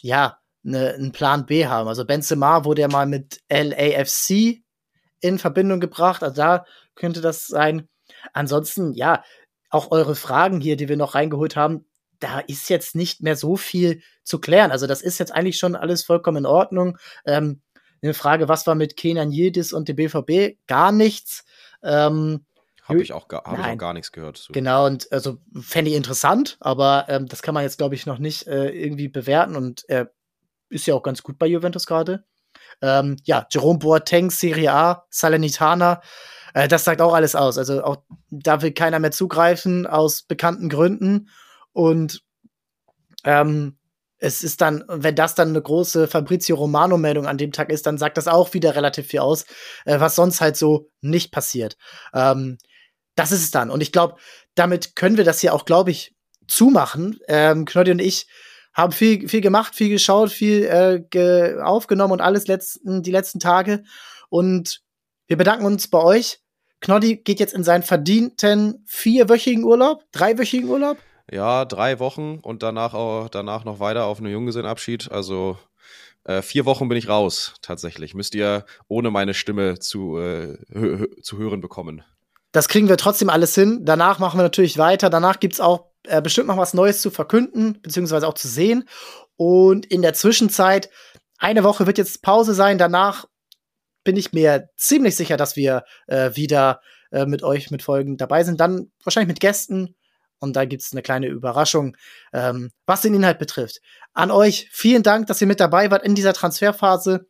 ja 0.00 0.38
ne, 0.62 0.94
einen 0.94 1.12
Plan 1.12 1.46
B 1.46 1.66
haben. 1.66 1.88
Also 1.88 2.04
Benzema 2.04 2.64
wurde 2.64 2.82
ja 2.82 2.88
mal 2.88 3.06
mit 3.06 3.40
LAFC 3.48 4.62
in 5.20 5.38
Verbindung 5.38 5.80
gebracht, 5.80 6.22
also 6.22 6.36
da 6.36 6.64
könnte 6.94 7.20
das 7.20 7.46
sein. 7.46 7.88
Ansonsten 8.32 8.94
ja 8.94 9.22
auch 9.70 9.90
eure 9.90 10.14
Fragen 10.14 10.60
hier, 10.60 10.76
die 10.76 10.88
wir 10.88 10.96
noch 10.96 11.14
reingeholt 11.14 11.56
haben, 11.56 11.86
da 12.20 12.40
ist 12.40 12.68
jetzt 12.68 12.94
nicht 12.94 13.22
mehr 13.22 13.36
so 13.36 13.56
viel 13.56 14.02
zu 14.24 14.40
klären. 14.40 14.72
Also 14.72 14.86
das 14.86 15.02
ist 15.02 15.18
jetzt 15.18 15.32
eigentlich 15.32 15.58
schon 15.58 15.76
alles 15.76 16.04
vollkommen 16.04 16.38
in 16.38 16.46
Ordnung. 16.46 16.98
Ähm, 17.24 17.60
eine 18.02 18.14
Frage, 18.14 18.48
was 18.48 18.66
war 18.66 18.74
mit 18.74 18.96
Kenan 18.96 19.32
Yildiz 19.32 19.72
und 19.72 19.88
dem 19.88 19.96
BVB? 19.96 20.58
Gar 20.66 20.92
nichts. 20.92 21.44
Ähm, 21.82 22.44
habe 22.88 23.02
ich, 23.02 23.12
auch 23.12 23.28
gar, 23.28 23.44
hab 23.44 23.58
ich 23.58 23.64
auch 23.64 23.78
gar 23.78 23.92
nichts 23.92 24.12
gehört 24.12 24.38
zu. 24.38 24.52
Genau, 24.52 24.86
und 24.86 25.12
also 25.12 25.38
fände 25.60 25.90
ich 25.90 25.96
interessant, 25.96 26.56
aber 26.60 27.06
ähm, 27.08 27.26
das 27.26 27.42
kann 27.42 27.54
man 27.54 27.62
jetzt, 27.62 27.78
glaube 27.78 27.94
ich, 27.94 28.06
noch 28.06 28.18
nicht 28.18 28.46
äh, 28.46 28.70
irgendwie 28.70 29.08
bewerten 29.08 29.56
und 29.56 29.84
er 29.88 30.10
ist 30.70 30.86
ja 30.86 30.94
auch 30.94 31.02
ganz 31.02 31.22
gut 31.22 31.38
bei 31.38 31.46
Juventus 31.46 31.86
gerade. 31.86 32.24
Ähm, 32.80 33.16
ja, 33.24 33.46
Jerome 33.50 33.78
Boateng, 33.78 34.30
Serie 34.30 34.72
A, 34.72 35.06
Salernitana, 35.10 36.00
äh, 36.54 36.68
das 36.68 36.84
sagt 36.84 37.00
auch 37.00 37.14
alles 37.14 37.34
aus. 37.34 37.58
Also 37.58 37.82
auch 37.84 37.98
da 38.30 38.62
will 38.62 38.72
keiner 38.72 38.98
mehr 38.98 39.10
zugreifen 39.10 39.86
aus 39.86 40.22
bekannten 40.22 40.68
Gründen 40.68 41.28
und 41.72 42.22
ähm, 43.24 43.78
es 44.18 44.42
ist 44.42 44.60
dann, 44.60 44.84
wenn 44.88 45.14
das 45.14 45.34
dann 45.34 45.50
eine 45.50 45.62
große 45.62 46.08
Fabrizio 46.08 46.56
Romano-Meldung 46.56 47.26
an 47.26 47.38
dem 47.38 47.52
Tag 47.52 47.70
ist, 47.70 47.86
dann 47.86 47.98
sagt 47.98 48.16
das 48.16 48.26
auch 48.26 48.52
wieder 48.52 48.74
relativ 48.74 49.06
viel 49.06 49.20
aus, 49.20 49.44
äh, 49.84 50.00
was 50.00 50.16
sonst 50.16 50.40
halt 50.40 50.56
so 50.56 50.90
nicht 51.00 51.30
passiert. 51.30 51.76
Ähm, 52.12 52.58
das 53.18 53.32
ist 53.32 53.42
es 53.42 53.50
dann. 53.50 53.70
Und 53.70 53.80
ich 53.80 53.92
glaube, 53.92 54.16
damit 54.54 54.94
können 54.94 55.16
wir 55.16 55.24
das 55.24 55.40
hier 55.40 55.54
auch, 55.54 55.64
glaube 55.64 55.90
ich, 55.90 56.14
zumachen. 56.46 57.18
Ähm, 57.28 57.64
Knoddy 57.64 57.90
und 57.90 58.00
ich 58.00 58.28
haben 58.72 58.92
viel, 58.92 59.28
viel 59.28 59.40
gemacht, 59.40 59.74
viel 59.74 59.88
geschaut, 59.88 60.30
viel 60.30 60.64
äh, 60.64 61.04
ge 61.10 61.60
aufgenommen 61.60 62.12
und 62.12 62.20
alles 62.20 62.46
letzten, 62.46 63.02
die 63.02 63.10
letzten 63.10 63.40
Tage. 63.40 63.82
Und 64.28 64.82
wir 65.26 65.36
bedanken 65.36 65.66
uns 65.66 65.88
bei 65.88 66.00
euch. 66.00 66.40
Knoddy 66.80 67.16
geht 67.16 67.40
jetzt 67.40 67.54
in 67.54 67.64
seinen 67.64 67.82
verdienten 67.82 68.84
vierwöchigen 68.86 69.64
Urlaub, 69.64 70.04
dreiwöchigen 70.12 70.68
Urlaub. 70.68 70.96
Ja, 71.30 71.64
drei 71.64 71.98
Wochen 71.98 72.38
und 72.40 72.62
danach 72.62 72.94
auch 72.94 73.28
danach 73.28 73.64
noch 73.64 73.80
weiter 73.80 74.04
auf 74.04 74.18
einen 74.18 74.32
Junggesellenabschied. 74.32 75.10
Also 75.10 75.58
äh, 76.24 76.40
vier 76.40 76.66
Wochen 76.66 76.88
bin 76.88 76.96
ich 76.96 77.08
raus, 77.08 77.54
tatsächlich. 77.62 78.14
Müsst 78.14 78.34
ihr 78.36 78.64
ohne 78.86 79.10
meine 79.10 79.34
Stimme 79.34 79.80
zu, 79.80 80.18
äh, 80.18 80.56
zu 81.20 81.36
hören 81.36 81.60
bekommen. 81.60 82.04
Das 82.52 82.68
kriegen 82.68 82.88
wir 82.88 82.96
trotzdem 82.96 83.28
alles 83.28 83.54
hin. 83.54 83.80
Danach 83.82 84.18
machen 84.18 84.38
wir 84.38 84.42
natürlich 84.42 84.78
weiter. 84.78 85.10
Danach 85.10 85.40
gibt's 85.40 85.60
auch 85.60 85.90
äh, 86.04 86.22
bestimmt 86.22 86.48
noch 86.48 86.56
was 86.56 86.74
Neues 86.74 87.00
zu 87.00 87.10
verkünden, 87.10 87.80
beziehungsweise 87.82 88.26
auch 88.26 88.34
zu 88.34 88.48
sehen. 88.48 88.88
Und 89.36 89.86
in 89.86 90.02
der 90.02 90.14
Zwischenzeit, 90.14 90.88
eine 91.38 91.62
Woche 91.64 91.86
wird 91.86 91.98
jetzt 91.98 92.22
Pause 92.22 92.54
sein. 92.54 92.78
Danach 92.78 93.26
bin 94.04 94.16
ich 94.16 94.32
mir 94.32 94.70
ziemlich 94.76 95.16
sicher, 95.16 95.36
dass 95.36 95.56
wir 95.56 95.84
äh, 96.06 96.34
wieder 96.34 96.80
äh, 97.10 97.26
mit 97.26 97.42
euch 97.42 97.70
mit 97.70 97.82
Folgen 97.82 98.16
dabei 98.16 98.44
sind. 98.44 98.60
Dann 98.60 98.90
wahrscheinlich 99.04 99.28
mit 99.28 99.40
Gästen. 99.40 99.94
Und 100.40 100.56
da 100.56 100.64
gibt's 100.64 100.92
eine 100.92 101.02
kleine 101.02 101.26
Überraschung, 101.26 101.96
ähm, 102.32 102.70
was 102.86 103.02
den 103.02 103.14
Inhalt 103.14 103.38
betrifft. 103.38 103.80
An 104.14 104.30
euch 104.30 104.68
vielen 104.72 105.02
Dank, 105.02 105.26
dass 105.26 105.40
ihr 105.40 105.46
mit 105.46 105.60
dabei 105.60 105.90
wart 105.90 106.04
in 106.04 106.14
dieser 106.14 106.32
Transferphase 106.32 107.26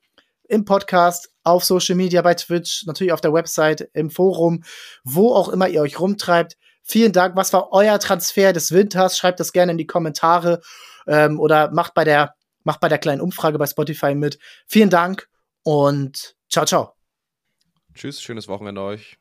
im 0.49 0.65
Podcast, 0.65 1.31
auf 1.45 1.65
Social 1.65 1.95
Media, 1.95 2.21
bei 2.23 2.35
Twitch, 2.35 2.85
natürlich 2.87 3.13
auf 3.13 3.21
der 3.21 3.33
Website, 3.33 3.89
im 3.93 4.11
Forum, 4.11 4.65
wo 5.05 5.35
auch 5.35 5.49
immer 5.49 5.69
ihr 5.69 5.81
euch 5.81 6.01
rumtreibt. 6.01 6.57
Vielen 6.83 7.13
Dank. 7.13 7.37
Was 7.37 7.53
war 7.53 7.73
euer 7.73 7.99
Transfer 7.99 8.53
des 8.53 8.73
Winters? 8.73 9.19
Schreibt 9.19 9.41
das 9.41 9.53
gerne 9.53 9.73
in 9.73 9.79
die 9.79 9.87
Kommentare 9.87 10.61
ähm, 11.07 11.39
oder 11.39 11.71
macht 11.71 11.95
bei 11.95 12.05
der 12.05 12.35
macht 12.65 12.81
bei 12.81 12.89
der 12.89 12.99
kleinen 12.99 13.21
Umfrage 13.21 13.59
bei 13.59 13.67
Spotify 13.67 14.15
mit. 14.15 14.39
Vielen 14.67 14.91
Dank 14.91 15.29
und 15.63 16.37
ciao 16.51 16.67
ciao. 16.67 16.95
Tschüss, 17.95 18.21
schönes 18.21 18.49
Wochenende 18.49 18.83
euch. 18.83 19.19